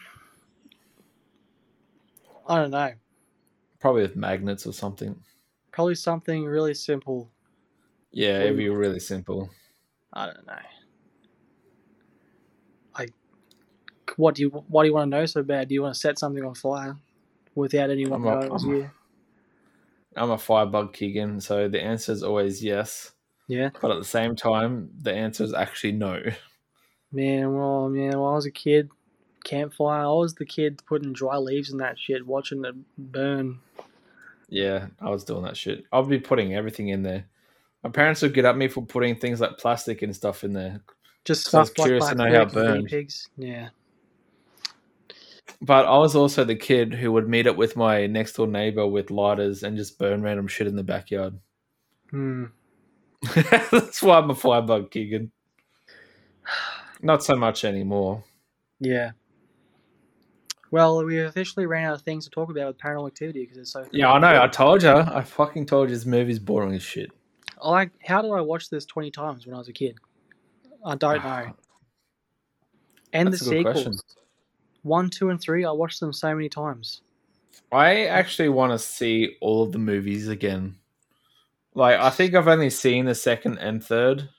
I 2.48 2.58
don't 2.58 2.72
know. 2.72 2.92
Probably 3.80 4.04
with 4.04 4.16
magnets 4.16 4.68
or 4.68 4.74
something. 4.74 5.16
Probably 5.72 5.96
something 5.96 6.46
really 6.46 6.74
simple. 6.74 7.30
Yeah, 8.12 8.40
it'd 8.42 8.58
be 8.58 8.70
really 8.70 9.00
simple. 9.00 9.50
I 10.14 10.26
don't 10.26 10.46
know. 10.46 10.54
Like, 12.98 13.14
what 14.18 14.36
do 14.36 14.42
you 14.42 14.50
what 14.50 14.84
do 14.84 14.90
you 14.90 14.94
want 14.94 15.10
to 15.12 15.18
know 15.18 15.26
so 15.26 15.44
bad? 15.44 15.70
Do 15.70 15.76
you 15.76 15.82
want 15.82 15.94
to 15.96 16.00
set 16.00 16.20
something 16.20 16.44
on 16.44 16.56
fire 16.56 16.98
without 17.56 17.90
anyone 17.90 18.20
I'm 18.20 18.24
knowing 18.24 18.52
I'm? 18.52 18.92
I'm 20.16 20.32
a 20.32 20.38
firebug 20.38 20.92
Kegan, 20.92 21.40
so 21.40 21.70
the 21.70 21.82
answer 21.82 22.12
is 22.12 22.22
always 22.22 22.62
yes. 22.62 23.14
Yeah, 23.52 23.70
But 23.82 23.92
at 23.92 24.00
the 24.00 24.06
same 24.06 24.38
time, 24.38 24.90
the 25.02 25.12
answer 25.14 25.44
is 25.44 25.54
actually 25.54 25.92
no. 25.92 26.22
man. 27.12 27.54
Well, 27.54 27.90
man, 27.90 28.18
when 28.18 28.32
I 28.32 28.36
was 28.36 28.46
a 28.46 28.52
kid, 28.52 28.90
campfire. 29.44 30.06
I 30.06 30.08
was 30.08 30.36
the 30.36 30.46
kid 30.46 30.82
putting 30.86 31.12
dry 31.12 31.36
leaves 31.36 31.70
in 31.70 31.78
that 31.80 32.00
shit, 32.00 32.26
watching 32.26 32.64
it 32.64 32.76
burn. 32.98 33.60
Yeah, 34.48 34.88
I 35.02 35.10
was 35.10 35.26
doing 35.26 35.44
that 35.44 35.58
shit. 35.58 35.84
I'd 35.92 36.08
be 36.08 36.20
putting 36.20 36.56
everything 36.56 36.90
in 36.90 37.04
there. 37.04 37.26
My 37.84 37.90
parents 37.90 38.22
would 38.22 38.34
get 38.34 38.46
at 38.46 38.56
me 38.56 38.70
for 38.70 38.86
putting 38.86 39.18
things 39.18 39.42
like 39.42 39.58
plastic 39.58 40.02
and 40.02 40.16
stuff 40.16 40.46
in 40.46 40.54
there. 40.54 40.82
Just 41.26 41.48
So 41.50 41.58
I 41.58 41.62
was 41.62 41.70
stuff 41.72 41.80
like 41.80 41.86
curious 41.88 42.08
to 42.08 42.16
know 42.16 42.24
how 42.24 42.30
it 42.30 42.34
wick 42.34 42.44
and 42.44 42.54
guinea 42.54 42.68
burned. 42.68 42.88
pigs. 42.88 43.28
Yeah. 43.36 43.70
But 45.62 45.86
I 45.88 45.98
was 45.98 46.16
also 46.16 46.46
the 46.46 46.56
kid 46.56 46.94
who 46.94 47.12
would 47.12 47.28
meet 47.28 47.48
up 47.48 47.58
with 47.58 47.76
my 47.76 48.08
next 48.08 48.34
door 48.34 48.48
neighbor 48.48 48.88
with 48.88 49.12
lighters 49.12 49.64
and 49.64 49.76
just 49.76 50.00
burn 50.00 50.22
random 50.22 50.48
shit 50.48 50.68
in 50.68 50.78
the 50.78 50.84
backyard. 50.84 51.38
Hmm. 52.12 52.46
That's 53.72 54.02
why 54.02 54.18
I'm 54.18 54.30
a 54.30 54.36
firebug, 54.36 54.92
Kegan. 54.92 55.32
Not 57.02 57.24
so 57.24 57.36
much 57.36 57.64
anymore. 57.64 58.24
Yeah. 58.80 59.12
Well, 60.72 61.04
we 61.04 61.20
officially 61.20 61.66
ran 61.66 61.86
out 61.86 61.96
of 61.96 62.02
things 62.02 62.24
to 62.26 62.32
talk 62.32 62.50
about 62.50 62.68
with 62.68 62.78
paranormal 62.78 63.08
activity 63.08 63.42
because 63.42 63.58
it's 63.58 63.72
so. 63.72 63.86
Yeah, 63.92 64.12
I 64.12 64.20
know. 64.20 64.42
I 64.42 64.48
told 64.48 64.84
you. 64.84 64.90
I 64.90 65.22
fucking 65.22 65.66
told 65.66 65.90
you 65.90 65.96
this 65.96 66.06
movie's 66.06 66.40
boring 66.40 66.74
as 66.74 66.82
shit. 66.82 67.12
I 67.64 67.90
how 68.04 68.22
did 68.22 68.32
I 68.32 68.42
watch 68.42 68.70
this 68.70 68.86
twenty 68.86 69.12
times 69.12 69.46
when 69.46 69.54
I 69.54 69.58
was 69.58 69.68
a 69.68 69.74
kid? 69.74 69.98
I 70.86 70.96
don't 70.96 71.24
know. 71.24 71.54
And 73.14 73.28
That's 73.28 73.40
the 73.42 73.46
sequels, 73.50 73.84
question. 73.84 73.94
one, 74.84 75.10
two, 75.10 75.30
and 75.30 75.42
three, 75.42 75.66
I 75.66 75.72
watched 75.72 76.00
them 76.00 76.14
so 76.14 76.34
many 76.34 76.48
times. 76.48 77.02
I 77.72 78.06
actually 78.06 78.50
want 78.50 78.72
to 78.72 78.80
see 78.80 79.36
all 79.42 79.64
of 79.64 79.74
the 79.74 79.80
movies 79.80 80.30
again. 80.30 80.76
Like, 81.74 82.00
I 82.00 82.10
think 82.10 82.34
I've 82.36 82.48
only 82.48 82.70
seen 82.70 83.06
the 83.06 83.16
second 83.16 83.58
and 83.60 83.84
third, 83.84 84.30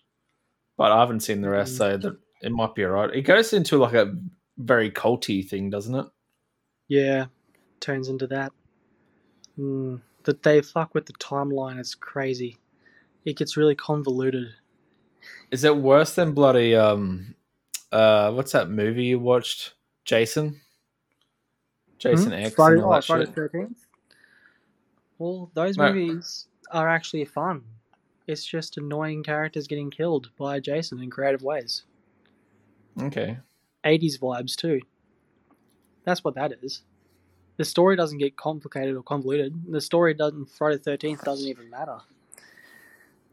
but 0.76 0.93
I 0.93 1.01
haven't 1.01 1.20
seen 1.20 1.41
the 1.41 1.49
rest, 1.51 1.76
so 1.76 1.97
that 1.97 2.16
it 2.43 2.53
might 2.53 2.74
be 2.74 2.85
alright. 2.85 3.14
It 3.14 3.22
goes 3.22 3.53
into 3.53 3.78
like 3.78 3.95
a 3.95 4.14
very 4.59 4.91
culty 4.91 5.47
thing, 5.49 5.70
doesn't 5.70 5.95
it? 5.95 6.07
Yeah, 6.89 7.26
turns 7.80 8.09
into 8.09 8.26
that. 8.28 8.53
Hmm. 9.57 9.97
that 10.24 10.43
they 10.43 10.62
fuck 10.62 10.95
with 10.95 11.05
the 11.07 11.12
timeline 11.14 11.78
is 11.78 11.95
crazy. 11.95 12.57
It 13.24 13.37
gets 13.37 13.57
really 13.57 13.74
convoluted. 13.74 14.49
Is 15.51 15.64
it 15.64 15.76
worse 15.76 16.14
than 16.14 16.33
bloody 16.33 16.74
um 16.74 17.35
uh 17.93 18.33
what's 18.33 18.53
that 18.53 18.70
movie 18.70 19.05
you 19.05 19.18
watched? 19.18 19.74
Jason? 20.05 20.61
Jason 21.99 22.28
Hmm? 22.33 22.33
X 22.33 22.55
Friday, 22.55 22.76
and 22.76 22.85
all 22.85 22.93
oh, 22.93 22.95
that 22.95 23.05
Friday 23.05 23.26
shit. 23.26 23.35
the 23.35 23.41
13th? 23.49 23.76
Well, 25.18 25.51
those 25.55 25.76
No. 25.76 25.93
movies 25.93 26.47
are 26.72 26.88
actually 26.88 27.24
fun. 27.24 27.62
It's 28.26 28.44
just 28.44 28.78
annoying 28.78 29.22
characters 29.22 29.66
getting 29.66 29.90
killed 29.90 30.30
by 30.38 30.60
Jason 30.60 31.02
in 31.02 31.10
creative 31.10 31.42
ways. 31.42 31.82
Okay. 33.00 33.38
80s 33.84 34.18
vibes 34.18 34.54
too. 34.54 34.80
That's 36.04 36.24
what 36.24 36.34
that 36.34 36.52
is. 36.62 36.82
The 37.56 37.64
story 37.64 37.96
doesn't 37.96 38.18
get 38.18 38.36
complicated 38.36 38.96
or 38.96 39.02
convoluted. 39.02 39.54
The 39.68 39.80
story 39.80 40.14
doesn't 40.14 40.50
Friday 40.50 40.76
the 40.76 40.82
Thirteenth 40.82 41.22
doesn't 41.24 41.48
even 41.48 41.68
matter. 41.70 41.98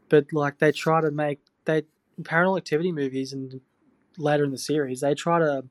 But 0.08 0.32
like 0.32 0.58
they 0.58 0.72
try 0.72 1.00
to 1.00 1.10
make 1.10 1.40
they 1.64 1.84
paranormal 2.22 2.58
activity 2.58 2.92
movies 2.92 3.32
and 3.32 3.60
later 4.18 4.44
in 4.44 4.50
the 4.50 4.58
series 4.58 5.00
they 5.00 5.14
try 5.14 5.38
to 5.38 5.64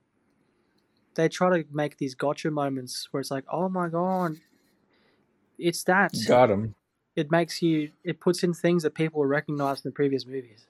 they 1.15 1.27
try 1.29 1.55
to 1.55 1.67
make 1.71 1.97
these 1.97 2.15
gotcha 2.15 2.49
moments 2.49 3.07
where 3.11 3.21
it's 3.21 3.29
like 3.29 3.43
oh 3.51 3.69
my 3.69 3.87
god 3.89 4.37
it's 5.59 5.83
that 5.83 6.13
Got 6.27 6.49
him. 6.49 6.75
It 7.19 7.31
makes 7.31 7.61
you 7.61 7.91
it 8.03 8.19
puts 8.19 8.43
in 8.43 8.53
things 8.53 8.83
that 8.83 8.93
people 8.95 9.25
recognize 9.25 9.77
in 9.83 9.89
the 9.89 9.93
previous 9.93 10.25
movies 10.25 10.65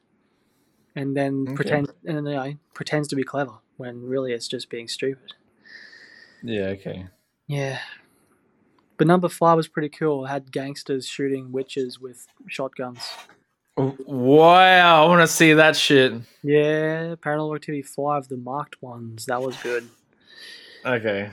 and 0.96 1.16
then 1.16 1.46
Okay. 1.50 1.56
pretend 1.56 1.88
and 2.06 2.18
then 2.18 2.26
you 2.26 2.34
know, 2.34 2.54
pretends 2.74 3.08
to 3.10 3.16
be 3.16 3.24
clever 3.24 3.56
when 3.78 4.02
really 4.14 4.34
it's 4.34 4.48
just 4.48 4.70
being 4.70 4.88
stupid 4.88 5.34
Yeah, 6.42 6.68
okay. 6.76 7.08
yeah 7.48 7.80
but 8.98 9.06
number 9.08 9.30
five 9.30 9.56
was 9.58 9.68
pretty 9.68 9.90
cool 9.90 10.26
it 10.26 10.30
had 10.30 10.52
gangsters 10.52 11.06
shooting 11.08 11.52
witches 11.52 12.00
with 12.00 12.28
shotguns 12.48 13.04
Wow, 13.78 15.06
I 15.06 15.08
want 15.08 15.22
to 15.22 15.28
see 15.28 15.54
that 15.54 15.76
shit. 15.76 16.14
yeah 16.44 17.16
paranormal 17.16 17.56
activity 17.56 17.82
5 17.84 18.28
the 18.28 18.38
marked 18.38 18.82
ones 18.82 19.26
that 19.28 19.42
was 19.42 19.56
good 19.58 19.88
Okay. 20.86 21.30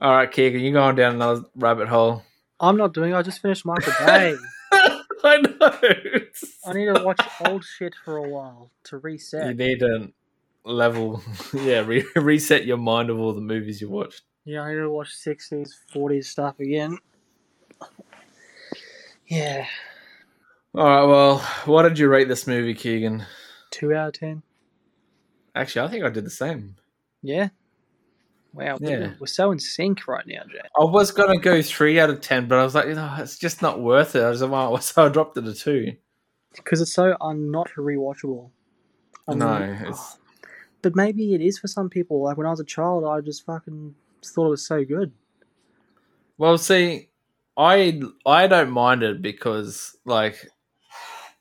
All 0.00 0.12
right, 0.14 0.30
Kegan, 0.30 0.60
you 0.60 0.72
going 0.72 0.94
down 0.94 1.14
another 1.16 1.44
rabbit 1.56 1.88
hole? 1.88 2.22
I'm 2.60 2.76
not 2.76 2.94
doing 2.94 3.12
it, 3.12 3.16
i 3.16 3.22
just 3.22 3.40
finished 3.42 3.64
michael 3.66 3.92
bay 4.06 4.36
I 5.24 5.38
know. 5.38 5.70
i 6.66 6.72
need 6.72 6.86
to 6.94 7.02
watch 7.04 7.20
old 7.46 7.64
shit 7.64 7.94
for 8.04 8.16
a 8.18 8.28
while 8.28 8.70
to 8.84 8.98
reset 8.98 9.48
You 9.48 9.54
need 9.54 9.80
to 9.80 10.12
level, 10.64 11.22
yeah, 11.54 11.80
re- 11.80 12.04
reset 12.16 12.66
your 12.66 12.76
mind 12.76 13.08
of 13.10 13.18
all 13.18 13.32
the 13.32 13.40
movies 13.40 13.80
you 13.80 13.88
watched. 13.88 14.22
Yeah, 14.44 14.62
I 14.62 14.70
need 14.74 14.80
to 14.80 14.90
watch 14.90 15.14
60s, 15.16 15.70
40s 15.94 16.24
stuff 16.24 16.58
again. 16.60 16.98
Yeah, 19.28 19.66
All 20.74 20.84
right, 20.86 21.04
well, 21.04 21.38
what 21.64 21.82
did 21.82 21.98
you 21.98 22.08
rate 22.08 22.28
this 22.28 22.46
movie, 22.46 22.74
Kegan? 22.74 23.24
2 23.72 23.92
out 23.94 24.08
of 24.08 24.14
10. 24.20 24.42
Actually, 25.54 25.86
I 25.86 25.90
think 25.90 26.04
I 26.04 26.10
did 26.10 26.24
the 26.24 26.30
same. 26.30 26.76
Yeah. 27.22 27.48
Wow, 28.56 28.78
Yeah. 28.80 28.88
we're- 28.98 29.16
we're 29.20 29.26
so 29.26 29.52
in 29.52 29.58
sync 29.58 30.08
right 30.08 30.26
now, 30.26 30.42
Jay. 30.50 30.60
I 30.80 30.84
was 30.84 31.10
gonna 31.10 31.38
go 31.38 31.60
three 31.60 32.00
out 32.00 32.08
of 32.08 32.22
ten, 32.22 32.48
but 32.48 32.58
I 32.58 32.64
was 32.64 32.74
like, 32.74 32.86
you 32.86 32.94
know, 32.94 33.14
it's 33.18 33.38
just 33.38 33.60
not 33.60 33.80
worth 33.82 34.16
it. 34.16 34.22
I 34.22 34.30
was 34.30 34.40
like, 34.40 34.50
well, 34.50 34.78
so 34.78 35.04
I 35.04 35.08
dropped 35.10 35.36
it 35.36 35.42
to 35.42 35.52
two. 35.54 35.94
Because 36.54 36.80
it's 36.80 36.94
so 36.94 37.14
un- 37.20 37.50
not 37.50 37.68
rewatchable. 37.76 38.50
I 39.28 39.34
no, 39.34 39.58
mean, 39.60 39.68
it's 39.86 39.98
ah. 40.00 40.16
But 40.80 40.96
maybe 40.96 41.34
it 41.34 41.40
is 41.42 41.58
for 41.58 41.68
some 41.68 41.90
people. 41.90 42.22
Like 42.22 42.38
when 42.38 42.46
I 42.46 42.50
was 42.50 42.60
a 42.60 42.64
child, 42.64 43.04
I 43.04 43.20
just 43.20 43.44
fucking 43.44 43.94
thought 44.24 44.46
it 44.46 44.50
was 44.50 44.66
so 44.66 44.84
good. 44.84 45.12
well. 46.38 46.56
See, 46.56 47.10
I 47.58 48.00
I 48.24 48.46
don't 48.46 48.70
mind 48.70 49.02
it 49.02 49.20
because, 49.20 49.96
like, 50.06 50.48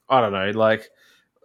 I 0.09 0.19
don't 0.19 0.33
know, 0.33 0.51
like, 0.51 0.89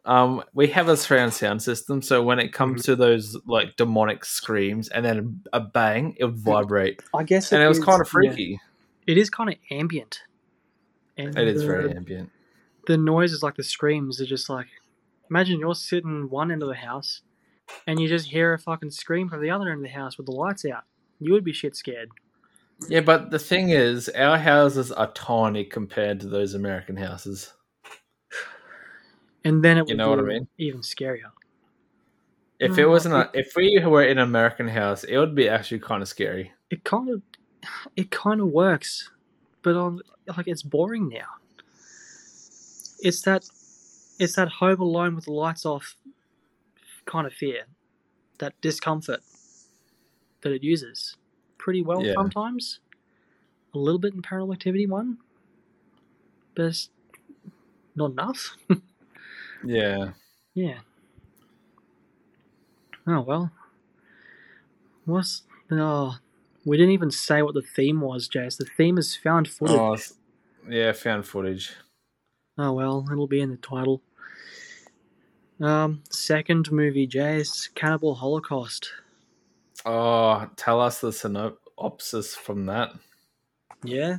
um, 0.05 0.43
we 0.55 0.69
have 0.69 0.89
a 0.89 0.97
surround 0.97 1.35
sound 1.35 1.63
system, 1.63 2.03
so 2.03 2.23
when 2.23 2.39
it 2.39 2.53
comes 2.53 2.85
to 2.85 2.97
those 2.97 3.37
like 3.47 3.77
demonic 3.77 4.25
screams 4.25 4.89
and 4.89 5.05
then 5.05 5.43
a 5.53 5.61
bang, 5.61 6.15
it 6.19 6.25
would 6.25 6.39
vibrate, 6.39 7.03
I 7.15 7.25
guess 7.25 7.53
and 7.53 7.63
it 7.63 7.69
was 7.69 7.79
is- 7.79 7.85
kind 7.85 8.01
of 8.01 8.07
yeah. 8.07 8.11
freaky. 8.11 8.61
It 9.07 9.19
is 9.19 9.31
kind 9.31 9.51
of 9.51 9.57
ambient. 9.71 10.23
And 11.17 11.37
It 11.37 11.49
is 11.49 11.63
the, 11.63 11.67
very 11.67 11.95
ambient. 11.95 12.31
The 12.87 12.97
noises, 12.97 13.43
like 13.43 13.57
the 13.57 13.65
screams, 13.65 14.21
are 14.21 14.27
just 14.27 14.49
like. 14.49 14.67
Imagine 15.29 15.61
you're 15.61 15.75
sitting 15.75 16.29
one 16.29 16.51
end 16.51 16.63
of 16.63 16.69
the 16.69 16.75
house, 16.75 17.23
and 17.87 18.01
you 18.01 18.09
just 18.09 18.27
hear 18.27 18.53
a 18.53 18.59
fucking 18.59 18.91
scream 18.91 19.29
from 19.29 19.41
the 19.41 19.51
other 19.51 19.69
end 19.69 19.79
of 19.79 19.83
the 19.83 19.97
house 19.97 20.17
with 20.17 20.27
the 20.27 20.33
lights 20.33 20.65
out. 20.65 20.85
You 21.21 21.33
would 21.33 21.45
be 21.45 21.53
shit 21.53 21.77
scared. 21.77 22.11
Yeah, 22.89 23.01
but 23.01 23.31
the 23.31 23.39
thing 23.39 23.71
is, 23.71 24.09
our 24.09 24.39
houses 24.39 24.91
are 24.91 25.13
tiny 25.13 25.65
compared 25.65 26.21
to 26.21 26.29
those 26.29 26.55
American 26.55 26.97
houses. 26.97 27.53
And 29.45 29.65
then 29.65 29.79
it 29.79 29.83
would 29.83 29.91
You 29.91 29.97
know 29.97 30.11
what 30.11 30.19
I 30.21 30.23
mean? 30.23 30.49
even 30.59 30.81
scarier. 30.81 31.33
If 32.59 32.73
Mm, 32.73 32.79
it 32.79 32.87
wasn't, 32.87 33.15
I 33.15 33.21
a, 33.23 33.31
if 33.33 33.53
we 33.57 33.79
were 33.85 34.05
in 34.05 34.19
American 34.19 34.69
house, 34.69 35.05
it 35.05 35.17
would 35.17 35.35
be 35.35 35.49
actually 35.49 35.81
kind 35.81 36.03
of 36.03 36.09
scary. 36.09 36.53
It 36.71 36.85
kind 36.85 37.09
of, 37.09 37.23
it 37.97 38.11
kind 38.11 38.41
of 38.41 38.49
works, 38.49 39.11
but 39.63 39.77
on 39.77 40.01
like 40.37 40.47
it's 40.47 40.63
boring 40.63 41.09
now. 41.09 41.27
It's 43.03 43.23
that, 43.23 43.49
it's 44.19 44.37
that 44.37 44.49
home 44.49 44.81
alone 44.81 45.15
with 45.17 45.25
the 45.25 45.33
lights 45.33 45.65
off, 45.65 45.97
kind 47.07 47.27
of 47.27 47.33
fear, 47.33 47.65
that 48.39 48.61
discomfort 48.61 49.21
that 50.43 50.53
it 50.53 50.63
uses 50.63 51.17
pretty 51.59 51.83
well 51.83 52.05
Yeah. 52.05 52.15
sometimes. 52.15 52.81
A 53.75 53.79
little 53.79 53.99
bit 53.99 54.15
in 54.15 54.21
Paranormal 54.23 54.53
Activity 54.55 54.87
one, 54.87 55.19
but 56.55 56.67
it's 56.67 56.91
not 57.97 58.11
enough. 58.13 58.57
Yeah. 59.65 60.11
Yeah. 60.55 60.79
Oh 63.07 63.21
well. 63.21 63.51
What's 65.05 65.43
oh 65.71 66.19
we 66.65 66.77
didn't 66.77 66.93
even 66.93 67.11
say 67.11 67.43
what 67.43 67.55
the 67.55 67.63
theme 67.63 68.01
was, 68.01 68.29
Jase. 68.29 68.57
The 68.57 68.67
theme 68.77 68.99
is 68.99 69.17
found 69.17 69.49
footage. 69.49 69.77
Oh, 69.77 69.97
yeah, 70.69 70.93
found 70.93 71.27
footage. 71.27 71.73
Oh 72.59 72.73
well, 72.73 73.07
it'll 73.11 73.27
be 73.27 73.41
in 73.41 73.51
the 73.51 73.57
title. 73.57 74.03
Um, 75.61 76.03
second 76.11 76.73
movie, 76.73 77.07
Jase, 77.07 77.69
Cannibal 77.75 78.15
Holocaust. 78.15 78.91
Oh, 79.85 80.49
tell 80.57 80.81
us 80.81 81.01
the 81.01 81.13
synopsis 81.13 82.35
from 82.35 82.67
that. 82.67 82.93
Yeah? 83.83 84.19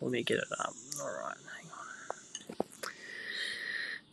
Let 0.00 0.10
me 0.10 0.22
get 0.22 0.38
it 0.38 0.48
up. 0.58 0.72
Hang 0.98 1.06
on. 1.06 1.34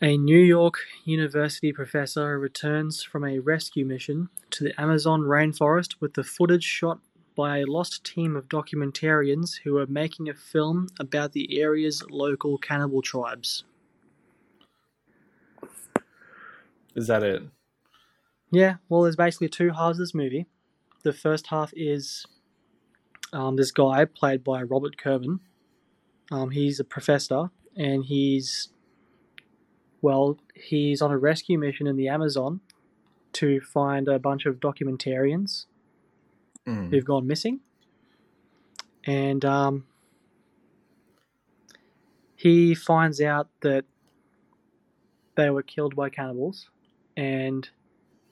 A 0.01 0.15
New 0.15 0.39
York 0.39 0.77
University 1.03 1.73
professor 1.73 2.39
returns 2.39 3.03
from 3.03 3.25
a 3.25 3.39
rescue 3.39 3.85
mission 3.85 4.29
to 4.51 4.63
the 4.63 4.81
Amazon 4.81 5.23
rainforest 5.23 5.95
with 5.99 6.13
the 6.13 6.23
footage 6.23 6.63
shot 6.63 6.99
by 7.35 7.57
a 7.57 7.65
lost 7.65 8.05
team 8.05 8.37
of 8.37 8.47
documentarians 8.47 9.59
who 9.65 9.77
are 9.77 9.87
making 9.87 10.29
a 10.29 10.33
film 10.33 10.87
about 11.01 11.33
the 11.33 11.59
area's 11.59 12.01
local 12.09 12.57
cannibal 12.57 13.01
tribes. 13.01 13.65
Is 16.95 17.07
that 17.07 17.21
it? 17.21 17.43
Yeah, 18.51 18.75
well, 18.87 19.01
there's 19.01 19.17
basically 19.17 19.49
two 19.49 19.71
halves 19.71 19.99
of 19.99 20.03
this 20.03 20.15
movie. 20.15 20.45
The 21.03 21.11
first 21.11 21.47
half 21.47 21.73
is 21.75 22.25
um, 23.33 23.57
this 23.57 23.71
guy 23.71 24.05
played 24.05 24.45
by 24.45 24.63
Robert 24.63 24.97
Kerman. 24.97 25.41
Um, 26.31 26.51
he's 26.51 26.79
a 26.79 26.85
professor, 26.85 27.49
and 27.75 28.05
he's 28.05 28.69
well, 30.01 30.37
he's 30.55 31.01
on 31.01 31.11
a 31.11 31.17
rescue 31.17 31.57
mission 31.59 31.87
in 31.87 31.95
the 31.95 32.07
Amazon 32.07 32.61
to 33.33 33.59
find 33.61 34.07
a 34.07 34.17
bunch 34.19 34.45
of 34.45 34.55
documentarians 34.59 35.65
Mm. 36.67 36.89
who've 36.91 37.05
gone 37.05 37.25
missing, 37.25 37.61
and 39.05 39.43
um, 39.45 39.85
he 42.35 42.73
finds 42.75 43.21
out 43.21 43.47
that 43.61 43.85
they 45.35 45.49
were 45.49 45.63
killed 45.63 45.95
by 45.95 46.09
cannibals, 46.09 46.69
and 47.15 47.69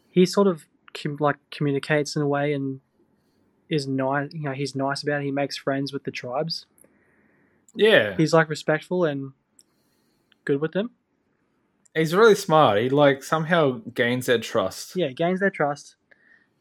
he 0.10 0.26
sort 0.26 0.48
of 0.48 0.68
com- 0.94 1.18
like 1.20 1.38
communicates 1.52 2.16
in 2.16 2.22
a 2.22 2.28
way 2.28 2.54
and 2.54 2.82
is 3.70 3.88
nice. 3.88 4.30
You 4.34 4.42
know, 4.44 4.52
he's 4.52 4.76
nice 4.76 5.04
about 5.04 5.22
it. 5.22 5.26
He 5.26 5.32
makes 5.32 5.58
friends 5.58 5.92
with 5.94 6.04
the 6.04 6.12
tribes. 6.12 6.66
Yeah, 7.76 8.16
He's 8.18 8.34
like 8.34 8.50
respectful 8.50 9.04
and 9.06 9.34
good 10.46 10.60
with 10.62 10.72
them. 10.72 10.92
He's 11.98 12.16
really 12.16 12.36
smart. 12.36 12.80
He 12.82 12.90
like 12.90 13.24
somehow 13.24 13.82
gains 13.94 14.26
their 14.28 14.40
trust. 14.40 14.96
Yeah, 14.96 15.12
gains 15.12 15.40
their 15.40 15.50
trust, 15.50 15.96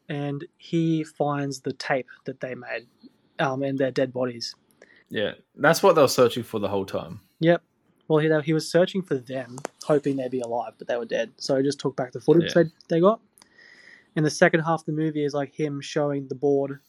and 0.09 0.45
he 0.57 1.03
finds 1.03 1.61
the 1.61 1.73
tape 1.73 2.07
that 2.25 2.39
they 2.39 2.55
made, 2.55 2.87
um, 3.39 3.63
and 3.63 3.77
their 3.77 3.91
dead 3.91 4.13
bodies. 4.13 4.55
Yeah, 5.09 5.33
that's 5.55 5.81
what 5.81 5.95
they 5.95 6.01
were 6.01 6.07
searching 6.07 6.43
for 6.43 6.59
the 6.59 6.67
whole 6.67 6.85
time. 6.85 7.21
Yep. 7.39 7.61
Well, 8.07 8.19
he 8.19 8.29
he 8.43 8.53
was 8.53 8.69
searching 8.69 9.01
for 9.01 9.15
them, 9.17 9.57
hoping 9.83 10.15
they'd 10.15 10.31
be 10.31 10.39
alive, 10.41 10.73
but 10.77 10.87
they 10.87 10.97
were 10.97 11.05
dead. 11.05 11.31
So 11.37 11.57
he 11.57 11.63
just 11.63 11.79
took 11.79 11.95
back 11.95 12.11
the 12.11 12.21
footage 12.21 12.53
Yeah. 12.55 12.63
they 12.63 12.69
they 12.89 12.99
got. 13.01 13.19
And 14.15 14.25
the 14.25 14.29
second 14.31 14.61
half 14.61 14.81
of 14.81 14.85
the 14.85 14.93
movie 14.93 15.23
is 15.23 15.33
like 15.33 15.53
him 15.53 15.79
showing 15.79 16.27
the 16.27 16.35
board, 16.35 16.79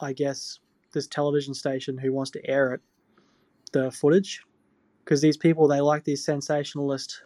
I 0.00 0.12
guess, 0.14 0.58
this 0.92 1.06
television 1.06 1.52
station 1.52 1.98
who 1.98 2.12
wants 2.12 2.30
to 2.30 2.46
air 2.48 2.72
it, 2.74 2.80
the 3.72 3.90
footage 3.90 4.42
because 5.04 5.20
these 5.20 5.36
people 5.36 5.66
they 5.68 5.80
like 5.80 6.04
these 6.04 6.24
sensationalist 6.24 7.22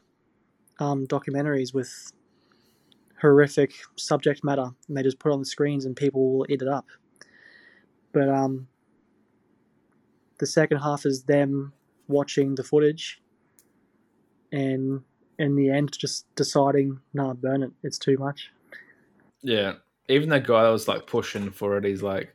um, 0.82 1.06
documentaries 1.06 1.72
with 1.72 2.12
horrific 3.20 3.72
subject 3.96 4.42
matter, 4.42 4.68
and 4.88 4.96
they 4.96 5.02
just 5.02 5.18
put 5.18 5.30
it 5.30 5.34
on 5.34 5.38
the 5.38 5.46
screens 5.46 5.84
and 5.84 5.94
people 5.94 6.38
will 6.38 6.46
eat 6.48 6.62
it 6.62 6.68
up. 6.68 6.86
But 8.12 8.28
um, 8.28 8.66
the 10.38 10.46
second 10.46 10.78
half 10.78 11.06
is 11.06 11.22
them 11.22 11.72
watching 12.08 12.54
the 12.56 12.64
footage, 12.64 13.22
and 14.50 15.02
in 15.38 15.56
the 15.56 15.70
end, 15.70 15.96
just 15.96 16.26
deciding, 16.34 16.98
"Nah, 17.14 17.34
burn 17.34 17.62
it. 17.62 17.70
It's 17.82 17.98
too 17.98 18.18
much." 18.18 18.50
Yeah. 19.42 19.74
Even 20.08 20.28
the 20.28 20.40
guy 20.40 20.64
that 20.64 20.68
was 20.68 20.88
like 20.88 21.06
pushing 21.06 21.50
for 21.50 21.78
it, 21.78 21.84
he's 21.84 22.02
like 22.02 22.34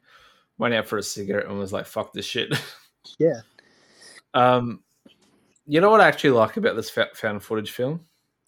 went 0.57 0.73
out 0.73 0.87
for 0.87 0.97
a 0.97 1.03
cigarette 1.03 1.47
and 1.47 1.59
was 1.59 1.73
like, 1.73 1.85
"Fuck 1.85 2.13
this 2.13 2.25
shit." 2.25 2.57
Yeah. 3.19 3.41
um, 4.33 4.81
you 5.65 5.81
know 5.81 5.89
what 5.89 6.01
I 6.01 6.07
actually 6.07 6.31
like 6.31 6.55
about 6.55 6.77
this 6.77 6.89
found 6.89 7.43
footage 7.43 7.71
film? 7.71 8.07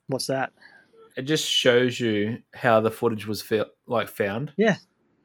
What's 0.09 0.27
that? 0.27 0.51
It 1.15 1.23
just 1.23 1.49
shows 1.49 1.99
you 1.99 2.39
how 2.53 2.81
the 2.81 2.91
footage 2.91 3.25
was 3.25 3.41
fe- 3.41 3.63
like 3.87 4.07
found. 4.09 4.51
Yeah, 4.57 4.75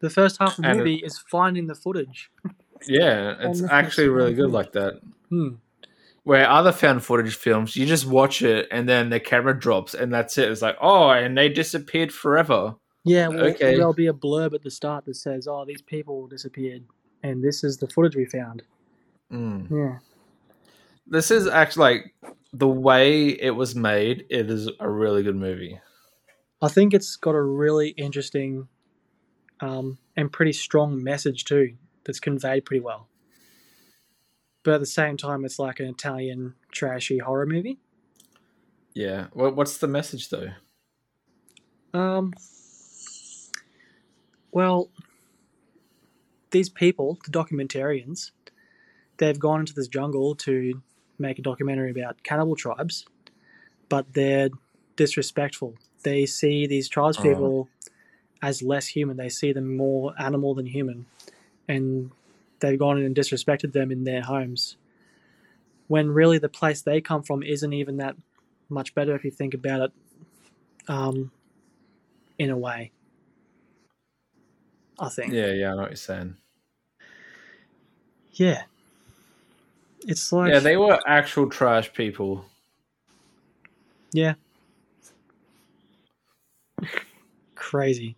the 0.00 0.10
first 0.10 0.36
half 0.38 0.56
of 0.58 0.62
the 0.62 0.68
And 0.70 0.78
movie 0.78 0.96
is 0.96 1.18
finding 1.30 1.66
the 1.66 1.74
footage. 1.74 2.30
Yeah, 2.86 3.34
it's 3.40 3.62
actually 3.64 4.08
really 4.08 4.34
good 4.34 4.46
good. 4.46 4.52
like 4.52 4.72
that. 4.72 5.00
Hmm. 5.30 5.48
Where 6.24 6.48
other 6.48 6.72
found 6.72 7.02
footage 7.04 7.34
films, 7.36 7.76
you 7.76 7.84
just 7.84 8.06
watch 8.06 8.40
it 8.40 8.66
and 8.70 8.88
then 8.88 9.10
the 9.10 9.20
camera 9.20 9.58
drops 9.58 9.92
and 9.94 10.12
that's 10.12 10.38
it. 10.38 10.50
It's 10.50 10.62
like, 10.62 10.76
oh, 10.80 11.10
and 11.10 11.36
they 11.36 11.48
disappeared 11.50 12.12
forever. 12.12 12.76
Yeah, 13.04 13.28
well, 13.28 13.44
Okay. 13.48 13.74
there'll 13.76 13.92
be 13.92 14.06
a 14.06 14.12
blurb 14.14 14.54
at 14.54 14.62
the 14.62 14.70
start 14.70 15.04
that 15.04 15.16
says, 15.16 15.46
"Oh, 15.46 15.66
these 15.66 15.82
people 15.82 16.26
disappeared, 16.26 16.84
and 17.22 17.44
this 17.44 17.62
is 17.62 17.76
the 17.76 17.86
footage 17.88 18.16
we 18.16 18.24
found." 18.24 18.62
Mm. 19.30 19.70
Yeah, 19.70 19.98
This 21.06 21.30
is 21.30 21.46
actually 21.46 21.82
like 21.82 22.14
the 22.54 22.68
way 22.68 23.28
it 23.28 23.50
was 23.50 23.74
made. 23.74 24.26
It 24.30 24.48
is 24.48 24.70
a 24.78 24.88
really 24.88 25.22
good 25.22 25.36
movie. 25.36 25.80
I 26.62 26.68
think 26.68 26.94
it's 26.94 27.16
got 27.16 27.34
a 27.34 27.42
really 27.42 27.90
interesting 27.90 28.68
um, 29.60 29.98
and 30.16 30.32
pretty 30.32 30.52
strong 30.52 31.02
message 31.02 31.44
too 31.44 31.74
that's 32.04 32.20
conveyed 32.20 32.64
pretty 32.64 32.80
well. 32.80 33.08
But 34.62 34.74
at 34.74 34.80
the 34.80 34.86
same 34.86 35.16
time, 35.16 35.44
it's 35.44 35.58
like 35.58 35.80
an 35.80 35.86
Italian 35.86 36.54
trashy 36.72 37.18
horror 37.18 37.44
movie. 37.44 37.80
Yeah. 38.94 39.26
What, 39.32 39.56
what's 39.56 39.78
the 39.78 39.88
message 39.88 40.30
though? 40.30 40.50
Um, 41.92 42.32
well, 44.52 44.90
these 46.50 46.68
people, 46.68 47.18
the 47.24 47.30
documentarians, 47.30 48.30
they've 49.18 49.38
gone 49.38 49.60
into 49.60 49.74
this 49.74 49.88
jungle 49.88 50.34
to 50.36 50.82
make 51.18 51.38
a 51.38 51.42
documentary 51.42 51.90
about 51.90 52.22
cannibal 52.22 52.56
tribes, 52.56 53.06
but 53.88 54.12
they're 54.14 54.50
disrespectful. 54.96 55.74
They 56.02 56.26
see 56.26 56.66
these 56.66 56.88
tribes 56.88 57.18
Oh. 57.18 57.22
people 57.22 57.68
as 58.42 58.62
less 58.62 58.86
human. 58.88 59.16
They 59.16 59.28
see 59.28 59.52
them 59.52 59.76
more 59.76 60.14
animal 60.18 60.54
than 60.54 60.66
human, 60.66 61.06
and 61.68 62.10
they've 62.60 62.78
gone 62.78 62.98
in 62.98 63.04
and 63.04 63.14
disrespected 63.16 63.72
them 63.72 63.90
in 63.90 64.04
their 64.04 64.22
homes. 64.22 64.76
When 65.86 66.10
really 66.10 66.38
the 66.38 66.48
place 66.48 66.82
they 66.82 67.00
come 67.00 67.22
from 67.22 67.42
isn't 67.42 67.72
even 67.72 67.98
that 67.98 68.16
much 68.68 68.94
better 68.94 69.14
if 69.14 69.24
you 69.24 69.30
think 69.30 69.54
about 69.54 69.80
it. 69.82 69.92
Um, 70.88 71.30
in 72.38 72.50
a 72.50 72.58
way. 72.58 72.90
I 74.98 75.08
think. 75.08 75.32
Yeah, 75.32 75.52
yeah, 75.52 75.72
I 75.72 75.74
know 75.74 75.82
what 75.82 75.90
you're 75.90 75.96
saying. 75.96 76.36
Yeah. 78.32 78.64
It's 80.06 80.32
like 80.32 80.52
yeah, 80.52 80.58
they 80.58 80.76
were 80.76 81.00
actual 81.06 81.48
trash 81.48 81.92
people. 81.92 82.44
yeah. 84.12 84.34
Crazy. 87.54 88.16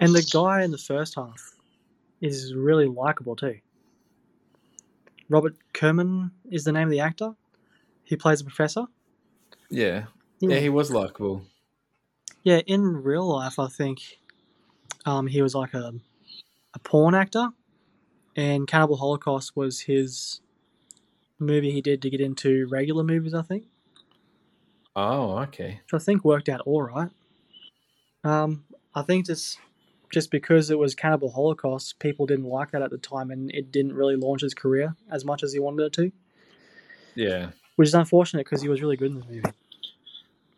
And 0.00 0.14
the 0.14 0.28
guy 0.32 0.62
in 0.62 0.70
the 0.70 0.78
first 0.78 1.14
half 1.14 1.54
is 2.20 2.54
really 2.54 2.86
likable 2.86 3.36
too. 3.36 3.58
Robert 5.28 5.56
Kerman 5.74 6.30
is 6.50 6.64
the 6.64 6.72
name 6.72 6.84
of 6.84 6.90
the 6.90 7.00
actor. 7.00 7.34
He 8.04 8.16
plays 8.16 8.40
a 8.40 8.44
professor. 8.44 8.86
Yeah. 9.68 10.04
Yeah, 10.40 10.58
he 10.58 10.68
was 10.68 10.90
likable. 10.90 11.42
Yeah, 12.42 12.60
in 12.66 13.02
real 13.02 13.28
life, 13.28 13.58
I 13.58 13.68
think 13.68 14.18
um, 15.04 15.26
he 15.26 15.42
was 15.42 15.54
like 15.54 15.74
a, 15.74 15.92
a 16.74 16.78
porn 16.78 17.14
actor, 17.14 17.48
and 18.36 18.66
Cannibal 18.66 18.96
Holocaust 18.96 19.56
was 19.56 19.80
his 19.80 20.40
movie 21.38 21.70
he 21.70 21.80
did 21.80 22.02
to 22.02 22.10
get 22.10 22.20
into 22.20 22.66
regular 22.68 23.02
movies, 23.04 23.34
I 23.34 23.42
think, 23.42 23.64
Oh, 24.96 25.38
okay. 25.40 25.80
which 25.90 26.00
I 26.00 26.04
think 26.04 26.24
worked 26.24 26.48
out 26.48 26.60
all 26.62 26.82
right. 26.82 27.10
Um, 28.24 28.64
I 28.94 29.02
think 29.02 29.26
just 29.26 29.58
just 30.10 30.30
because 30.30 30.70
it 30.70 30.78
was 30.78 30.94
Cannibal 30.94 31.30
Holocaust, 31.30 31.98
people 31.98 32.24
didn't 32.26 32.46
like 32.46 32.70
that 32.70 32.80
at 32.82 32.90
the 32.90 32.96
time, 32.98 33.30
and 33.30 33.50
it 33.52 33.70
didn't 33.70 33.92
really 33.92 34.16
launch 34.16 34.40
his 34.40 34.54
career 34.54 34.96
as 35.10 35.22
much 35.24 35.42
as 35.42 35.52
he 35.52 35.58
wanted 35.58 35.82
it 35.84 35.92
to, 35.94 36.10
Yeah. 37.14 37.50
which 37.76 37.88
is 37.88 37.94
unfortunate 37.94 38.46
because 38.46 38.62
he 38.62 38.70
was 38.70 38.80
really 38.80 38.96
good 38.96 39.10
in 39.10 39.16
this 39.20 39.26
movie. 39.28 39.42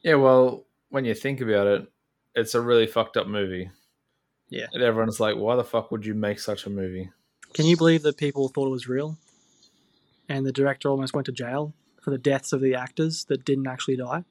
Yeah, 0.03 0.15
well, 0.15 0.65
when 0.91 1.05
you 1.05 1.15
think 1.15 1.41
about 1.41 1.67
it, 1.67 1.89
it's 2.37 2.55
a 2.55 2.61
really 2.61 2.87
fucked 2.87 3.17
up 3.17 3.27
movie. 3.27 3.71
Yeah. 4.51 4.67
And 4.73 4.83
everyone's 4.85 5.19
like, 5.21 5.37
why 5.37 5.57
the 5.57 5.65
fuck 5.65 5.91
would 5.91 6.07
you 6.07 6.15
make 6.15 6.39
such 6.39 6.65
a 6.67 6.71
movie? 6.71 7.11
Can 7.53 7.67
you 7.67 7.77
believe 7.77 8.03
that 8.03 8.17
people 8.17 8.49
thought 8.49 8.69
it 8.69 8.71
was 8.71 8.89
real? 8.89 9.19
And 10.31 10.47
the 10.47 10.53
director 10.53 10.89
almost 10.89 11.13
went 11.13 11.27
to 11.27 11.33
jail 11.33 11.75
for 12.01 12.11
the 12.11 12.17
deaths 12.19 12.53
of 12.53 12.61
the 12.63 12.75
actors 12.77 13.25
that 13.25 13.45
didn't 13.45 13.67
actually 13.67 13.97
die? 13.97 14.25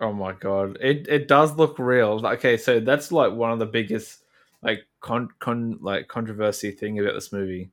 Oh 0.00 0.12
my 0.12 0.32
god. 0.32 0.76
It 0.80 1.06
it 1.08 1.28
does 1.28 1.56
look 1.56 1.78
real. 1.78 2.20
Okay, 2.26 2.56
so 2.56 2.80
that's 2.80 3.10
like 3.12 3.32
one 3.32 3.52
of 3.52 3.60
the 3.60 3.66
biggest 3.66 4.24
like 4.60 4.80
con, 5.00 5.28
con 5.38 5.78
like 5.80 6.08
controversy 6.08 6.72
thing 6.72 6.98
about 6.98 7.14
this 7.14 7.32
movie 7.32 7.70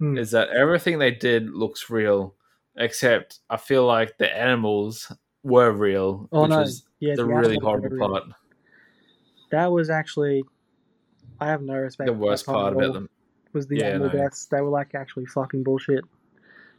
Hmm. 0.00 0.18
is 0.18 0.32
that 0.32 0.48
everything 0.48 0.98
they 0.98 1.12
did 1.12 1.50
looks 1.50 1.88
real 1.88 2.34
except 2.76 3.38
I 3.48 3.56
feel 3.56 3.86
like 3.86 4.18
the 4.18 4.36
animals 4.36 5.12
were 5.44 5.70
real, 5.70 6.28
Oh 6.32 6.42
which 6.42 6.50
no, 6.50 6.58
was 6.58 6.82
yeah, 6.98 7.14
the 7.14 7.22
the 7.22 7.28
really 7.28 7.58
horrible 7.60 7.96
part. 7.96 8.24
That 9.52 9.70
was 9.70 9.90
actually, 9.90 10.42
I 11.40 11.46
have 11.46 11.62
no 11.62 11.74
respect. 11.74 12.08
The 12.08 12.12
worst 12.12 12.46
part 12.46 12.72
about 12.72 12.94
them. 12.94 13.08
was 13.52 13.68
the 13.68 13.78
Yeah, 13.78 13.90
animal 13.90 14.08
no. 14.08 14.12
deaths. 14.12 14.46
They 14.46 14.60
were 14.60 14.70
like 14.70 14.96
actually 14.96 15.26
fucking 15.26 15.62
bullshit. 15.62 16.04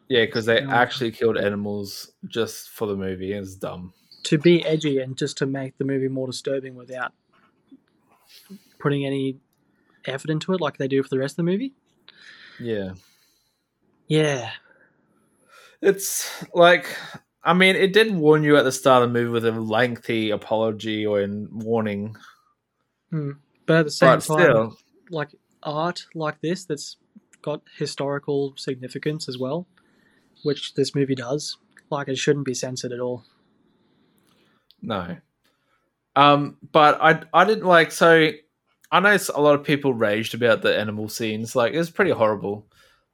Yeah, 0.08 0.26
because 0.26 0.46
they 0.46 0.60
actually 0.60 1.12
killed 1.12 1.38
animals 1.38 2.12
just 2.28 2.70
for 2.70 2.88
the 2.88 2.96
movie. 2.96 3.34
It's 3.34 3.56
dumb. 3.56 3.94
To 4.24 4.38
be 4.38 4.64
edgy 4.66 5.00
and 5.00 5.18
just 5.18 5.38
to 5.40 5.46
make 5.46 5.78
the 5.78 5.86
movie 5.86 6.08
more 6.08 6.28
disturbing 6.28 6.76
without 6.76 7.14
putting 8.80 9.06
any 9.06 9.40
effort 10.06 10.30
into 10.30 10.54
it, 10.54 10.62
like 10.62 10.78
they 10.78 10.88
do 10.88 11.02
for 11.02 11.10
the 11.10 11.20
rest 11.20 11.34
of 11.34 11.38
the 11.38 11.52
movie. 11.52 11.74
Yeah. 12.60 12.92
Yeah, 14.08 14.52
It's 15.82 16.44
like, 16.54 16.88
I 17.44 17.54
mean, 17.54 17.76
it 17.76 17.92
did 17.92 18.14
warn 18.16 18.44
you 18.44 18.56
at 18.58 18.64
the 18.64 18.72
start 18.72 19.04
of 19.04 19.10
the 19.10 19.20
movie 19.20 19.32
with 19.32 19.46
a 19.46 19.52
lengthy 19.52 20.30
apology 20.30 21.06
or 21.06 21.22
in 21.22 21.48
warning, 21.52 22.16
hmm. 23.10 23.32
but 23.66 23.78
at 23.78 23.86
the 23.86 23.92
same 23.92 24.08
but 24.18 24.24
time, 24.24 24.40
still, 24.40 24.78
like 25.10 25.30
art 25.64 26.06
like 26.14 26.40
this 26.42 26.66
that's 26.66 26.98
got 27.42 27.62
historical 27.78 28.54
significance 28.58 29.28
as 29.28 29.40
well, 29.40 29.68
which 30.46 30.76
this 30.76 30.96
movie 30.96 31.16
does. 31.16 31.58
Like 31.90 32.08
it 32.08 32.18
shouldn't 32.18 32.46
be 32.46 32.54
censored 32.54 32.92
at 32.94 33.00
all. 33.00 33.24
no. 34.82 35.18
Um, 36.16 36.58
but 36.72 36.98
I, 37.02 37.22
I 37.34 37.44
didn't 37.46 37.66
like. 37.66 37.92
So 37.92 38.32
I 38.92 39.00
know 39.02 39.18
a 39.36 39.42
lot 39.42 39.56
of 39.56 39.64
people 39.66 39.94
raged 39.94 40.34
about 40.34 40.62
the 40.62 40.78
animal 40.78 41.10
scenes. 41.10 41.56
Like 41.56 41.74
it 41.74 41.78
was 41.78 41.90
pretty 41.90 42.12
horrible, 42.12 42.68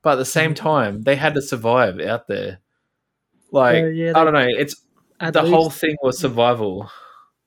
but 0.04 0.12
at 0.14 0.16
the 0.18 0.26
same 0.26 0.52
Mhm. 0.54 0.58
time, 0.58 1.02
they 1.02 1.16
had 1.16 1.34
to 1.34 1.42
survive 1.42 2.00
out 2.00 2.28
there. 2.28 2.60
Like 3.52 3.84
Uh, 3.84 3.88
yeah, 3.88 4.12
I 4.16 4.24
don't 4.24 4.34
know. 4.34 4.48
It's 4.48 4.76
the 5.20 5.42
whole 5.42 5.70
thing 5.72 5.96
was 6.04 6.20
survival. 6.20 6.92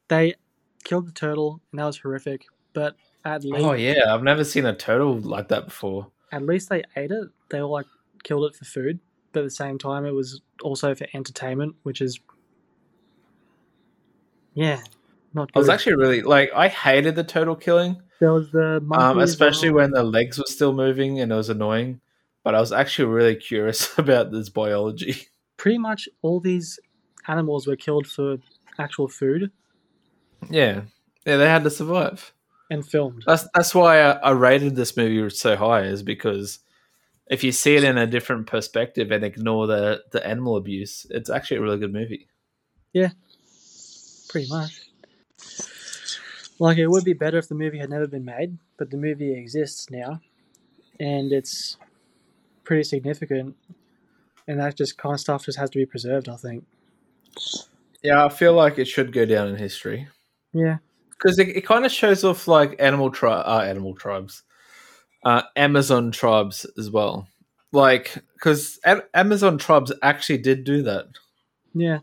they 0.09 0.35
killed 0.82 1.07
the 1.07 1.12
turtle, 1.12 1.61
and 1.70 1.78
that 1.78 1.87
was 1.87 1.99
horrific. 1.99 2.47
But 2.72 2.97
at 3.24 3.45
least, 3.45 3.64
Oh 3.64 3.72
yeah, 3.74 4.12
I've 4.12 4.22
never 4.24 4.43
seen 4.45 4.66
a 4.66 4.74
turtle 4.74 5.18
like 5.20 5.49
that 5.49 5.66
before. 5.66 6.11
at 6.32 6.43
least 6.43 6.68
they 6.68 6.82
ate 6.97 7.12
it. 7.12 7.28
They 7.51 7.61
all 7.61 7.70
like 7.70 7.87
killed 8.24 8.45
it 8.51 8.57
for 8.57 8.64
food, 8.64 8.99
but 9.35 9.41
at 9.41 9.45
the 9.45 9.51
same 9.51 9.78
time, 9.78 10.07
it 10.07 10.12
was 10.12 10.41
also 10.62 10.95
for 10.95 11.07
entertainment, 11.12 11.76
which 11.82 12.01
is 12.01 12.18
yeah, 14.55 14.80
not 15.35 15.53
good. 15.53 15.59
I 15.59 15.61
was 15.61 15.68
actually 15.68 15.97
really 15.97 16.22
like 16.22 16.51
I 16.55 16.68
hated 16.68 17.16
the 17.16 17.24
turtle 17.24 17.57
killing. 17.57 18.01
there 18.20 18.32
was 18.32 18.51
the 18.51 18.82
um, 18.93 19.18
especially 19.18 19.70
when 19.70 19.91
the 19.91 20.03
legs 20.03 20.39
were 20.39 20.45
still 20.47 20.72
moving 20.72 21.20
and 21.20 21.30
it 21.30 21.35
was 21.35 21.51
annoying. 21.51 22.01
But 22.43 22.55
I 22.55 22.61
was 22.61 22.72
actually 22.72 23.07
really 23.07 23.37
curious 23.37 23.91
about 23.99 24.30
this 24.30 24.49
biology. 24.49 25.28
pretty 25.57 25.78
much 25.78 26.09
all 26.22 26.41
these 26.41 26.78
animals 27.28 27.66
were 27.66 27.76
killed 27.76 28.07
for 28.07 28.37
actual 28.78 29.09
food 29.09 29.51
yeah, 30.51 30.82
yeah, 31.24 31.37
they 31.37 31.49
had 31.49 31.64
to 31.64 31.70
survive. 31.70 32.32
and 32.70 32.87
filmed. 32.87 33.24
That's 33.26 33.47
that's 33.55 33.74
why 33.74 34.01
I, 34.01 34.11
I 34.12 34.30
rated 34.30 34.76
this 34.76 34.97
movie 34.97 35.28
so 35.30 35.57
high, 35.57 35.82
is 35.82 36.03
because 36.03 36.61
if 37.31 37.43
you 37.45 37.53
see 37.53 37.77
it 37.77 37.85
in 37.85 37.97
a 37.99 38.07
different 38.07 38.47
perspective 38.47 39.11
and 39.11 39.25
ignore 39.25 39.66
the 39.66 40.03
the 40.12 40.25
animal 40.27 40.57
abuse, 40.57 41.07
it's 41.11 41.31
actually 41.31 41.59
a 41.59 41.62
really 41.62 41.79
good 41.79 41.93
movie. 41.93 42.29
Yeah, 42.93 43.11
pretty 44.29 44.49
much. 44.49 44.81
Like 46.59 46.79
it 46.79 46.87
would 46.89 47.05
be 47.05 47.12
better 47.14 47.39
if 47.39 47.49
the 47.49 47.55
movie 47.55 47.79
had 47.79 47.91
never 47.91 48.07
been 48.07 48.25
made, 48.25 48.59
but 48.77 48.91
the 48.91 48.97
movie 48.97 49.33
exists 49.35 49.91
now, 49.91 50.20
and 51.01 51.33
it's 51.33 51.77
pretty 52.62 52.85
significant. 52.85 53.57
And 54.47 54.61
that 54.61 54.77
just 54.77 54.99
kind 54.99 55.14
of 55.14 55.20
stuff 55.20 55.47
just 55.47 55.59
has 55.59 55.70
to 55.70 55.79
be 55.79 55.87
preserved. 55.87 56.29
I 56.29 56.37
think. 56.37 56.64
Yeah, 58.03 58.25
I 58.25 58.29
feel 58.29 58.53
like 58.53 58.79
it 58.79 58.87
should 58.87 59.12
go 59.12 59.25
down 59.25 59.49
in 59.49 59.57
history 59.57 60.07
Yeah. 60.53 60.77
because 61.11 61.39
it, 61.39 61.49
it 61.49 61.62
kind 61.66 61.87
of 61.87 61.91
shows 61.91 62.22
off 62.22 62.47
like 62.47 62.77
animal 62.79 63.11
tri- 63.11 63.33
uh, 63.41 63.62
animal 63.62 63.95
tribes, 63.95 64.43
uh, 65.25 65.43
Amazon 65.57 66.11
tribes 66.11 66.66
as 66.79 66.91
well. 66.91 67.29
Like 67.72 68.14
because 68.35 68.79
a- 68.85 69.03
Amazon 69.14 69.59
tribes 69.59 69.93
actually 70.03 70.39
did 70.39 70.64
do 70.64 70.83
that. 70.83 71.07
Yeah. 71.75 71.99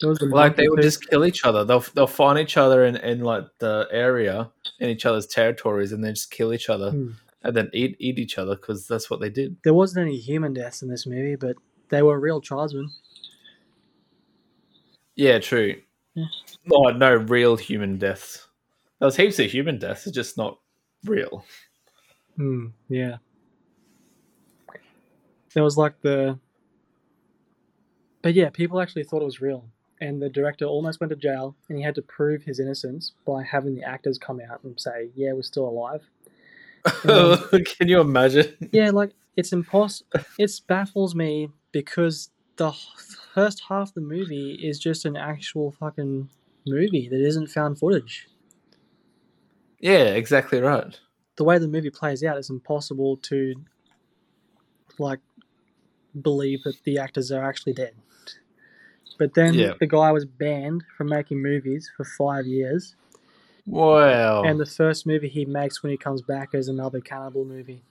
Like 0.00 0.54
they 0.54 0.68
would 0.68 0.82
just 0.82 1.08
kill 1.10 1.24
each 1.24 1.44
other. 1.44 1.64
They'll 1.64 1.84
they'll 1.94 2.06
find 2.06 2.38
each 2.38 2.56
other 2.56 2.84
in, 2.84 2.94
in 2.96 3.20
like 3.20 3.44
the 3.58 3.88
area 3.90 4.50
in 4.78 4.90
each 4.90 5.04
other's 5.04 5.26
territories 5.26 5.90
and 5.90 6.04
then 6.04 6.14
just 6.14 6.30
kill 6.30 6.52
each 6.54 6.68
other 6.70 6.92
Hmm. 6.92 7.08
and 7.42 7.56
then 7.56 7.68
eat 7.72 7.96
eat 7.98 8.18
each 8.20 8.38
other 8.38 8.54
because 8.54 8.86
that's 8.86 9.10
what 9.10 9.18
they 9.20 9.28
did. 9.30 9.56
There 9.64 9.74
wasn't 9.74 10.06
any 10.06 10.16
human 10.18 10.54
deaths 10.54 10.82
in 10.82 10.88
this 10.88 11.04
movie, 11.04 11.34
but 11.34 11.56
they 11.88 12.02
were 12.02 12.20
real 12.20 12.40
tribesmen. 12.40 12.90
Yeah, 15.16 15.40
true. 15.40 15.80
Yeah. 16.14 16.26
Oh, 16.72 16.90
no 16.90 17.16
real 17.16 17.56
human 17.56 17.98
deaths. 17.98 18.46
There 19.00 19.06
was 19.06 19.16
heaps 19.16 19.38
of 19.40 19.50
human 19.50 19.78
deaths. 19.80 20.06
It's 20.06 20.14
just 20.14 20.36
not 20.36 20.58
real. 21.04 21.44
Hmm. 22.36 22.66
Yeah. 22.88 23.16
There 25.54 25.64
was 25.64 25.76
like 25.76 26.00
the. 26.02 26.38
But 28.22 28.34
yeah, 28.34 28.50
people 28.50 28.80
actually 28.80 29.04
thought 29.04 29.22
it 29.22 29.26
was 29.26 29.40
real, 29.40 29.64
and 30.00 30.20
the 30.20 30.28
director 30.28 30.64
almost 30.64 31.00
went 31.00 31.10
to 31.10 31.16
jail, 31.16 31.56
and 31.68 31.78
he 31.78 31.84
had 31.84 31.94
to 31.94 32.02
prove 32.02 32.42
his 32.42 32.60
innocence 32.60 33.12
by 33.26 33.42
having 33.42 33.74
the 33.74 33.84
actors 33.84 34.18
come 34.18 34.40
out 34.40 34.62
and 34.64 34.78
say, 34.78 35.10
"Yeah, 35.14 35.32
we're 35.32 35.42
still 35.42 35.68
alive." 35.68 36.08
Can 37.02 37.88
you 37.88 38.00
imagine? 38.00 38.54
Yeah, 38.72 38.90
like 38.90 39.12
it's 39.36 39.52
impossible. 39.52 40.10
It 40.38 40.50
baffles 40.66 41.14
me 41.14 41.50
because 41.72 42.30
the 42.56 42.72
first 43.34 43.62
half 43.68 43.88
of 43.88 43.94
the 43.94 44.00
movie 44.00 44.58
is 44.62 44.78
just 44.78 45.04
an 45.04 45.16
actual 45.16 45.72
fucking 45.72 46.28
movie 46.66 47.08
that 47.08 47.20
isn't 47.20 47.48
found 47.48 47.78
footage. 47.78 48.28
Yeah, 49.80 50.14
exactly 50.14 50.60
right. 50.60 50.98
the 51.36 51.44
way 51.44 51.56
the 51.58 51.68
movie 51.68 51.90
plays 51.90 52.24
out, 52.24 52.36
it's 52.36 52.50
impossible 52.50 53.16
to 53.18 53.54
like 54.98 55.20
believe 56.20 56.64
that 56.64 56.82
the 56.82 56.98
actors 56.98 57.30
are 57.30 57.44
actually 57.44 57.74
dead. 57.74 57.94
But 59.18 59.34
then 59.34 59.54
Yeah. 59.54 59.74
the 59.78 59.86
guy 59.86 60.10
was 60.10 60.24
banned 60.24 60.82
from 60.96 61.08
making 61.08 61.40
movies 61.40 61.90
for 61.96 62.04
five 62.04 62.46
years, 62.46 62.96
Wow. 63.66 64.42
and 64.42 64.58
the 64.58 64.66
first 64.66 65.06
movie 65.06 65.28
he 65.28 65.44
makes 65.44 65.82
when 65.82 65.90
he 65.92 65.96
comes 65.96 66.22
back 66.22 66.54
is 66.54 66.66
another 66.68 67.00
cannibal 67.00 67.44
movie. 67.44 67.82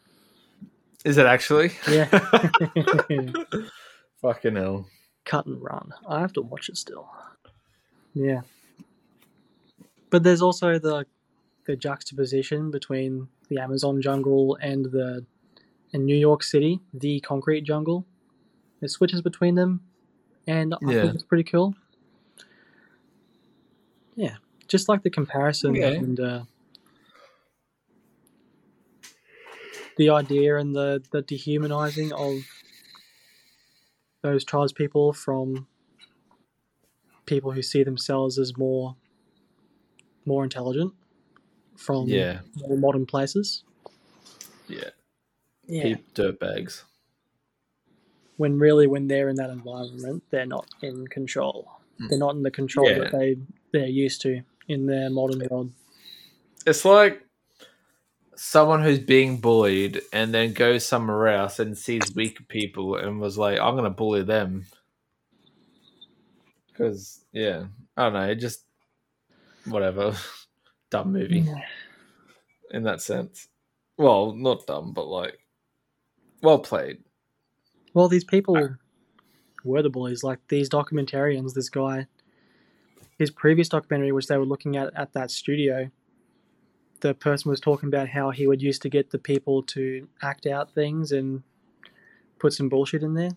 Is 1.06 1.18
it 1.18 1.26
actually? 1.26 1.72
Yeah. 1.90 2.06
Fucking 4.22 4.56
hell. 4.56 4.88
Cut 5.24 5.46
and 5.46 5.62
run. 5.64 5.94
I 6.08 6.20
have 6.20 6.34
to 6.34 6.42
watch 6.42 6.68
it 6.70 6.76
still. 6.78 7.10
Yeah. 8.14 8.42
But 10.10 10.24
there's 10.24 10.42
also 10.42 10.80
the 10.80 11.06
the 11.68 11.76
juxtaposition 11.76 12.72
between 12.72 13.28
the 13.50 13.60
Amazon 13.60 14.02
jungle 14.02 14.58
and 14.62 14.86
the 14.86 15.26
in 15.92 16.06
New 16.06 16.16
York 16.16 16.44
City, 16.44 16.80
the 16.94 17.20
concrete 17.22 17.62
jungle. 17.62 18.06
It 18.82 18.90
switches 18.90 19.22
between 19.22 19.56
them, 19.56 19.82
and 20.46 20.74
I 20.86 20.94
Yeah. 20.94 21.02
think 21.02 21.16
it's 21.16 21.24
pretty 21.24 21.44
cool. 21.44 21.76
Yeah, 24.16 24.38
just 24.68 24.90
like 24.90 25.04
the 25.04 25.10
comparison 25.10 25.84
and 25.84 26.20
uh, 26.20 26.44
the 29.98 30.10
idea 30.10 30.58
and 30.58 30.76
the 30.76 31.04
the 31.12 31.22
dehumanizing 31.22 32.14
of 32.14 32.44
those 34.22 34.44
tribes 34.44 34.74
people 34.74 35.14
from 35.14 35.68
people 37.26 37.52
who 37.52 37.62
see 37.62 37.84
themselves 37.84 38.40
as 38.40 38.58
more 38.58 38.96
more 40.26 40.44
intelligent 40.44 40.94
from 41.78 42.08
Yeah. 42.08 42.40
more 42.56 42.78
modern 42.78 43.06
places. 43.06 43.64
Yeah. 44.68 44.90
Yeah. 45.68 45.96
Dirt 46.14 46.40
bags. 46.40 46.84
when 48.38 48.60
really 48.60 48.86
when 48.86 49.08
they're 49.08 49.30
in 49.30 49.36
that 49.36 49.50
environment 49.50 50.24
they're 50.30 50.46
not 50.46 50.68
in 50.84 51.08
control 51.08 51.72
hmm. 51.98 52.08
they're 52.08 52.20
not 52.20 52.36
in 52.36 52.44
the 52.44 52.52
control 52.52 52.88
Yeah. 52.88 53.00
that 53.00 53.12
they 53.12 53.38
they're 53.74 53.88
used 53.88 54.22
to 54.22 54.42
in 54.68 54.86
their 54.86 55.10
modern 55.10 55.42
world 55.50 55.72
It's 56.66 56.86
like 56.86 57.28
someone 58.38 58.84
who's 58.84 59.00
being 59.00 59.38
bullied 59.40 60.02
and 60.14 60.34
then 60.34 60.54
goes 60.54 60.86
somewhere 60.86 61.28
else 61.28 61.60
and 61.60 61.78
sees 61.78 62.14
weaker 62.16 62.44
people 62.44 62.96
and 62.96 63.20
was 63.20 63.38
like, 63.38 63.60
I'm 63.60 63.74
going 63.74 63.84
to 63.84 63.90
bully 63.90 64.24
them. 64.24 64.66
Because, 66.68 67.26
yeah, 67.32 67.66
I 67.98 68.04
don't 68.04 68.14
know. 68.14 68.30
It 68.30 68.36
just, 68.36 68.62
whatever. 69.66 70.16
dumb 70.90 71.12
movie. 71.12 71.46
In 72.72 72.84
that 72.84 73.02
sense. 73.02 73.48
Well, 73.98 74.34
not 74.34 74.68
dumb, 74.68 74.94
but 74.94 75.08
like, 75.08 75.40
well 76.42 76.60
played. 76.60 77.00
well 77.94 78.08
these 78.08 78.24
people 78.24 78.76
were 79.64 79.82
the 79.82 79.90
bullies 79.90 80.24
like 80.24 80.40
these 80.50 80.70
documentarians 80.70 81.54
this 81.54 81.70
guy 81.70 82.06
his 83.18 83.32
previous 83.32 83.68
documentary 83.70 84.12
which 84.12 84.28
they 84.28 84.38
were 84.38 84.46
looking 84.46 84.78
at 84.78 84.94
at 84.96 85.14
that 85.14 85.32
studio 85.32 85.90
the 87.02 87.14
person 87.14 87.50
was 87.50 87.60
talking 87.60 87.88
about 87.88 88.10
how 88.10 88.30
he 88.30 88.48
would 88.48 88.62
used 88.62 88.82
to 88.84 88.90
get 88.90 89.10
the 89.12 89.20
people 89.20 89.62
to 89.64 90.08
act 90.22 90.46
out 90.46 90.74
things 90.74 91.12
and 91.12 91.44
put 92.40 92.54
some 92.54 92.70
bullshit 92.70 93.04
in 93.04 93.14
there. 93.14 93.32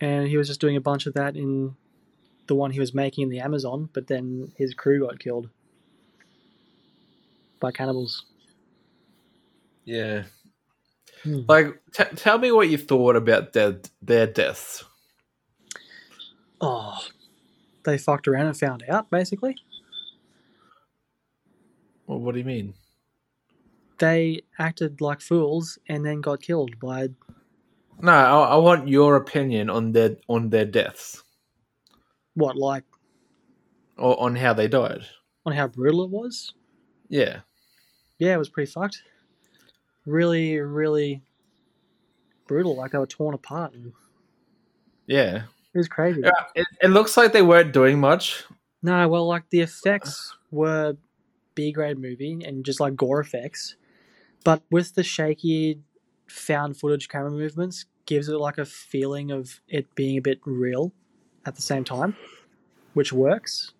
And 0.00 0.28
he 0.28 0.36
was 0.36 0.46
just 0.46 0.60
doing 0.60 0.76
a 0.76 0.80
bunch 0.80 1.06
of 1.06 1.14
that 1.14 1.36
in 1.36 1.74
the 2.46 2.54
one 2.54 2.70
he 2.70 2.80
was 2.80 2.94
making 2.94 3.22
in 3.22 3.28
the 3.28 3.40
amazon 3.40 3.88
but 3.92 4.06
then 4.06 4.52
his 4.56 4.72
crew 4.74 5.00
got 5.06 5.18
killed 5.18 5.48
by 7.60 7.70
cannibals 7.72 8.24
Yeah. 9.84 10.24
Hmm. 11.22 11.40
Like, 11.48 11.80
t- 11.92 12.04
tell 12.16 12.38
me 12.38 12.52
what 12.52 12.68
you 12.68 12.76
thought 12.78 13.16
about 13.16 13.52
their, 13.52 13.80
their 14.02 14.26
deaths. 14.26 14.84
oh 16.60 16.98
they 17.84 17.96
fucked 17.98 18.26
around 18.28 18.46
and 18.46 18.56
found 18.58 18.82
out 18.88 19.10
basically 19.10 19.54
Well, 22.06 22.18
what 22.20 22.32
do 22.32 22.38
you 22.40 22.44
mean? 22.44 22.74
they 23.98 24.42
acted 24.58 25.00
like 25.00 25.20
fools 25.22 25.78
and 25.88 26.04
then 26.04 26.20
got 26.20 26.42
killed 26.42 26.78
by 26.80 27.08
No, 28.02 28.12
I, 28.12 28.48
I 28.54 28.56
want 28.56 28.88
your 28.88 29.16
opinion 29.16 29.70
on 29.70 29.92
their 29.92 30.16
on 30.28 30.50
their 30.50 30.66
deaths 30.66 31.22
what 32.34 32.56
like 32.56 32.84
or 33.96 34.20
on 34.20 34.36
how 34.36 34.52
they 34.52 34.68
died. 34.68 35.06
on 35.46 35.52
how 35.54 35.66
brutal 35.66 36.04
it 36.04 36.10
was 36.10 36.52
Yeah. 37.08 37.40
yeah 38.18 38.34
it 38.34 38.38
was 38.38 38.48
pretty 38.48 38.70
fucked 38.70 39.02
really 40.06 40.58
really 40.58 41.22
brutal 42.46 42.76
like 42.76 42.92
they 42.92 42.98
were 42.98 43.06
torn 43.06 43.34
apart 43.34 43.72
and 43.74 43.92
Yeah. 45.06 45.42
it 45.74 45.78
was 45.78 45.88
crazy 45.88 46.20
Yeah, 46.24 46.30
It, 46.54 46.66
it 46.82 46.88
looks 46.88 47.16
like 47.16 47.32
they 47.32 47.42
weren't 47.42 47.72
doing 47.72 47.98
much. 48.00 48.44
no 48.82 49.08
well 49.08 49.26
like 49.26 49.48
the 49.50 49.60
effects 49.60 50.34
were 50.50 50.96
b 51.54 51.72
grade 51.72 51.98
movie 51.98 52.42
and 52.44 52.64
just 52.64 52.80
like 52.80 52.94
gore 52.96 53.20
effects 53.20 53.76
but 54.44 54.62
with 54.70 54.94
the 54.94 55.02
shaky 55.02 55.80
found 56.28 56.76
footage 56.76 57.08
camera 57.08 57.30
movements 57.30 57.86
gives 58.04 58.28
it 58.28 58.36
like 58.36 58.58
a 58.58 58.64
feeling 58.64 59.30
of 59.32 59.60
it 59.68 59.92
being 59.94 60.16
a 60.18 60.20
bit 60.22 60.38
real 60.44 60.92
at 61.44 61.56
the 61.56 61.62
same 61.62 61.82
time 61.84 62.14
which 62.94 63.12
works 63.12 63.72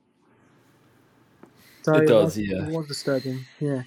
so 1.87 1.95
It 1.95 2.07
does, 2.07 2.25
was, 2.25 2.39
yeah. 2.39 2.67
it 2.67 2.73
was 2.73 2.87
disturbing 2.89 3.45
yeah 3.61 3.83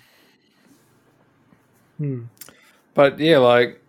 hmm. 1.97 2.23
But 2.99 3.17
yeah, 3.17 3.37
like 3.37 3.81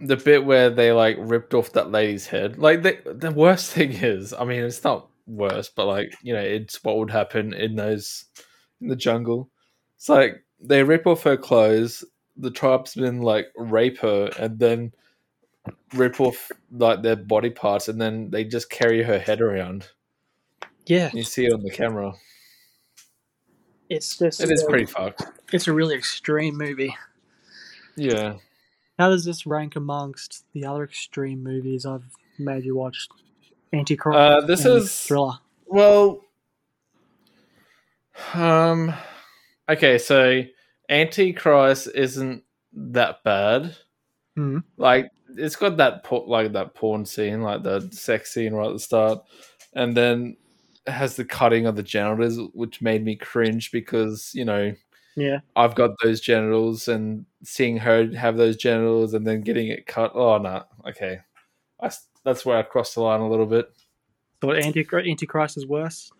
the 0.00 0.16
bit 0.16 0.46
where 0.46 0.70
they 0.70 0.90
like 0.92 1.16
ripped 1.18 1.52
off 1.52 1.72
that 1.72 1.90
lady's 1.90 2.26
head. 2.26 2.58
Like 2.58 2.82
the 2.82 2.98
the 3.04 3.30
worst 3.30 3.72
thing 3.74 3.92
is, 3.92 4.32
I 4.32 4.44
mean, 4.44 4.62
it's 4.62 4.82
not 4.82 5.08
worse, 5.26 5.68
but 5.68 5.86
like 5.86 6.14
you 6.22 6.32
know, 6.32 6.40
it's 6.40 6.82
what 6.82 6.96
would 6.96 7.10
happen 7.10 7.52
in 7.52 7.76
those 7.76 8.24
in 8.80 8.88
the 8.88 8.96
jungle. 8.96 9.50
It's 9.96 10.08
like 10.08 10.44
they 10.60 10.82
rip 10.82 11.06
off 11.06 11.24
her 11.24 11.36
clothes. 11.36 12.04
The 12.36 12.50
tribesmen 12.50 13.20
like 13.20 13.48
rape 13.54 13.98
her 13.98 14.30
and 14.38 14.58
then 14.58 14.92
rip 15.94 16.20
off 16.20 16.50
like 16.72 17.02
their 17.02 17.16
body 17.16 17.50
parts, 17.50 17.88
and 17.88 18.00
then 18.00 18.30
they 18.30 18.44
just 18.44 18.70
carry 18.70 19.02
her 19.02 19.18
head 19.18 19.42
around. 19.42 19.88
yeah 20.86 21.10
You 21.12 21.22
see 21.22 21.44
it 21.44 21.52
on 21.52 21.62
the 21.62 21.70
camera. 21.70 22.14
It's 23.94 24.16
just 24.18 24.40
It 24.42 24.50
is 24.50 24.62
pretty 24.64 24.86
fucked. 24.86 25.22
it's 25.52 25.66
a 25.68 25.72
really 25.72 25.94
extreme 25.96 26.56
movie 26.56 26.94
Yeah. 27.96 28.34
How 28.98 29.08
does 29.08 29.24
this 29.24 29.44
rank 29.46 29.74
amongst 29.76 30.44
the 30.52 30.64
other 30.66 30.84
extreme 30.84 31.42
movies 31.42 31.84
I've 31.86 32.04
made 32.38 32.64
you 32.64 32.76
watch? 32.76 33.08
Antichrist. 33.72 34.16
Uh, 34.16 34.40
this 34.42 34.64
is 34.64 35.00
thriller. 35.00 35.34
Well, 35.66 36.20
um, 38.34 38.94
okay, 39.68 39.98
so 39.98 40.42
Antichrist 40.88 41.88
isn't 41.94 42.44
that 42.72 43.24
bad. 43.24 43.76
Hmm. 44.36 44.58
Like 44.76 45.10
it's 45.36 45.56
got 45.56 45.76
that 45.78 46.04
por- 46.04 46.26
like 46.26 46.52
that 46.52 46.74
porn 46.74 47.04
scene, 47.06 47.42
like 47.42 47.62
the 47.62 47.88
sex 47.90 48.32
scene 48.32 48.52
right 48.54 48.68
at 48.68 48.72
the 48.74 48.78
start, 48.78 49.24
and 49.74 49.96
then 49.96 50.36
has 50.86 51.16
the 51.16 51.24
cutting 51.24 51.66
of 51.66 51.76
the 51.76 51.82
genitals, 51.82 52.38
which 52.52 52.82
made 52.82 53.04
me 53.04 53.16
cringe 53.16 53.70
because 53.72 54.30
you 54.34 54.44
know 54.44 54.72
Yeah. 55.16 55.40
I've 55.56 55.74
got 55.74 55.90
those 56.02 56.20
genitals, 56.20 56.88
and 56.88 57.24
seeing 57.42 57.78
her 57.78 58.06
have 58.16 58.36
those 58.36 58.56
genitals 58.56 59.14
and 59.14 59.26
then 59.26 59.40
getting 59.42 59.68
it 59.68 59.86
cut. 59.86 60.12
Oh 60.14 60.38
no, 60.38 60.64
okay, 60.88 61.20
I 61.80 61.90
that's 62.24 62.44
where 62.46 62.56
I 62.58 62.62
crossed 62.62 62.94
the 62.94 63.02
line 63.02 63.20
a 63.20 63.28
little 63.28 63.46
bit. 63.46 63.70
So 64.42 64.52
Antichrist, 64.52 65.08
Antichrist 65.08 65.56
is 65.56 65.66
worse. 65.66 66.10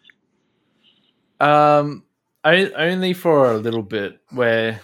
Um, 1.41 2.05
only 2.45 3.13
for 3.13 3.53
a 3.53 3.57
little 3.59 3.83
bit. 3.83 4.21
Where 4.31 4.81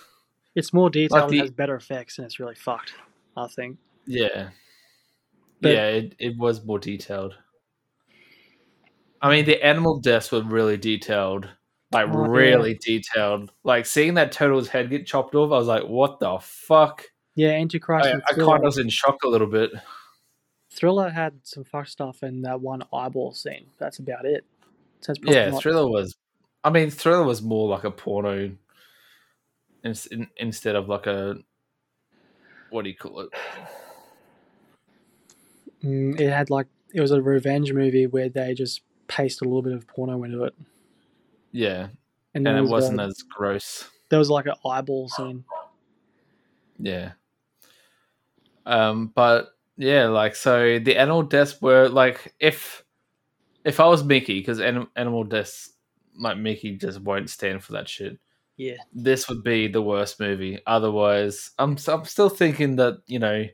It's 0.54 0.72
more 0.72 0.90
detailed 0.90 1.30
the- 1.30 1.38
and 1.38 1.42
has 1.42 1.50
better 1.50 1.76
effects, 1.76 2.18
and 2.18 2.26
it's 2.26 2.40
really 2.40 2.54
fucked. 2.54 2.92
I 3.36 3.46
think. 3.46 3.78
yeah, 4.06 4.50
But- 5.60 5.72
yeah, 5.72 5.86
it, 5.86 6.14
it 6.18 6.36
was 6.36 6.64
more 6.64 6.78
detailed. 6.78 7.34
I 9.22 9.30
mean, 9.30 9.44
the 9.44 9.62
animal 9.62 9.98
deaths 10.00 10.32
were 10.32 10.42
really 10.42 10.76
detailed, 10.76 11.48
like 11.92 12.08
Oh, 12.08 12.22
yeah. 12.24 12.28
really 12.30 12.78
detailed. 12.84 13.52
Like 13.64 13.86
seeing 13.86 14.14
that 14.14 14.32
turtle's 14.32 14.68
head 14.68 14.88
get 14.90 15.06
chopped 15.06 15.34
off, 15.34 15.52
I 15.52 15.56
was 15.58 15.66
like, 15.68 15.84
"What 15.84 16.20
the 16.20 16.38
fuck?" 16.40 17.04
Yeah, 17.34 17.50
Antichrist 17.50 18.08
I, 18.08 18.12
I 18.14 18.34
kind 18.34 18.58
of 18.58 18.62
was 18.62 18.78
in 18.78 18.88
shock 18.88 19.18
a 19.24 19.28
little 19.28 19.46
bit. 19.46 19.70
Thriller 20.72 21.10
had 21.10 21.34
some 21.42 21.64
fucked 21.64 21.90
stuff 21.90 22.22
in 22.22 22.42
that 22.42 22.60
one 22.60 22.82
eyeball 22.92 23.32
scene. 23.32 23.66
That's 23.78 23.98
about 23.98 24.24
it. 24.24 24.44
So 25.00 25.12
Yeah, 25.24 25.50
not- 25.50 25.62
Thriller 25.62 25.86
was. 25.88 26.16
I 26.62 26.70
mean, 26.70 26.90
Thriller 26.90 27.24
was 27.24 27.40
more 27.42 27.68
like 27.68 27.84
a 27.84 27.90
porno, 27.90 28.52
in, 29.82 29.94
in, 30.10 30.28
instead 30.36 30.76
of 30.76 30.88
like 30.88 31.06
a 31.06 31.36
what 32.70 32.82
do 32.84 32.90
you 32.90 32.96
call 32.96 33.20
it? 33.20 33.30
Mm, 35.82 36.20
it 36.20 36.30
had 36.30 36.50
like 36.50 36.66
it 36.94 37.00
was 37.00 37.10
a 37.10 37.22
revenge 37.22 37.72
movie 37.72 38.06
where 38.06 38.28
they 38.28 38.54
just 38.54 38.82
pasted 39.10 39.46
a 39.46 39.48
little 39.48 39.62
bit 39.62 39.72
of 39.74 39.86
porno 39.86 40.22
into 40.24 40.44
it, 40.44 40.54
Yeah, 41.52 41.88
and, 42.34 42.46
and 42.46 42.56
it 42.58 42.62
was, 42.62 42.70
wasn't 42.70 43.00
as 43.00 43.22
gross. 43.22 43.88
there 44.08 44.18
was 44.18 44.30
like 44.30 44.46
an 44.46 44.54
eyeball 44.64 45.08
scene. 45.08 45.44
Yeah. 46.78 47.12
Um, 48.66 49.12
but 49.14 49.48
yeah, 49.76 50.06
like 50.08 50.34
so 50.34 50.78
the 50.78 50.96
animal 50.96 51.22
deaths 51.22 51.60
were 51.60 51.88
like 51.88 52.34
if 52.40 52.84
if 53.64 53.80
I 53.80 53.86
was 53.86 54.04
Mickey, 54.04 54.40
because 54.40 54.60
anim- 54.60 54.90
animal 54.96 55.24
deaths 55.24 55.72
like 56.18 56.38
Mickey 56.38 56.76
just 56.76 57.00
won't 57.00 57.30
stand 57.30 57.62
for 57.62 57.72
that 57.72 57.88
shit. 57.88 58.18
Yeah, 58.56 58.76
This 58.92 59.26
would 59.28 59.42
be 59.42 59.68
the 59.68 59.80
worst 59.80 60.20
movie. 60.20 60.58
Otherwise, 60.66 61.50
I'm 61.58 61.76
I'm 61.88 62.04
still 62.04 62.28
thinking 62.28 62.76
that 62.76 62.98
you 63.06 63.18
know, 63.18 63.46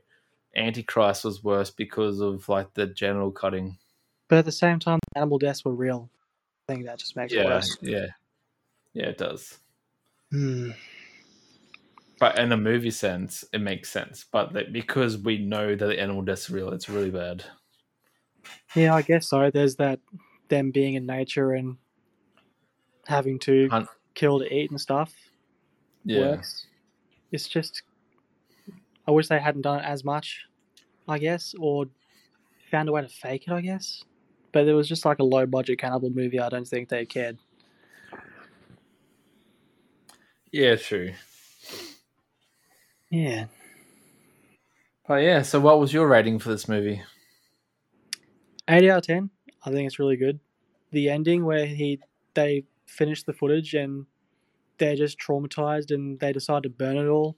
Antichrist 0.56 1.24
was 1.24 1.44
worse 1.44 1.70
because 1.70 2.20
of 2.20 2.48
like 2.48 2.74
the 2.74 2.88
general 2.88 3.30
cutting. 3.30 3.78
But 4.28 4.38
at 4.38 4.44
the 4.44 4.52
same 4.52 4.78
time, 4.78 4.98
animal 5.14 5.38
deaths 5.38 5.64
were 5.64 5.74
real. 5.74 6.10
I 6.68 6.72
think 6.72 6.86
that 6.86 6.98
just 6.98 7.16
makes 7.16 7.32
it 7.32 7.36
Yeah, 7.36 7.44
worse. 7.44 7.76
yeah, 7.80 8.06
yeah. 8.94 9.06
It 9.06 9.18
does. 9.18 9.58
Hmm. 10.30 10.70
But 12.18 12.38
in 12.38 12.50
a 12.50 12.56
movie 12.56 12.90
sense, 12.90 13.44
it 13.52 13.60
makes 13.60 13.90
sense. 13.90 14.24
But 14.30 14.52
that 14.54 14.72
because 14.72 15.18
we 15.18 15.38
know 15.38 15.76
that 15.76 15.86
the 15.86 16.00
animal 16.00 16.22
death's 16.22 16.50
are 16.50 16.54
real, 16.54 16.72
it's 16.72 16.88
really 16.88 17.10
bad. 17.10 17.44
Yeah, 18.74 18.94
I 18.94 19.02
guess 19.02 19.28
so. 19.28 19.50
There's 19.50 19.76
that 19.76 20.00
them 20.48 20.70
being 20.70 20.94
in 20.94 21.06
nature 21.06 21.52
and 21.52 21.76
having 23.06 23.38
to 23.40 23.68
Hunt. 23.68 23.88
kill 24.14 24.38
to 24.38 24.52
eat 24.52 24.70
and 24.70 24.80
stuff. 24.80 25.14
Yeah. 26.04 26.30
works. 26.30 26.66
It's 27.32 27.48
just, 27.48 27.82
I 29.06 29.10
wish 29.10 29.28
they 29.28 29.40
hadn't 29.40 29.62
done 29.62 29.80
it 29.80 29.84
as 29.84 30.04
much, 30.04 30.46
I 31.08 31.18
guess, 31.18 31.54
or 31.58 31.86
found 32.70 32.88
a 32.88 32.92
way 32.92 33.02
to 33.02 33.08
fake 33.08 33.44
it, 33.48 33.52
I 33.52 33.60
guess. 33.60 34.04
But 34.56 34.68
it 34.68 34.72
was 34.72 34.88
just 34.88 35.04
like 35.04 35.18
a 35.18 35.22
low 35.22 35.44
budget 35.44 35.78
cannibal 35.78 36.08
movie. 36.08 36.40
I 36.40 36.48
don't 36.48 36.66
think 36.66 36.88
they 36.88 37.04
cared. 37.04 37.36
Yeah, 40.50 40.76
true. 40.76 41.12
Yeah. 43.10 43.48
But 45.06 45.16
yeah, 45.16 45.42
so 45.42 45.60
what 45.60 45.78
was 45.78 45.92
your 45.92 46.08
rating 46.08 46.38
for 46.38 46.48
this 46.48 46.70
movie? 46.70 47.02
8 48.66 48.88
out 48.88 48.96
of 49.00 49.06
10. 49.06 49.28
I 49.66 49.70
think 49.70 49.86
it's 49.86 49.98
really 49.98 50.16
good. 50.16 50.40
The 50.90 51.10
ending 51.10 51.44
where 51.44 51.66
he 51.66 52.00
they 52.32 52.64
finish 52.86 53.24
the 53.24 53.34
footage 53.34 53.74
and 53.74 54.06
they're 54.78 54.96
just 54.96 55.18
traumatized 55.18 55.90
and 55.90 56.18
they 56.18 56.32
decide 56.32 56.62
to 56.62 56.70
burn 56.70 56.96
it 56.96 57.08
all. 57.08 57.36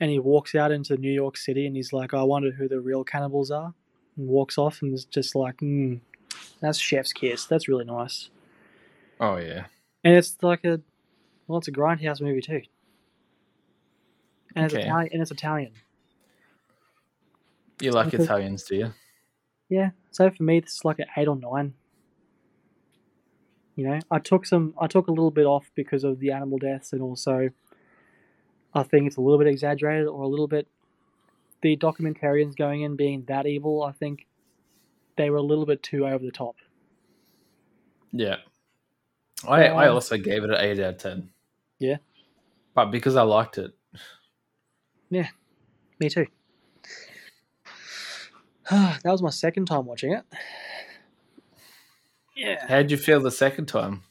And 0.00 0.10
he 0.10 0.18
walks 0.18 0.54
out 0.54 0.70
into 0.70 0.98
New 0.98 1.12
York 1.14 1.38
City 1.38 1.66
and 1.66 1.74
he's 1.74 1.94
like, 1.94 2.12
I 2.12 2.24
wonder 2.24 2.50
who 2.50 2.68
the 2.68 2.80
real 2.80 3.04
cannibals 3.04 3.50
are. 3.50 3.72
And 4.18 4.28
walks 4.28 4.58
off 4.58 4.82
and 4.82 4.92
is 4.92 5.06
just 5.06 5.34
like, 5.34 5.56
mm, 5.62 5.98
that's 6.60 6.78
chef's 6.78 7.12
kiss. 7.12 7.44
That's 7.46 7.68
really 7.68 7.84
nice. 7.84 8.30
Oh 9.20 9.36
yeah. 9.36 9.66
And 10.04 10.14
it's 10.14 10.36
like 10.42 10.64
a, 10.64 10.80
well, 11.46 11.58
it's 11.58 11.68
a 11.68 11.72
grindhouse 11.72 12.20
movie 12.20 12.40
too. 12.40 12.62
And 14.54 14.66
it's 14.66 14.74
Okay. 14.74 14.84
Italian. 14.84 15.10
And 15.12 15.22
it's 15.22 15.30
Italian. 15.30 15.72
You 17.80 17.90
like 17.92 18.08
Okay. 18.08 18.22
Italians, 18.22 18.64
do 18.64 18.76
you? 18.76 18.92
Yeah. 19.68 19.90
So 20.10 20.30
for 20.30 20.42
me, 20.42 20.60
this 20.60 20.74
is 20.74 20.84
like 20.84 20.98
an 20.98 21.06
eight 21.16 21.28
or 21.28 21.36
nine. 21.36 21.74
You 23.74 23.86
know, 23.88 24.00
I 24.10 24.18
took 24.18 24.46
some, 24.46 24.72
I 24.80 24.86
took 24.86 25.08
a 25.08 25.10
little 25.10 25.30
bit 25.30 25.44
off 25.44 25.70
because 25.74 26.02
of 26.02 26.18
the 26.18 26.30
animal 26.30 26.56
deaths, 26.56 26.94
and 26.94 27.02
also, 27.02 27.50
I 28.72 28.82
think 28.84 29.06
it's 29.06 29.16
a 29.18 29.20
little 29.20 29.38
bit 29.38 29.48
exaggerated 29.48 30.06
or 30.06 30.22
a 30.22 30.26
little 30.28 30.48
bit. 30.48 30.66
The 31.60 31.76
documentarians 31.76 32.56
going 32.56 32.82
in 32.82 32.96
being 32.96 33.24
that 33.28 33.46
evil, 33.46 33.82
I 33.82 33.92
think, 33.92 34.26
they 35.16 35.30
were 35.30 35.36
a 35.38 35.42
little 35.42 35.66
bit 35.66 35.82
too 35.82 36.06
over 36.06 36.24
the 36.24 36.30
top. 36.32 36.56
Yeah. 38.12 38.36
I 39.46 39.64
I 39.66 39.88
Um, 39.88 39.94
also 39.94 40.16
gave 40.16 40.44
it 40.44 40.50
an 40.50 40.56
eight 40.58 40.80
out 40.80 40.94
of 40.94 40.98
ten. 40.98 41.30
Yeah. 41.78 41.96
But 42.74 42.86
because 42.90 43.16
I 43.16 43.22
liked 43.22 43.58
it. 43.58 43.72
Yeah, 45.10 45.28
me 46.00 46.08
too. 46.08 46.26
that 48.70 49.00
was 49.04 49.22
my 49.22 49.30
second 49.30 49.66
time 49.66 49.86
watching 49.86 50.12
it. 50.12 50.24
Yeah. 52.34 52.66
How'd 52.68 52.90
you 52.90 52.96
feel 52.96 53.20
the 53.20 53.30
second 53.30 53.66
time? 53.66 54.02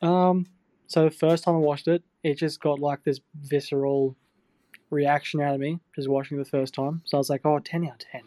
Um, 0.00 0.46
so 0.86 1.04
the 1.04 1.10
first 1.10 1.44
time 1.44 1.54
I 1.54 1.58
watched 1.58 1.88
it, 1.88 2.02
it 2.22 2.34
just 2.38 2.60
got 2.60 2.78
like 2.78 3.02
this 3.04 3.20
visceral 3.42 4.16
reaction 4.90 5.40
out 5.40 5.54
of 5.54 5.60
me 5.60 5.80
just 5.94 6.08
watching 6.08 6.38
it 6.38 6.44
the 6.44 6.50
first 6.50 6.74
time. 6.74 7.02
So 7.04 7.16
I 7.16 7.18
was 7.18 7.28
like, 7.30 7.42
oh, 7.44 7.58
10 7.58 7.84
out 7.86 7.92
of 7.94 7.98
10. 8.10 8.22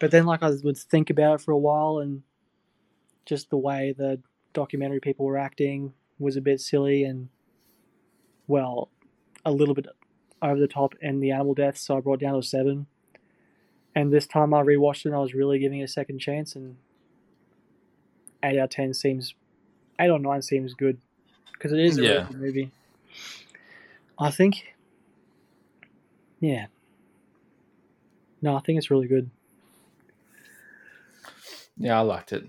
But 0.00 0.10
then, 0.10 0.26
like, 0.26 0.42
I 0.42 0.50
would 0.64 0.76
think 0.78 1.10
about 1.10 1.34
it 1.36 1.40
for 1.42 1.52
a 1.52 1.58
while 1.58 1.98
and 1.98 2.22
just 3.26 3.50
the 3.50 3.58
way 3.58 3.94
the 3.96 4.20
documentary 4.52 4.98
people 4.98 5.26
were 5.26 5.38
acting 5.38 5.92
was 6.18 6.36
a 6.36 6.40
bit 6.40 6.60
silly 6.60 7.04
and, 7.04 7.28
well, 8.48 8.88
a 9.44 9.52
little 9.52 9.74
bit 9.74 9.86
over 10.42 10.58
the 10.58 10.66
top 10.66 10.94
and 11.00 11.22
the 11.22 11.30
animal 11.30 11.54
deaths. 11.54 11.82
So 11.82 11.96
I 11.96 12.00
brought 12.00 12.18
down 12.18 12.34
to 12.34 12.42
7. 12.42 12.86
And 13.94 14.12
this 14.12 14.26
time 14.26 14.54
I 14.54 14.62
rewatched 14.62 15.00
it 15.00 15.06
and 15.06 15.14
I 15.14 15.18
was 15.20 15.34
really 15.34 15.58
giving 15.58 15.80
it 15.80 15.84
a 15.84 15.88
second 15.88 16.18
chance 16.18 16.56
and 16.56 16.76
8 18.42 18.58
out 18.58 18.64
of 18.64 18.70
10 18.70 18.94
seems 18.94 19.34
eight 19.98 20.08
or 20.08 20.18
nine 20.18 20.40
seems 20.40 20.72
good 20.72 20.98
because 21.52 21.72
it 21.72 21.78
is 21.78 21.98
a 21.98 22.02
Yeah. 22.02 22.08
really 22.08 22.24
good 22.28 22.40
movie. 22.40 22.70
I 24.18 24.30
think, 24.30 24.74
yeah. 26.40 26.66
No, 28.40 28.56
I 28.56 28.60
think 28.60 28.78
it's 28.78 28.90
really 28.90 29.08
good. 29.08 29.30
Yeah, 31.80 31.98
I 31.98 32.02
liked 32.02 32.32
it. 32.32 32.42
Do 32.42 32.48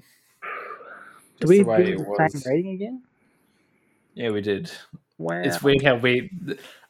Just 1.39 1.49
we 1.49 1.57
the 1.59 1.63
way 1.63 1.83
do 1.85 1.93
it 1.93 1.97
the 1.97 2.39
same 2.39 2.51
rating 2.51 2.71
again? 2.73 3.03
Yeah, 4.13 4.29
we 4.31 4.41
did. 4.41 4.69
Wow. 5.17 5.41
It's 5.41 5.63
weird 5.63 5.81
how 5.83 5.95
we. 5.95 6.29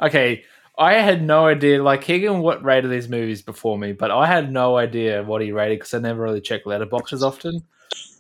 Okay, 0.02 0.44
I 0.78 0.94
had 0.96 1.22
no 1.22 1.46
idea. 1.46 1.84
Like 1.84 2.02
Kegan, 2.02 2.40
what 2.40 2.64
rated 2.64 2.90
these 2.90 3.08
movies 3.08 3.44
before 3.44 3.78
me, 3.78 3.94
but 3.94 4.10
I 4.10 4.26
had 4.26 4.52
no 4.52 4.76
idea 4.76 5.24
what 5.24 5.42
he 5.42 5.52
rated 5.52 5.80
because 5.80 5.94
I 5.94 6.00
never 6.00 6.24
really 6.24 6.42
check 6.42 6.66
letterboxes 6.66 7.22
often. 7.22 7.62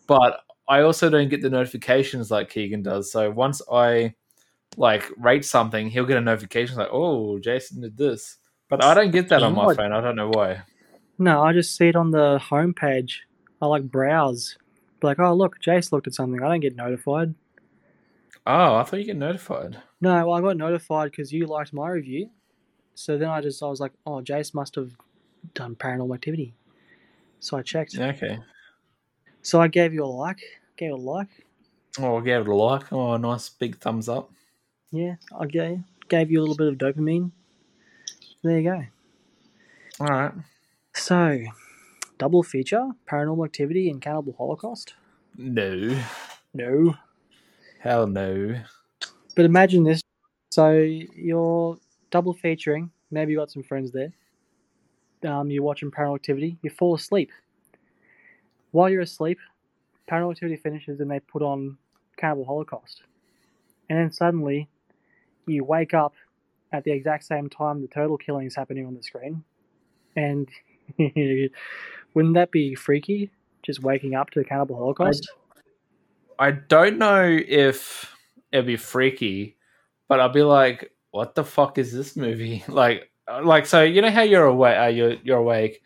But 0.05 0.41
I 0.67 0.81
also 0.81 1.09
don't 1.09 1.29
get 1.29 1.41
the 1.41 1.49
notifications 1.49 2.29
like 2.29 2.49
Kegan 2.49 2.83
does. 2.83 3.11
So 3.11 3.31
once 3.31 3.61
I 3.71 4.13
like 4.77 5.09
rate 5.17 5.45
something, 5.45 5.89
he'll 5.89 6.05
get 6.05 6.17
a 6.17 6.21
notification 6.21 6.77
like, 6.77 6.89
"Oh, 6.91 7.39
Jason 7.39 7.81
did 7.81 7.97
this," 7.97 8.37
but 8.69 8.83
I 8.83 8.93
don't 8.93 9.11
get 9.11 9.29
that 9.29 9.41
on 9.41 9.55
my 9.55 9.73
phone. 9.73 9.91
I 9.91 9.99
don't 9.99 10.15
know 10.15 10.29
why. 10.29 10.61
No, 11.17 11.41
I 11.41 11.53
just 11.53 11.75
see 11.75 11.87
it 11.87 11.95
on 11.95 12.11
the 12.11 12.39
homepage. 12.39 13.13
I 13.61 13.65
like 13.67 13.83
browse. 13.83 14.57
Be 14.99 15.07
Like, 15.07 15.19
oh 15.19 15.33
look, 15.33 15.59
Jase 15.59 15.91
looked 15.91 16.07
at 16.07 16.13
something. 16.13 16.41
I 16.41 16.47
don't 16.47 16.59
get 16.59 16.75
notified. 16.75 17.35
Oh, 18.45 18.75
I 18.75 18.83
thought 18.83 18.99
you 18.99 19.05
get 19.05 19.17
notified. 19.17 19.81
No, 19.99 20.27
well, 20.27 20.33
I 20.33 20.41
got 20.41 20.57
notified 20.57 21.11
because 21.11 21.31
you 21.31 21.45
liked 21.45 21.73
my 21.73 21.89
review. 21.89 22.29
So 22.95 23.17
then 23.17 23.29
I 23.29 23.41
just 23.41 23.61
I 23.61 23.67
was 23.67 23.79
like, 23.79 23.93
oh, 24.05 24.21
Jase 24.21 24.53
must 24.53 24.75
have 24.75 24.91
done 25.53 25.75
Paranormal 25.75 26.15
Activity. 26.15 26.53
So 27.39 27.57
I 27.57 27.61
checked. 27.61 27.97
Okay. 27.97 28.39
So 29.41 29.61
I 29.61 29.67
gave 29.67 29.93
you 29.93 30.03
a 30.03 30.05
like. 30.05 30.41
Gave 30.77 30.89
it 30.91 30.93
a 30.93 30.95
like. 30.97 31.29
Oh, 31.99 32.17
I 32.17 32.21
gave 32.21 32.41
it 32.41 32.47
a 32.47 32.55
like. 32.55 32.91
Oh, 32.91 33.17
nice 33.17 33.49
big 33.49 33.77
thumbs 33.77 34.09
up. 34.09 34.31
Yeah, 34.91 35.15
I 35.37 35.45
gave 35.45 35.79
gave 36.09 36.29
you 36.29 36.39
a 36.39 36.41
little 36.41 36.55
bit 36.55 36.67
of 36.67 36.75
dopamine. 36.75 37.31
There 38.43 38.59
you 38.59 38.69
go. 38.69 38.83
All 39.99 40.07
right. 40.07 40.33
So, 40.93 41.39
double 42.21 42.43
feature: 42.43 42.87
Paranormal 43.09 43.43
Activity 43.45 43.89
and 43.89 43.99
Cannibal 43.99 44.35
Holocaust. 44.37 44.93
No. 45.37 45.99
No. 46.53 46.93
Hell 47.79 48.05
no. 48.05 48.61
But 49.35 49.45
imagine 49.45 49.83
this. 49.83 50.01
So 50.51 50.69
you're 50.71 51.79
double 52.11 52.33
featuring. 52.33 52.91
Maybe 53.09 53.31
you 53.31 53.39
got 53.39 53.49
some 53.49 53.63
friends 53.63 53.91
there. 53.91 54.13
Um, 55.27 55.49
you're 55.49 55.63
watching 55.63 55.89
Paranormal 55.89 56.15
Activity. 56.15 56.59
You 56.61 56.69
fall 56.69 56.93
asleep. 56.93 57.31
While 58.69 58.91
you're 58.91 59.01
asleep, 59.01 59.39
Paranormal 60.07 60.33
Activity 60.33 60.57
finishes 60.57 60.99
and 60.99 61.09
they 61.09 61.21
put 61.21 61.41
on 61.41 61.79
Cannibal 62.17 62.45
Holocaust. 62.45 63.01
And 63.89 63.97
then 63.97 64.11
suddenly, 64.11 64.69
you 65.47 65.63
wake 65.63 65.95
up 65.95 66.13
at 66.71 66.83
the 66.83 66.91
exact 66.91 67.23
same 67.23 67.49
time 67.49 67.81
the 67.81 67.87
total 67.87 68.17
killing 68.19 68.45
is 68.45 68.55
happening 68.55 68.85
on 68.85 68.93
the 68.93 69.01
screen. 69.01 69.43
And 70.15 70.47
wouldn't 72.13 72.33
that 72.35 72.51
be 72.51 72.75
freaky? 72.75 73.31
Just 73.63 73.81
waking 73.83 74.15
up 74.15 74.29
to 74.31 74.39
the 74.39 74.45
Cannibal 74.45 74.77
Holocaust? 74.77 75.29
I 76.39 76.51
don't 76.51 76.97
know 76.97 77.23
if 77.25 78.11
it'd 78.51 78.65
be 78.65 78.77
freaky, 78.77 79.57
but 80.07 80.19
I'd 80.19 80.33
be 80.33 80.41
like, 80.43 80.91
"What 81.11 81.35
the 81.35 81.43
fuck 81.43 81.77
is 81.77 81.93
this 81.93 82.15
movie?" 82.15 82.63
Like, 82.67 83.11
like 83.43 83.65
so 83.65 83.83
you 83.83 84.01
know 84.01 84.09
how 84.09 84.23
you're 84.23 84.45
awake, 84.45 84.77
uh, 84.77 84.87
you're 84.87 85.13
you're 85.23 85.37
awake, 85.37 85.81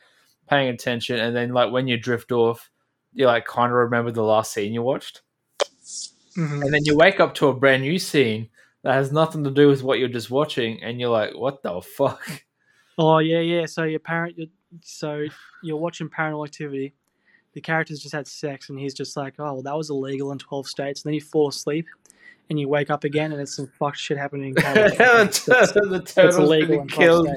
paying 0.49 0.69
attention, 0.69 1.19
and 1.19 1.36
then 1.36 1.51
like 1.53 1.71
when 1.71 1.88
you 1.88 1.97
drift 1.97 2.32
off, 2.32 2.69
you 3.13 3.26
like 3.26 3.45
kind 3.45 3.71
of 3.71 3.78
remember 3.78 4.11
the 4.11 4.23
last 4.23 4.53
scene 4.53 4.73
you 4.73 4.82
watched, 4.82 5.21
Mhm. 6.38 6.63
and 6.63 6.73
then 6.73 6.82
you 6.86 6.95
wake 6.95 7.19
up 7.19 7.34
to 7.36 7.47
a 7.49 7.53
brand 7.53 7.84
new 7.84 7.99
scene 7.99 8.49
that 8.84 8.93
has 8.93 9.11
nothing 9.11 9.43
to 9.43 9.51
do 9.51 9.67
with 9.67 9.84
what 9.84 9.99
you're 9.99 10.07
just 10.07 10.32
watching, 10.32 10.82
and 10.84 10.99
you're 10.99 11.09
like, 11.09 11.36
"What 11.36 11.61
the 11.63 11.82
fuck?" 11.82 12.43
Oh 12.97 13.17
yeah, 13.19 13.39
yeah. 13.41 13.65
So 13.65 13.84
your 13.84 13.99
parent, 13.99 14.38
you're, 14.38 14.47
so 14.82 15.26
you're 15.63 15.78
watching 15.78 16.09
Paranormal 16.09 16.45
Activity. 16.45 16.93
The 17.53 17.61
characters 17.61 18.01
just 18.01 18.13
had 18.13 18.28
sex, 18.28 18.69
and 18.69 18.78
he's 18.78 18.93
just 18.93 19.15
like, 19.15 19.36
"Oh, 19.39 19.53
well, 19.53 19.61
that 19.61 19.76
was 19.76 19.89
illegal 19.89 20.32
in 20.32 20.38
twelve 20.38 20.67
states." 20.67 21.03
And 21.03 21.09
then 21.09 21.13
you 21.13 21.21
fall 21.21 21.47
asleep, 21.47 21.86
and 22.49 22.59
you 22.59 22.67
wake 22.67 22.89
up 22.89 23.03
again, 23.03 23.32
and 23.32 23.41
it's 23.41 23.55
some 23.55 23.67
fucked 23.80 23.97
shit 23.97 24.17
happening. 24.17 24.49
In 24.49 24.55
Canada. 24.61 24.91
the 24.95 26.03
turtle's 26.05 26.38
illegal 26.38 26.80
been 26.80 26.88
killed. 26.88 27.28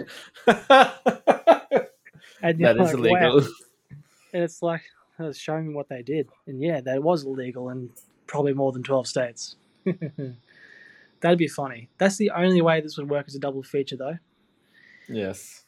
And 2.41 2.59
that 2.61 2.76
is 2.76 2.93
like, 2.93 2.95
illegal. 2.95 3.41
wow. 3.41 3.47
And 4.32 4.43
it's 4.45 4.62
like, 4.62 4.82
uh, 5.18 5.24
oh, 5.24 5.32
show 5.32 5.61
me 5.61 5.74
what 5.74 5.89
they 5.89 6.03
did, 6.03 6.28
and 6.47 6.61
yeah, 6.61 6.80
that 6.80 7.03
was 7.03 7.24
illegal 7.24 7.70
in 7.70 7.91
probably 8.26 8.55
more 8.55 8.72
than 8.72 8.82
twelve 8.82 9.07
states. 9.07 9.57
That'd 11.20 11.39
be 11.39 11.49
funny. 11.49 11.89
That's 11.99 12.16
the 12.16 12.30
only 12.30 12.61
way 12.61 12.80
this 12.80 12.97
would 12.97 13.11
work 13.11 13.26
as 13.26 13.34
a 13.34 13.41
double 13.41 13.62
feature, 13.62 13.97
though. 13.97 14.18
Yes. 15.09 15.64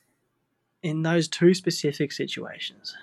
In 0.82 1.02
those 1.02 1.28
two 1.28 1.54
specific 1.54 2.12
situations. 2.12 2.94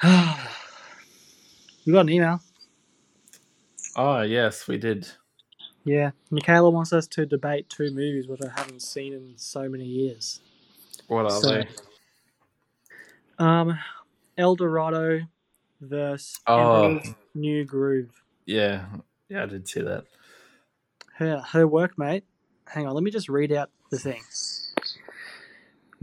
we 0.02 1.92
got 1.92 2.00
an 2.00 2.10
email. 2.10 2.40
Oh 3.96 4.22
yes, 4.22 4.66
we 4.66 4.76
did. 4.78 5.08
Yeah, 5.84 6.12
Michaela 6.30 6.70
wants 6.70 6.92
us 6.92 7.06
to 7.08 7.26
debate 7.26 7.68
two 7.68 7.90
movies 7.90 8.26
which 8.26 8.40
I 8.42 8.48
haven't 8.58 8.80
seen 8.82 9.12
in 9.12 9.34
so 9.36 9.68
many 9.68 9.84
years. 9.84 10.40
What 11.08 11.26
are 11.26 11.30
So- 11.30 11.50
they? 11.50 11.68
Um, 13.38 13.78
El 14.38 14.54
Dorado 14.56 15.20
versus 15.80 16.38
Oh. 16.46 16.84
Emperor's 16.84 17.14
New 17.34 17.64
Groove. 17.64 18.22
Yeah, 18.46 18.86
yeah, 19.28 19.42
I 19.42 19.46
did 19.46 19.68
see 19.68 19.80
that. 19.82 20.04
Her 21.16 21.40
her 21.40 21.66
workmate. 21.66 22.22
Hang 22.66 22.86
on, 22.86 22.94
let 22.94 23.02
me 23.04 23.10
just 23.10 23.28
read 23.28 23.52
out 23.52 23.70
the 23.90 23.98
thing. 23.98 24.22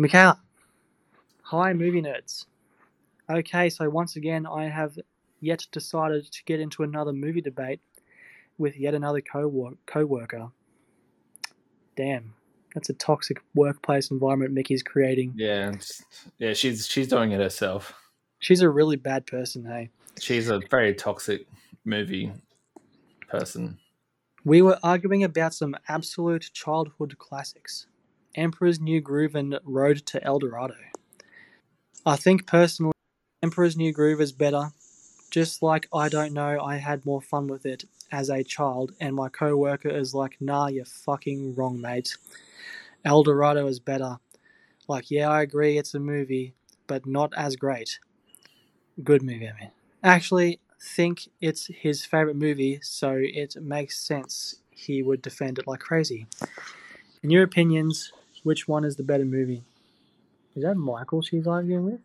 Michaela. 0.02 0.40
Hi, 1.44 1.74
movie 1.74 2.02
nerds. 2.02 2.46
Okay, 3.30 3.70
so 3.70 3.88
once 3.88 4.16
again, 4.16 4.48
I 4.48 4.68
have 4.68 4.98
yet 5.42 5.68
decided 5.72 6.26
to 6.32 6.44
get 6.46 6.60
into 6.60 6.82
another 6.82 7.14
movie 7.14 7.40
debate 7.40 7.82
with 8.58 8.76
yet 8.78 8.96
another 8.96 9.22
co 9.22 9.78
co-worker. 9.86 10.50
Damn, 11.96 12.34
that's 12.74 12.90
a 12.90 12.94
toxic 12.94 13.44
workplace 13.54 14.10
environment 14.10 14.54
Mickey's 14.54 14.82
creating. 14.82 15.34
Yeah, 15.36 15.74
yeah, 16.40 16.54
she's 16.54 16.88
she's 16.88 17.08
doing 17.08 17.32
it 17.32 17.40
herself. 17.40 17.94
She's 18.40 18.62
a 18.62 18.70
really 18.70 18.96
bad 18.96 19.28
person, 19.28 19.66
hey. 19.66 19.92
She's 20.20 20.50
a 20.50 20.62
very 20.72 20.96
toxic 20.96 21.46
movie 21.86 22.32
person. 23.28 23.78
We 24.44 24.64
were 24.64 24.80
arguing 24.82 25.24
about 25.24 25.54
some 25.54 25.76
absolute 25.88 26.50
childhood 26.54 27.20
classics 27.20 27.86
Emperor's 28.36 28.80
New 28.80 29.02
Groove 29.02 29.36
and 29.36 29.60
Road 29.64 30.06
to 30.08 30.24
El 30.24 30.40
Dorado. 30.40 30.76
I 32.06 32.16
think 32.16 32.48
personally, 32.48 32.94
Emperor's 33.44 33.78
New 33.78 33.92
Groove 33.92 34.22
is 34.22 34.32
better. 34.32 34.72
Just 35.30 35.62
like 35.62 35.88
I 35.94 36.10
don't 36.10 36.34
know, 36.34 36.60
I 36.60 36.78
had 36.78 37.06
more 37.06 37.22
fun 37.22 37.48
with 37.48 37.66
it 37.66 37.86
as 38.12 38.30
a 38.30 38.44
child, 38.44 38.92
and 39.00 39.16
my 39.16 39.30
co 39.30 39.56
worker 39.56 39.90
is 39.90 40.14
like, 40.14 40.38
nah, 40.40 40.68
you're 40.68 40.86
fucking 40.86 41.56
wrong, 41.56 41.80
mate. 41.80 42.18
El 43.06 43.24
Dorado 43.24 43.66
is 43.68 43.80
better. 43.80 44.18
Like, 44.88 45.10
yeah, 45.10 45.30
I 45.30 45.42
agree, 45.42 45.78
it's 45.78 45.94
a 45.94 46.00
movie, 46.00 46.54
but 46.88 47.06
not 47.06 47.32
as 47.38 47.56
great. 47.56 48.00
Good 49.04 49.24
movie, 49.24 49.48
I 49.48 49.60
mean. 49.60 49.72
Actually, 50.04 50.60
think 50.82 51.30
it's 51.40 51.68
his 51.68 52.04
favorite 52.04 52.36
movie, 52.36 52.80
so 52.82 53.18
it 53.18 53.56
makes 53.62 53.98
sense 53.98 54.58
he 54.72 55.04
would 55.04 55.22
defend 55.22 55.60
it 55.60 55.68
like 55.68 55.80
crazy. 55.80 56.28
In 57.24 57.30
your 57.30 57.44
opinions, 57.44 58.12
which 58.44 58.68
one 58.68 58.84
is 58.84 58.96
the 58.96 59.04
better 59.04 59.26
movie? 59.26 59.64
Is 60.56 60.64
that 60.64 60.76
Michael 60.76 61.22
she's 61.22 61.48
arguing 61.48 61.86
with? 61.86 62.02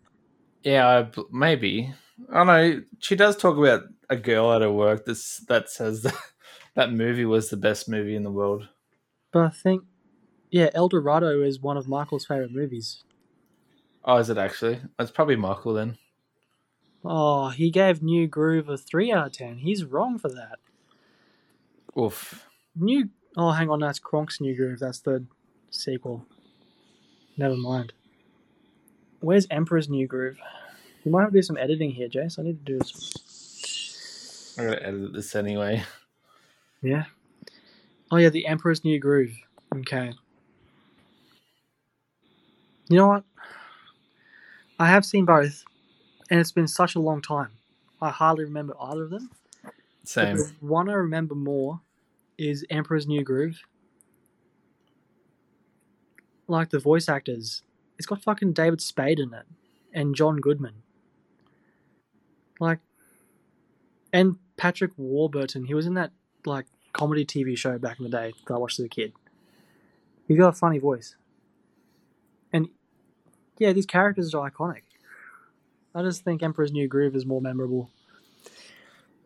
Yeah, 0.62 1.07
maybe. 1.32 1.93
I 2.32 2.45
don't 2.45 2.47
know. 2.47 2.82
She 2.99 3.16
does 3.16 3.37
talk 3.37 3.57
about 3.57 3.82
a 4.09 4.16
girl 4.16 4.53
at 4.53 4.62
her 4.62 4.70
work 4.70 5.05
that's, 5.05 5.39
that 5.49 5.70
says 5.70 6.03
that, 6.03 6.14
that 6.74 6.93
movie 6.93 7.24
was 7.24 7.51
the 7.51 7.57
best 7.57 7.89
movie 7.89 8.16
in 8.16 8.22
the 8.22 8.30
world. 8.30 8.68
But 9.32 9.45
I 9.45 9.51
think, 9.51 9.84
yeah, 10.51 10.70
El 10.74 10.89
Dorado 10.89 11.43
is 11.43 11.61
one 11.61 11.76
of 11.76 11.89
Michael's 11.89 12.26
favorite 12.26 12.53
movies. 12.53 13.03
Oh, 14.05 14.16
is 14.18 14.30
it 14.30 14.39
actually? 14.39 14.80
It's 14.99 15.11
probably 15.11 15.37
Michael 15.37 15.74
then. 15.74 15.99
Oh, 17.05 17.49
he 17.49 17.70
gave 17.70 18.03
New 18.03 18.26
Groove 18.26 18.68
a 18.68 18.76
3 18.76 19.12
out 19.12 19.26
of 19.26 19.32
10. 19.32 19.59
He's 19.59 19.84
wrong 19.84 20.18
for 20.18 20.28
that. 20.28 20.59
Oof. 21.99 22.47
New. 22.74 23.11
Oh, 23.37 23.51
hang 23.51 23.70
on, 23.70 23.80
that's 23.80 24.01
Kronk's 24.01 24.41
New 24.41 24.57
Groove. 24.57 24.80
That's 24.80 25.01
the 25.01 25.24
sequel. 25.71 26.25
Never 27.37 27.57
mind. 27.57 27.93
Where's 29.21 29.47
Emperor's 29.51 29.89
New 29.89 30.07
Groove? 30.07 30.39
We 31.05 31.11
might 31.11 31.23
have 31.23 31.31
to 31.31 31.39
do 31.39 31.43
some 31.43 31.57
editing 31.57 31.91
here, 31.91 32.09
Jase. 32.09 32.39
I 32.39 32.43
need 32.43 32.64
to 32.64 32.73
do 32.73 32.79
this. 32.79 34.55
I 34.59 34.64
gotta 34.64 34.87
edit 34.87 35.12
this 35.12 35.35
anyway. 35.35 35.85
Yeah. 36.83 37.05
Oh 38.11 38.17
yeah, 38.17 38.29
the 38.29 38.47
Emperor's 38.47 38.85
New 38.85 38.99
Groove. 38.99 39.37
Okay. 39.75 40.12
You 42.89 42.97
know 42.97 43.09
what? 43.09 43.25
I 44.79 44.87
have 44.89 45.05
seen 45.05 45.25
both, 45.25 45.64
and 46.31 46.39
it's 46.39 46.53
been 46.53 46.69
such 46.69 46.95
a 46.95 47.01
long 47.01 47.21
time. 47.21 47.51
I 48.01 48.11
hardly 48.11 48.45
remember 48.45 48.75
either 48.81 49.05
of 49.05 49.11
them. 49.11 49.31
Same. 50.05 50.37
the 50.37 50.53
one 50.61 50.89
I 50.89 50.93
remember 50.93 51.35
more 51.35 51.81
is 52.39 52.64
Emperor's 52.71 53.07
New 53.07 53.25
Groove. 53.25 53.59
Like 56.49 56.70
the 56.70 56.78
voice 56.78 57.09
actors, 57.09 57.62
it's 57.99 58.07
got 58.07 58.22
fucking 58.22 58.53
David 58.53 58.80
Spade 58.80 59.18
in 59.18 59.34
it, 59.34 59.47
and 59.92 60.14
John 60.14 60.36
Goodman. 60.36 60.82
Like, 62.61 62.78
and 64.12 64.36
Patrick 64.57 64.92
Warburton. 64.97 65.64
He 65.64 65.74
was 65.74 65.86
in 65.86 65.94
that 65.94 66.12
like 66.44 66.66
comedy 66.92 67.24
TV 67.24 67.57
show 67.57 67.78
back 67.78 67.99
in 67.99 68.05
the 68.05 68.11
day 68.11 68.32
that 68.47 68.55
I 68.55 68.59
watched 68.59 68.78
as 68.78 68.86
a 68.86 68.88
kid. 68.88 69.12
He's 70.28 70.38
got 70.38 70.49
a 70.49 70.53
funny 70.53 70.78
voice, 70.78 71.16
and 72.53 72.68
yeah, 73.59 73.72
these 73.72 73.86
characters 73.86 74.34
are 74.34 74.51
iconic. 74.51 74.82
I 75.94 76.03
just 76.03 76.24
think 76.24 76.42
Emperor's 76.42 76.72
New 76.72 76.88
Groove 76.88 77.16
is 77.16 77.24
more 77.24 77.40
memorable. 77.40 77.90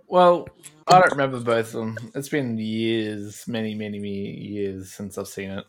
Well, 0.07 0.49
I 0.87 0.99
don't 0.99 1.13
remember 1.13 1.41
both 1.41 1.67
of 1.67 1.73
them. 1.73 2.11
It's 2.15 2.29
been 2.29 2.59
years, 2.59 3.45
many, 3.47 3.75
many, 3.75 3.99
many 3.99 4.37
years 4.37 4.93
since 4.93 5.17
I've 5.17 5.29
seen 5.29 5.51
it. 5.51 5.65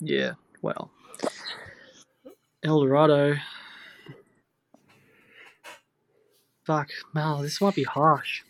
Yeah, 0.00 0.32
well. 0.62 0.90
El 2.62 2.80
Dorado. 2.80 3.36
Fuck, 6.64 6.90
Mal, 7.14 7.42
this 7.42 7.60
might 7.60 7.74
be 7.76 7.84
harsh. 7.84 8.42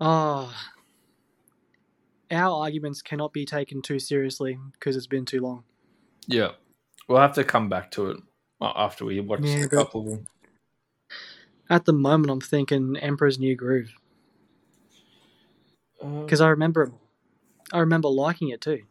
Ah. 0.00 0.70
our 2.30 2.62
arguments 2.64 3.02
cannot 3.02 3.32
be 3.32 3.44
taken 3.44 3.82
too 3.82 3.98
seriously 3.98 4.58
because 4.72 4.96
it's 4.96 5.06
been 5.06 5.24
too 5.24 5.40
long. 5.40 5.64
Yeah, 6.26 6.52
we'll 7.08 7.20
have 7.20 7.34
to 7.34 7.44
come 7.44 7.68
back 7.68 7.90
to 7.92 8.10
it 8.10 8.16
uh, 8.60 8.72
after 8.76 9.04
we 9.04 9.20
watch 9.20 9.40
Yeah, 9.44 9.64
a 9.64 9.68
couple 9.68 10.02
of 10.02 10.06
them. 10.08 10.26
At 11.68 11.84
the 11.86 11.92
moment, 11.92 12.30
I'm 12.30 12.40
thinking 12.40 12.96
Emperor's 12.96 13.38
New 13.38 13.56
Groove 13.56 13.94
Uh, 16.02 16.22
because 16.22 16.40
I 16.40 16.48
remember, 16.48 16.92
I 17.72 17.78
remember 17.80 18.08
liking 18.08 18.50
it 18.50 18.60
too. 18.60 18.82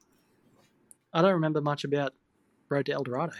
I 1.13 1.21
don't 1.21 1.33
remember 1.33 1.61
much 1.61 1.83
about 1.83 2.13
Road 2.69 2.85
to 2.85 2.93
El 2.93 3.03
Dorado. 3.03 3.33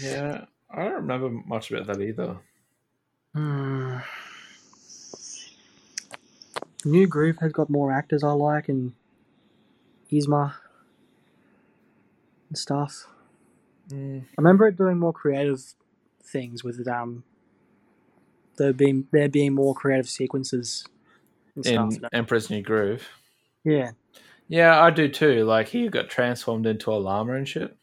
yeah, 0.00 0.44
I 0.70 0.84
don't 0.84 0.94
remember 0.94 1.30
much 1.30 1.70
about 1.70 1.86
that 1.86 2.00
either. 2.00 2.36
Hmm. 3.34 3.98
New 6.84 7.06
Groove 7.06 7.38
has 7.40 7.52
got 7.52 7.70
more 7.70 7.92
actors 7.92 8.22
I 8.22 8.32
like 8.32 8.68
and 8.68 8.92
Yzma 10.12 10.54
and 12.48 12.58
stuff. 12.58 13.06
Mm, 13.88 14.22
I 14.22 14.34
remember 14.38 14.68
it 14.68 14.76
doing 14.76 14.98
more 14.98 15.12
creative 15.12 15.62
things 16.22 16.62
with 16.62 16.86
um 16.86 17.24
there 18.56 18.72
being 18.72 19.06
there 19.12 19.28
being 19.28 19.54
more 19.54 19.74
creative 19.74 20.08
sequences 20.08 20.84
and 21.56 21.66
in 21.66 21.90
stuff. 21.90 22.10
Emperor's 22.12 22.50
New 22.50 22.62
Groove. 22.62 23.08
Yeah. 23.64 23.92
Yeah, 24.48 24.82
I 24.82 24.90
do 24.90 25.08
too. 25.08 25.44
Like 25.44 25.68
he 25.68 25.88
got 25.88 26.08
transformed 26.08 26.66
into 26.66 26.92
a 26.92 26.96
llama 26.96 27.34
and 27.34 27.48
shit. 27.48 27.76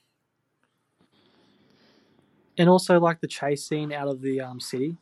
And 2.58 2.70
also 2.70 3.00
like 3.00 3.22
the 3.22 3.28
chase 3.28 3.66
scene 3.66 3.92
out 3.92 4.08
of 4.08 4.22
the 4.22 4.42
um 4.42 4.60
city 4.60 4.98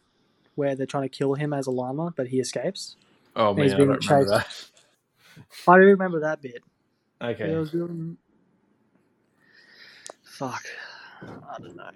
where 0.55 0.75
they're 0.75 0.85
trying 0.85 1.03
to 1.03 1.09
kill 1.09 1.33
him 1.33 1.53
as 1.53 1.67
a 1.67 1.71
llama, 1.71 2.13
but 2.15 2.27
he 2.27 2.39
escapes. 2.39 2.95
Oh 3.35 3.53
man, 3.53 3.73
I 3.73 3.77
don't 3.77 3.87
remember 3.87 4.25
that. 4.29 4.47
I 5.67 5.75
do 5.75 5.81
remember 5.81 6.19
that 6.21 6.41
bit. 6.41 6.63
Okay. 7.21 7.53
Was. 7.55 7.75
Fuck. 10.23 10.65
I 11.21 11.59
don't 11.59 11.75
know. 11.75 11.89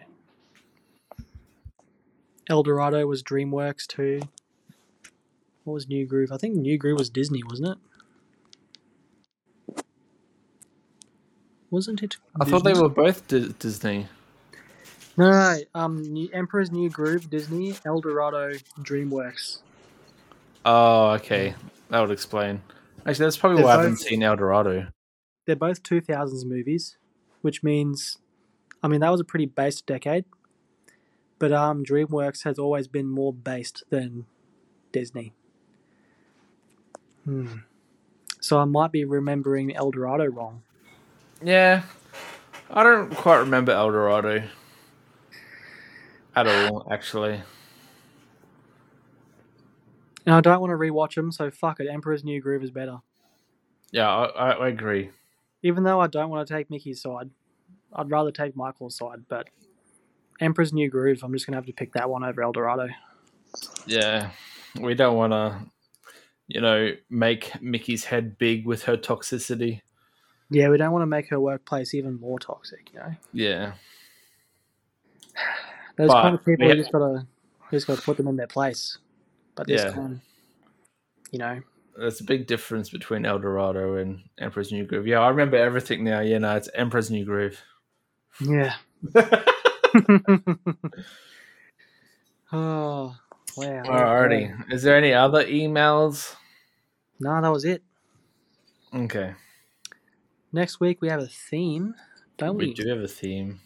El 2.50 2.64
Dorado 2.64 3.08
was 3.08 3.24
DreamWorks 3.24 3.88
too. 3.88 4.20
What 5.64 5.74
was 5.74 5.88
New 5.88 6.06
Groove? 6.06 6.32
I 6.34 6.38
think 6.38 6.56
New 6.56 6.78
Groove 6.78 7.00
was 7.00 7.10
Disney, 7.10 7.42
wasn't 7.50 7.70
it? 7.70 7.78
Wasn't 11.74 12.04
it? 12.04 12.18
I 12.40 12.46
thought 12.46 12.64
they 12.64 12.74
were 12.80 12.88
both 12.88 13.28
Di- 13.28 13.52
Disney. 13.58 14.06
No, 15.18 15.32
no, 15.32 15.56
no. 15.56 15.62
Um, 15.74 16.04
New, 16.04 16.30
Emperor's 16.32 16.72
New 16.72 16.88
Groove, 16.88 17.32
Disney. 17.32 17.74
El 17.84 18.00
Dorado, 18.00 18.52
DreamWorks. 18.82 19.58
Oh, 20.66 21.08
okay. 21.14 21.56
That 21.90 22.00
would 22.02 22.12
explain. 22.12 22.62
Actually, 23.08 23.26
that's 23.26 23.38
probably 23.38 23.58
They're 23.58 23.66
why 23.66 23.72
I 23.74 23.78
haven't 23.78 23.94
both- 23.94 24.02
seen 24.02 24.22
El 24.22 24.36
Dorado. 24.36 24.86
They're 25.48 25.56
both 25.56 25.82
2000s 25.82 26.46
movies, 26.46 26.98
which 27.42 27.64
means, 27.64 28.20
I 28.84 28.88
mean, 28.88 29.02
that 29.02 29.10
was 29.10 29.20
a 29.20 29.26
pretty 29.26 29.48
based 29.48 29.88
decade. 29.88 30.26
But 31.40 31.52
um, 31.52 31.84
DreamWorks 31.84 32.44
has 32.44 32.60
always 32.60 32.88
been 32.88 33.08
more 33.10 33.34
based 33.34 33.84
than 33.90 34.28
Disney. 34.92 35.34
Hmm. 37.26 37.48
So 38.40 38.60
I 38.60 38.66
might 38.66 38.92
be 38.92 39.06
remembering 39.06 39.76
El 39.76 39.90
Dorado 39.90 40.26
wrong. 40.28 40.62
Yeah, 41.42 41.84
I 42.70 42.84
don't 42.84 43.14
quite 43.16 43.40
remember 43.40 43.72
El 43.72 43.92
Dorado 43.92 44.44
at 46.36 46.48
all. 46.48 46.88
Actually, 46.92 47.42
And 50.26 50.36
I 50.36 50.42
don't 50.42 50.62
want 50.62 50.72
to 50.72 50.78
rewatch 50.78 51.16
them, 51.16 51.32
so 51.32 51.52
fuck 51.52 51.80
it. 51.80 51.88
Emperor's 51.90 52.24
New 52.24 52.42
Groove 52.42 52.64
is 52.64 52.72
better. 52.72 52.98
yeah, 53.92 54.10
I, 54.10 54.52
I, 54.52 54.68
agree. 54.70 55.10
Even 55.64 55.84
though 55.84 56.00
I 56.00 56.08
don't 56.08 56.30
want 56.30 56.48
to 56.48 56.54
take 56.54 56.70
Mickey's 56.70 57.02
side, 57.02 57.30
I'd 57.94 58.10
rather 58.10 58.32
take 58.32 58.56
Michael's 58.56 58.96
side. 58.98 59.26
But 59.28 59.48
Emperor's 60.40 60.74
New 60.74 60.90
Groove, 60.90 61.24
I'm 61.24 61.34
just 61.34 61.46
gonna 61.46 61.58
have 61.58 61.66
to 61.66 61.74
pick 61.74 61.94
that 61.94 62.10
one 62.10 62.24
over 62.24 62.42
El 62.42 62.54
Dorado. 62.54 62.88
Yeah, 63.86 64.30
we 64.80 64.96
don't 64.96 65.16
want 65.16 65.34
to, 65.34 65.60
you 66.48 66.62
know, 66.62 66.92
make 67.10 67.62
Mickey's 67.62 68.06
head 68.06 68.38
big 68.38 68.66
with 68.66 68.84
her 68.84 68.98
toxicity. 68.98 69.82
Yeah, 70.54 70.70
we 70.70 70.78
don't 70.78 70.94
want 70.94 71.04
to 71.04 71.08
make 71.08 71.30
her 71.32 71.40
workplace 71.42 71.96
even 71.96 72.20
more 72.22 72.40
toxic. 72.40 72.92
You 72.94 73.00
know, 73.02 73.16
Yeah, 73.34 73.74
those 75.98 76.14
But 76.14 76.16
kind 76.16 76.36
of 76.36 76.46
people, 76.46 76.72
you 76.72 76.82
just 76.82 76.92
gotta, 76.92 77.28
you 77.72 77.78
just 77.78 77.88
gotta 77.88 78.02
put 78.02 78.18
them 78.18 78.28
in 78.28 78.38
their 78.38 78.48
place. 78.48 78.98
But 79.56 79.70
this 79.70 79.86
Yeah. 79.86 79.86
time, 79.86 80.22
you 81.32 81.40
know, 81.40 81.62
there's 81.98 82.22
a 82.22 82.26
big 82.26 82.48
difference 82.48 82.90
between 82.90 83.26
El 83.26 83.40
Dorado 83.40 83.98
and 83.98 84.22
Emperor's 84.40 84.72
New 84.72 84.86
Groove. 84.86 85.08
Yeah, 85.08 85.20
I 85.22 85.30
remember 85.30 85.58
everything 85.58 86.04
now. 86.04 86.22
Yeah, 86.22 86.40
no, 86.40 86.56
it's 86.58 86.70
Emperor's 86.76 87.12
New 87.12 87.26
Groove. 87.26 87.62
yeah. 88.40 88.76
oh 92.54 93.16
wow. 93.56 93.88
Alrighty. 93.88 94.74
Is 94.74 94.84
there 94.84 94.98
any 94.98 95.14
other 95.14 95.46
emails? 95.46 96.36
No, 97.20 97.42
that 97.42 97.52
was 97.52 97.66
it. 97.66 97.84
Okay. 98.94 99.34
Next 100.56 100.80
week 100.80 101.02
we 101.02 101.10
have 101.10 101.20
a 101.20 101.28
theme, 101.28 101.96
don't 102.38 102.56
we? 102.56 102.68
We 102.68 102.74
do 102.76 102.88
have 102.88 103.00
a 103.00 103.08
theme. 103.08 103.60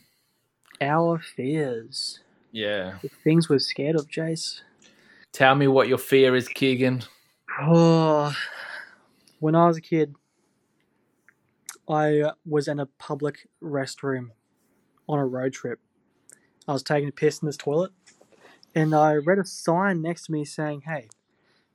Our 0.80 1.20
fears. 1.20 2.22
Yeah. 2.54 3.00
The 3.02 3.10
things 3.26 3.50
we're 3.50 3.60
scared 3.60 3.98
of, 3.98 4.08
Jase. 4.08 4.62
Tell 5.34 5.54
me 5.54 5.68
what 5.68 5.90
your 5.90 5.98
fear 5.98 6.34
is, 6.34 6.48
Kegan. 6.48 7.04
Oh, 7.62 8.34
when 9.40 9.54
I 9.54 9.68
was 9.68 9.76
a 9.76 9.82
kid, 9.82 10.16
I 11.90 12.32
was 12.46 12.70
in 12.70 12.80
a 12.80 12.86
public 12.86 13.50
restroom 13.62 14.30
on 15.10 15.20
a 15.20 15.26
road 15.26 15.52
trip. 15.52 15.80
I 16.70 16.74
was 16.74 16.84
taking 16.84 17.10
a 17.10 17.12
piss 17.12 17.42
in 17.42 17.48
this 17.48 17.58
toilet, 17.58 17.92
and 18.74 18.96
I 18.96 19.16
read 19.16 19.40
a 19.40 19.46
sign 19.46 20.02
next 20.02 20.28
to 20.28 20.32
me 20.32 20.46
saying, 20.46 20.82
"Hey, 20.82 21.10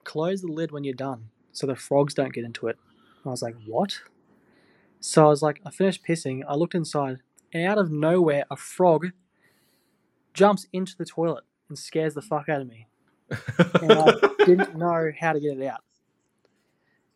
close 0.04 0.40
the 0.40 0.48
lid 0.48 0.70
when 0.70 0.84
you're 0.84 0.94
done, 0.94 1.30
so 1.52 1.66
the 1.66 1.76
frogs 1.76 2.14
don't 2.14 2.32
get 2.32 2.44
into 2.44 2.68
it." 2.68 2.78
And 3.16 3.26
I 3.26 3.30
was 3.30 3.42
like, 3.42 3.56
"What?" 3.66 4.00
So 5.02 5.26
I 5.26 5.28
was 5.28 5.42
like, 5.42 5.60
I 5.66 5.70
finished 5.70 6.06
pissing. 6.06 6.42
I 6.48 6.54
looked 6.54 6.74
inside, 6.74 7.18
and 7.52 7.66
out 7.66 7.76
of 7.76 7.90
nowhere, 7.90 8.44
a 8.50 8.56
frog 8.56 9.08
jumps 10.32 10.66
into 10.72 10.96
the 10.96 11.04
toilet 11.04 11.44
and 11.68 11.78
scares 11.78 12.14
the 12.14 12.22
fuck 12.22 12.48
out 12.48 12.62
of 12.62 12.68
me 12.68 12.86
and 13.80 13.92
I 13.92 14.12
didn't 14.44 14.76
know 14.76 15.10
how 15.18 15.32
to 15.32 15.40
get 15.40 15.58
it 15.58 15.66
out. 15.66 15.82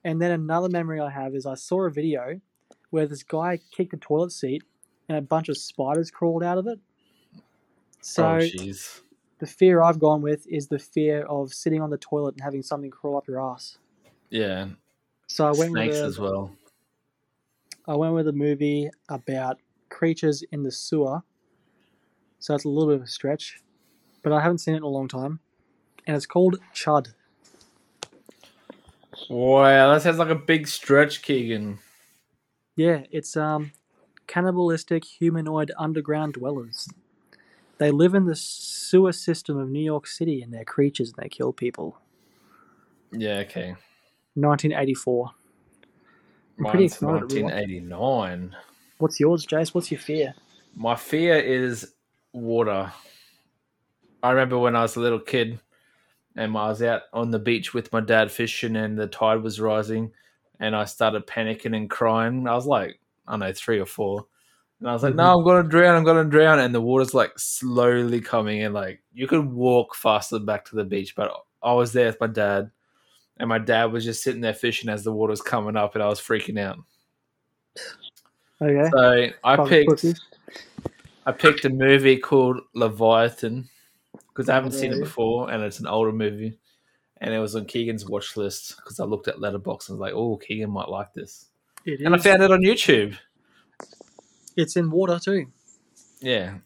And 0.04 0.20
then 0.20 0.30
another 0.30 0.68
memory 0.68 1.00
I 1.00 1.10
have 1.10 1.34
is 1.34 1.46
I 1.46 1.54
saw 1.54 1.82
a 1.82 1.90
video 1.90 2.40
where 2.90 3.06
this 3.06 3.22
guy 3.22 3.58
kicked 3.72 3.92
a 3.92 3.96
toilet 3.96 4.32
seat 4.32 4.62
and 5.08 5.18
a 5.18 5.22
bunch 5.22 5.48
of 5.48 5.58
spiders 5.58 6.10
crawled 6.10 6.42
out 6.42 6.58
of 6.58 6.66
it. 6.66 6.78
So 8.00 8.38
oh, 8.40 8.72
the 9.38 9.46
fear 9.46 9.82
I've 9.82 9.98
gone 9.98 10.22
with 10.22 10.46
is 10.48 10.68
the 10.68 10.78
fear 10.78 11.22
of 11.22 11.52
sitting 11.52 11.82
on 11.82 11.90
the 11.90 11.98
toilet 11.98 12.34
and 12.36 12.42
having 12.42 12.62
something 12.62 12.90
crawl 12.90 13.16
up 13.16 13.26
your 13.26 13.40
ass. 13.40 13.78
Yeah. 14.30 14.68
So 15.26 15.46
I 15.46 15.50
went 15.50 15.72
Snakes 15.72 15.94
with 15.96 16.02
a, 16.02 16.06
as 16.06 16.18
well. 16.18 16.52
I 17.88 17.94
went 17.94 18.14
with 18.14 18.26
a 18.26 18.32
movie 18.32 18.90
about 19.08 19.58
creatures 19.88 20.42
in 20.50 20.62
the 20.62 20.72
sewer. 20.72 21.22
So 22.38 22.52
that's 22.52 22.64
a 22.64 22.68
little 22.68 22.88
bit 22.88 22.96
of 22.96 23.02
a 23.02 23.06
stretch, 23.08 23.60
but 24.22 24.32
I 24.32 24.40
haven't 24.40 24.58
seen 24.58 24.74
it 24.74 24.78
in 24.78 24.82
a 24.82 24.88
long 24.88 25.08
time, 25.08 25.40
and 26.06 26.16
it's 26.16 26.26
called 26.26 26.58
Chud. 26.74 27.14
Wow, 29.30 29.92
that 29.92 30.02
sounds 30.02 30.18
like 30.18 30.28
a 30.28 30.34
big 30.34 30.68
stretch, 30.68 31.22
Kegan. 31.22 31.78
Yeah, 32.76 33.04
it's 33.10 33.36
um 33.36 33.72
cannibalistic 34.26 35.04
humanoid 35.04 35.72
underground 35.78 36.34
dwellers. 36.34 36.88
They 37.78 37.90
live 37.90 38.14
in 38.14 38.26
the 38.26 38.36
sewer 38.36 39.12
system 39.12 39.58
of 39.58 39.68
New 39.68 39.82
York 39.82 40.06
City 40.06 40.42
and 40.42 40.52
they're 40.52 40.64
creatures 40.64 41.12
and 41.12 41.22
they 41.22 41.28
kill 41.28 41.52
people. 41.52 41.98
Yeah, 43.12 43.38
okay. 43.40 43.76
1984. 44.34 45.30
I'm 46.58 46.64
pretty 46.66 46.84
excited 46.86 47.28
to 47.28 47.34
rewatch. 47.36 47.42
1989. 47.42 48.56
What's 48.98 49.20
yours, 49.20 49.44
Jase? 49.44 49.74
What's 49.74 49.90
your 49.90 50.00
fear? 50.00 50.34
My 50.74 50.94
fear 50.96 51.36
is 51.36 51.92
water. 52.32 52.92
I 54.22 54.30
remember 54.30 54.58
when 54.58 54.74
I 54.76 54.82
was 54.82 54.96
a 54.96 55.00
little 55.00 55.20
kid 55.20 55.60
and 56.34 56.56
I 56.56 56.68
was 56.68 56.82
out 56.82 57.02
on 57.12 57.30
the 57.30 57.38
beach 57.38 57.74
with 57.74 57.92
my 57.92 58.00
dad 58.00 58.30
fishing 58.30 58.76
and 58.76 58.98
the 58.98 59.06
tide 59.06 59.42
was 59.42 59.60
rising 59.60 60.12
and 60.60 60.74
I 60.74 60.84
started 60.86 61.26
panicking 61.26 61.76
and 61.76 61.88
crying. 61.88 62.48
I 62.48 62.54
was 62.54 62.66
like, 62.66 63.00
I 63.26 63.32
don't 63.32 63.40
know, 63.40 63.52
three 63.52 63.78
or 63.78 63.86
four. 63.86 64.26
And 64.80 64.88
I 64.88 64.92
was 64.92 65.02
like, 65.02 65.14
Mhm. 65.14 65.16
no, 65.18 65.38
I'm 65.38 65.44
going 65.44 65.62
to 65.62 65.68
drown. 65.68 65.96
I'm 65.96 66.04
going 66.04 66.22
to 66.24 66.30
drown. 66.30 66.58
And 66.58 66.74
the 66.74 66.80
water's 66.80 67.14
like 67.14 67.38
slowly 67.38 68.20
coming 68.20 68.60
in. 68.60 68.72
Like 68.72 69.02
you 69.12 69.26
could 69.26 69.44
walk 69.50 69.94
faster 69.94 70.38
back 70.38 70.64
to 70.66 70.76
the 70.76 70.84
beach, 70.84 71.14
but 71.14 71.32
I 71.62 71.72
was 71.72 71.92
there 71.92 72.06
with 72.06 72.20
my 72.20 72.26
dad 72.26 72.70
and 73.38 73.48
my 73.48 73.58
dad 73.58 73.92
was 73.92 74.04
just 74.04 74.22
sitting 74.22 74.40
there 74.40 74.54
fishing 74.54 74.88
as 74.88 75.04
the 75.04 75.12
water's 75.12 75.42
coming 75.42 75.76
up 75.76 75.94
and 75.94 76.02
I 76.02 76.08
was 76.08 76.20
freaking 76.20 76.58
out. 76.60 76.78
Okay. 78.60 78.88
So 78.90 79.28
I 79.44 79.68
picked. 79.68 80.04
I 81.26 81.32
picked 81.32 81.64
a 81.64 81.70
movie 81.70 82.18
called 82.18 82.60
Leviathan 82.74 83.68
because 84.28 84.48
I 84.48 84.54
haven't 84.54 84.72
seen 84.72 84.92
it 84.92 85.00
before 85.00 85.50
and 85.50 85.62
it's 85.62 85.80
an 85.80 85.86
older 85.86 86.12
movie. 86.12 86.58
and 87.20 87.32
it 87.34 87.38
was 87.38 87.56
on 87.56 87.64
Kegan's 87.64 88.06
watch 88.06 88.36
list 88.36 88.76
because 88.76 89.00
I 89.00 89.04
looked 89.04 89.28
at 89.28 89.36
Letterboxd 89.36 89.88
and 89.88 89.98
was 89.98 90.00
like, 90.00 90.12
"Oh, 90.14 90.36
Kegan 90.36 90.70
might 90.70 90.88
like 90.88 91.12
this," 91.14 91.46
It 91.84 92.00
and 92.00 92.14
I 92.14 92.18
found 92.18 92.42
it 92.42 92.50
on 92.50 92.60
YouTube. 92.60 93.16
It's 94.56 94.76
in 94.76 94.90
water 94.90 95.18
too. 95.18 95.46
Yeah, 96.20 96.58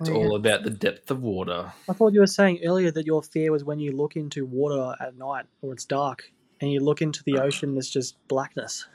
it's 0.00 0.08
all 0.08 0.36
about 0.36 0.62
the 0.62 0.70
depth 0.70 1.10
of 1.10 1.22
water. 1.22 1.72
I 1.88 1.92
thought 1.92 2.12
you 2.12 2.20
were 2.20 2.26
saying 2.26 2.60
earlier 2.64 2.90
that 2.90 3.06
your 3.06 3.22
fear 3.22 3.52
was 3.52 3.64
when 3.64 3.78
you 3.78 3.92
look 3.92 4.16
into 4.16 4.44
water 4.44 4.94
at 5.00 5.16
night 5.16 5.46
or 5.62 5.72
it's 5.72 5.84
dark 5.84 6.32
and 6.60 6.72
you 6.72 6.80
look 6.80 7.02
into 7.02 7.22
the 7.24 7.38
ah. 7.38 7.42
ocean, 7.42 7.76
it's 7.76 7.90
just 7.90 8.16
blackness. 8.28 8.86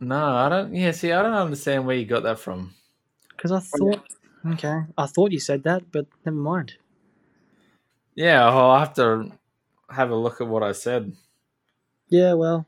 No, 0.00 0.36
I 0.36 0.48
don't. 0.48 0.74
Yeah, 0.74 0.92
see, 0.92 1.12
I 1.12 1.22
don't 1.22 1.32
understand 1.32 1.86
where 1.86 1.96
you 1.96 2.04
got 2.04 2.22
that 2.22 2.38
from. 2.38 2.74
Because 3.30 3.52
I 3.52 3.60
thought, 3.60 4.04
okay, 4.52 4.82
I 4.96 5.06
thought 5.06 5.32
you 5.32 5.40
said 5.40 5.64
that, 5.64 5.90
but 5.90 6.06
never 6.24 6.36
mind. 6.36 6.74
Yeah, 8.14 8.44
I'll 8.44 8.78
have 8.78 8.94
to 8.94 9.32
have 9.90 10.10
a 10.10 10.16
look 10.16 10.40
at 10.40 10.48
what 10.48 10.62
I 10.62 10.72
said. 10.72 11.12
Yeah, 12.08 12.34
well, 12.34 12.66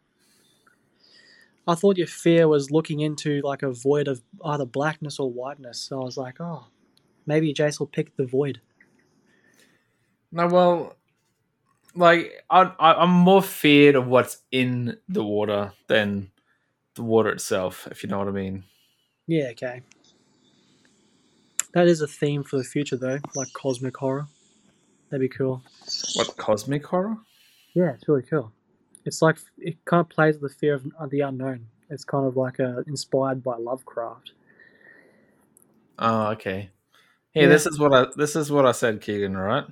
I 1.67 1.75
thought 1.75 1.99
your 1.99 2.07
fear 2.07 2.49
was 2.49 2.71
looking 2.71 3.01
into 3.01 3.41
like 3.43 3.63
a 3.63 3.73
void 3.73 4.09
of 4.09 4.23
either 4.45 4.65
blackness 4.65 5.19
or 5.19 5.31
whiteness. 5.31 5.81
So 5.81 6.01
I 6.01 6.05
was 6.05 6.17
like, 6.17 6.41
oh, 6.41 6.67
maybe 7.27 7.53
Jase 7.53 7.79
will 7.79 7.87
pick 7.87 8.17
the 8.17 8.27
void. 8.27 8.61
No, 10.33 10.47
well, 10.47 10.97
like 11.95 12.45
I, 12.49 12.73
I, 12.79 12.95
I'm 12.95 13.11
more 13.11 13.43
feared 13.43 13.97
of 13.97 14.07
what's 14.07 14.39
in 14.53 14.99
the 15.09 15.25
water 15.25 15.73
than 15.89 16.31
the 16.95 17.03
water 17.03 17.31
itself. 17.31 17.89
If 17.91 18.03
you 18.03 18.09
know 18.09 18.19
what 18.19 18.29
I 18.29 18.33
mean. 18.33 18.65
Yeah, 19.27 19.49
okay. 19.51 19.83
That 21.73 21.87
is 21.87 22.01
a 22.01 22.07
theme 22.07 22.43
for 22.43 22.57
the 22.57 22.65
future, 22.65 22.97
though, 22.97 23.19
like 23.37 23.53
cosmic 23.53 23.97
horror. 23.97 24.27
That'd 25.09 25.21
be 25.21 25.29
cool. 25.29 25.63
What 26.15 26.37
cosmic 26.37 26.85
horror? 26.85 27.17
Yeah, 27.75 27.93
it's 27.93 28.09
really 28.09 28.23
cool. 28.23 28.53
It's 29.05 29.23
like 29.23 29.39
it 29.59 29.85
kind 29.85 30.01
of 30.01 30.09
plays 30.09 30.39
with 30.39 30.53
the 30.53 30.59
fear 30.59 30.81
of 30.99 31.11
the 31.11 31.21
unknown. 31.21 31.67
It's 31.89 32.05
kind 32.05 32.27
of 32.27 32.37
like 32.37 32.61
uh, 32.61 32.83
inspired 32.87 33.43
by 33.43 33.57
Lovecraft. 33.57 34.33
Oh, 35.99 36.29
okay. 36.29 36.71
Yeah, 37.35 37.43
Yeah. 37.43 37.49
this 37.49 37.67
is 37.67 37.79
what 37.79 37.93
I 37.95 38.07
this 38.17 38.37
is 38.37 38.51
what 38.51 38.67
I 38.67 38.73
said, 38.73 39.01
Kegan. 39.01 39.37
Right. 39.37 39.65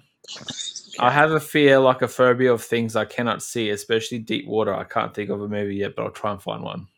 I 1.01 1.11
have 1.11 1.31
a 1.33 1.41
fear, 1.41 1.79
like 1.79 2.03
a 2.03 2.09
phobia 2.09 2.53
of 2.53 2.63
things 2.63 2.97
I 2.97 3.05
cannot 3.05 3.43
see, 3.43 3.71
especially 3.71 4.19
deep 4.19 4.47
water. 4.47 4.75
I 4.75 4.85
can't 4.85 5.15
think 5.15 5.31
of 5.31 5.41
a 5.41 5.49
movie 5.49 5.77
yet, 5.77 5.95
but 5.97 6.05
I'll 6.05 6.11
try 6.11 6.33
and 6.33 6.43
find 6.43 6.63
one. 6.63 6.89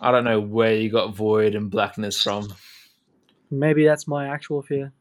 I 0.00 0.10
don't 0.10 0.24
know 0.24 0.40
where 0.40 0.74
you 0.74 0.90
got 0.90 1.14
void 1.14 1.54
and 1.54 1.70
blackness 1.70 2.22
from. 2.22 2.52
Maybe 3.50 3.84
that's 3.84 4.06
my 4.08 4.28
actual 4.28 4.62
fear. 4.62 4.92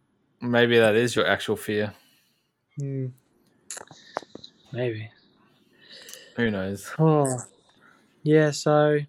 Maybe 0.42 0.78
that 0.80 0.96
is 0.96 1.16
your 1.16 1.26
actual 1.28 1.56
fear. 1.56 1.94
Hmm. 2.80 3.08
Maybe. 4.74 5.10
Who 6.36 6.50
knows? 6.52 6.92
Oh, 6.98 7.40
yeah. 8.24 8.52
So 8.52 9.00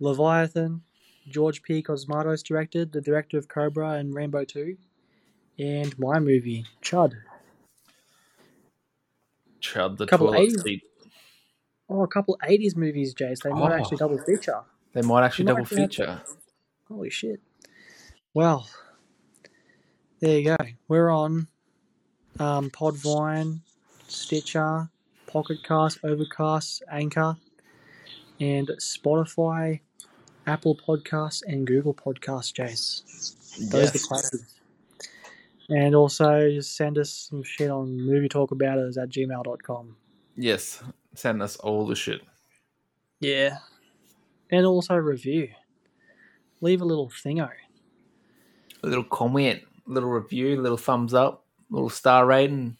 Leviathan, 0.00 0.82
George 1.28 1.62
P. 1.62 1.82
Cosmatos 1.82 2.42
directed, 2.44 2.92
the 2.92 3.00
director 3.00 3.36
of 3.38 3.48
Cobra 3.48 3.92
and 3.92 4.14
Rambo 4.14 4.44
Two, 4.44 4.76
and 5.58 5.98
my 5.98 6.18
movie 6.18 6.64
Chud. 6.82 7.14
Chud 9.60 9.96
the 9.96 10.06
Couple 10.06 10.28
toilet 10.28 10.50
80s. 10.50 10.62
seat. 10.62 10.82
Oh, 11.88 12.02
a 12.02 12.08
couple 12.08 12.38
'80s 12.42 12.76
movies, 12.76 13.14
Jase. 13.14 13.40
They 13.42 13.50
might 13.50 13.72
Oh. 13.72 13.74
actually 13.74 13.96
double 13.98 14.18
feature. 14.18 14.62
They 14.92 15.02
might 15.02 15.24
actually 15.24 15.46
Might 15.46 15.50
double 15.52 15.62
actually 15.62 15.80
have- 15.82 15.90
feature. 15.90 16.22
Holy 16.88 17.10
shit. 17.10 17.40
Well, 18.34 18.68
there 20.20 20.38
you 20.38 20.44
go. 20.56 20.64
We're 20.88 21.10
on 21.10 21.48
um, 22.38 22.70
Podbean, 22.70 23.60
Stitcher, 24.08 24.90
Pocket 25.26 25.62
Cast, 25.64 25.98
Overcast, 26.04 26.82
Anchor, 26.90 27.36
and 28.38 28.68
Spotify, 28.78 29.80
Apple 30.46 30.76
Podcasts, 30.76 31.42
and 31.46 31.66
Google 31.66 31.94
Podcasts, 31.94 32.52
Jase. 32.52 33.02
Those 33.70 33.88
are 33.90 33.92
the 33.92 34.04
places. 34.06 34.54
And 35.68 35.94
also 35.96 36.48
just 36.50 36.76
send 36.76 36.96
us 36.98 37.10
some 37.10 37.42
shit 37.42 37.70
on 37.70 38.00
movie 38.00 38.28
talk 38.28 38.52
about 38.52 38.78
us 38.78 38.96
at 38.96 39.08
gmail.com. 39.08 39.96
Yes. 40.36 40.82
Send 41.14 41.42
us 41.42 41.56
all 41.56 41.86
the 41.86 41.96
shit. 41.96 42.20
Yeah. 43.20 43.58
And 44.50 44.64
also 44.64 44.94
review. 44.94 45.48
Leave 46.60 46.80
a 46.80 46.84
little 46.84 47.08
thingo. 47.08 47.50
A 48.82 48.86
little 48.86 49.02
comment, 49.04 49.62
a 49.88 49.90
little 49.90 50.10
review, 50.10 50.60
a 50.60 50.62
little 50.62 50.76
thumbs 50.76 51.12
up, 51.14 51.44
a 51.70 51.74
little 51.74 51.90
star 51.90 52.26
rating 52.26 52.76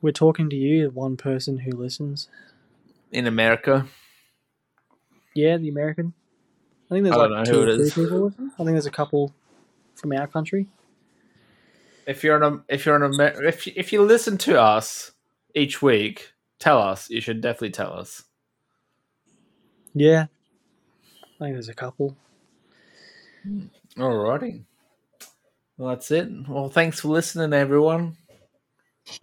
We're 0.00 0.12
talking 0.12 0.48
to 0.48 0.56
you, 0.56 0.88
one 0.90 1.16
person 1.18 1.58
who 1.58 1.72
listens. 1.72 2.28
in 3.10 3.26
America. 3.26 3.86
Yeah, 5.34 5.58
the 5.58 5.68
American. 5.68 6.14
I 6.92 6.96
think 6.96 7.04
there's 7.04 7.16
I 7.16 7.18
like 7.20 7.30
don't 7.30 7.44
know 7.44 7.52
who 7.54 7.62
it 7.62 7.80
is. 7.80 7.94
people. 7.94 8.34
I 8.36 8.56
think 8.58 8.68
there's 8.72 8.84
a 8.84 8.90
couple 8.90 9.32
from 9.94 10.12
our 10.12 10.26
country. 10.26 10.66
If 12.06 12.22
you're 12.22 12.36
an 12.42 12.62
if 12.68 12.84
you're 12.84 13.02
an 13.02 13.18
if 13.18 13.66
you- 13.66 13.72
if 13.76 13.94
you 13.94 14.02
listen 14.02 14.36
to 14.38 14.60
us 14.60 15.12
each 15.54 15.80
week, 15.80 16.34
tell 16.58 16.76
us. 16.78 17.08
You 17.08 17.22
should 17.22 17.40
definitely 17.40 17.70
tell 17.70 17.94
us. 17.94 18.24
Yeah, 19.94 20.26
I 21.40 21.44
think 21.44 21.54
there's 21.54 21.70
a 21.70 21.74
couple. 21.74 22.14
Alrighty. 23.96 24.64
Well, 25.78 25.88
that's 25.88 26.10
it. 26.10 26.28
Well, 26.46 26.68
thanks 26.68 27.00
for 27.00 27.08
listening, 27.08 27.54
everyone. 27.54 28.18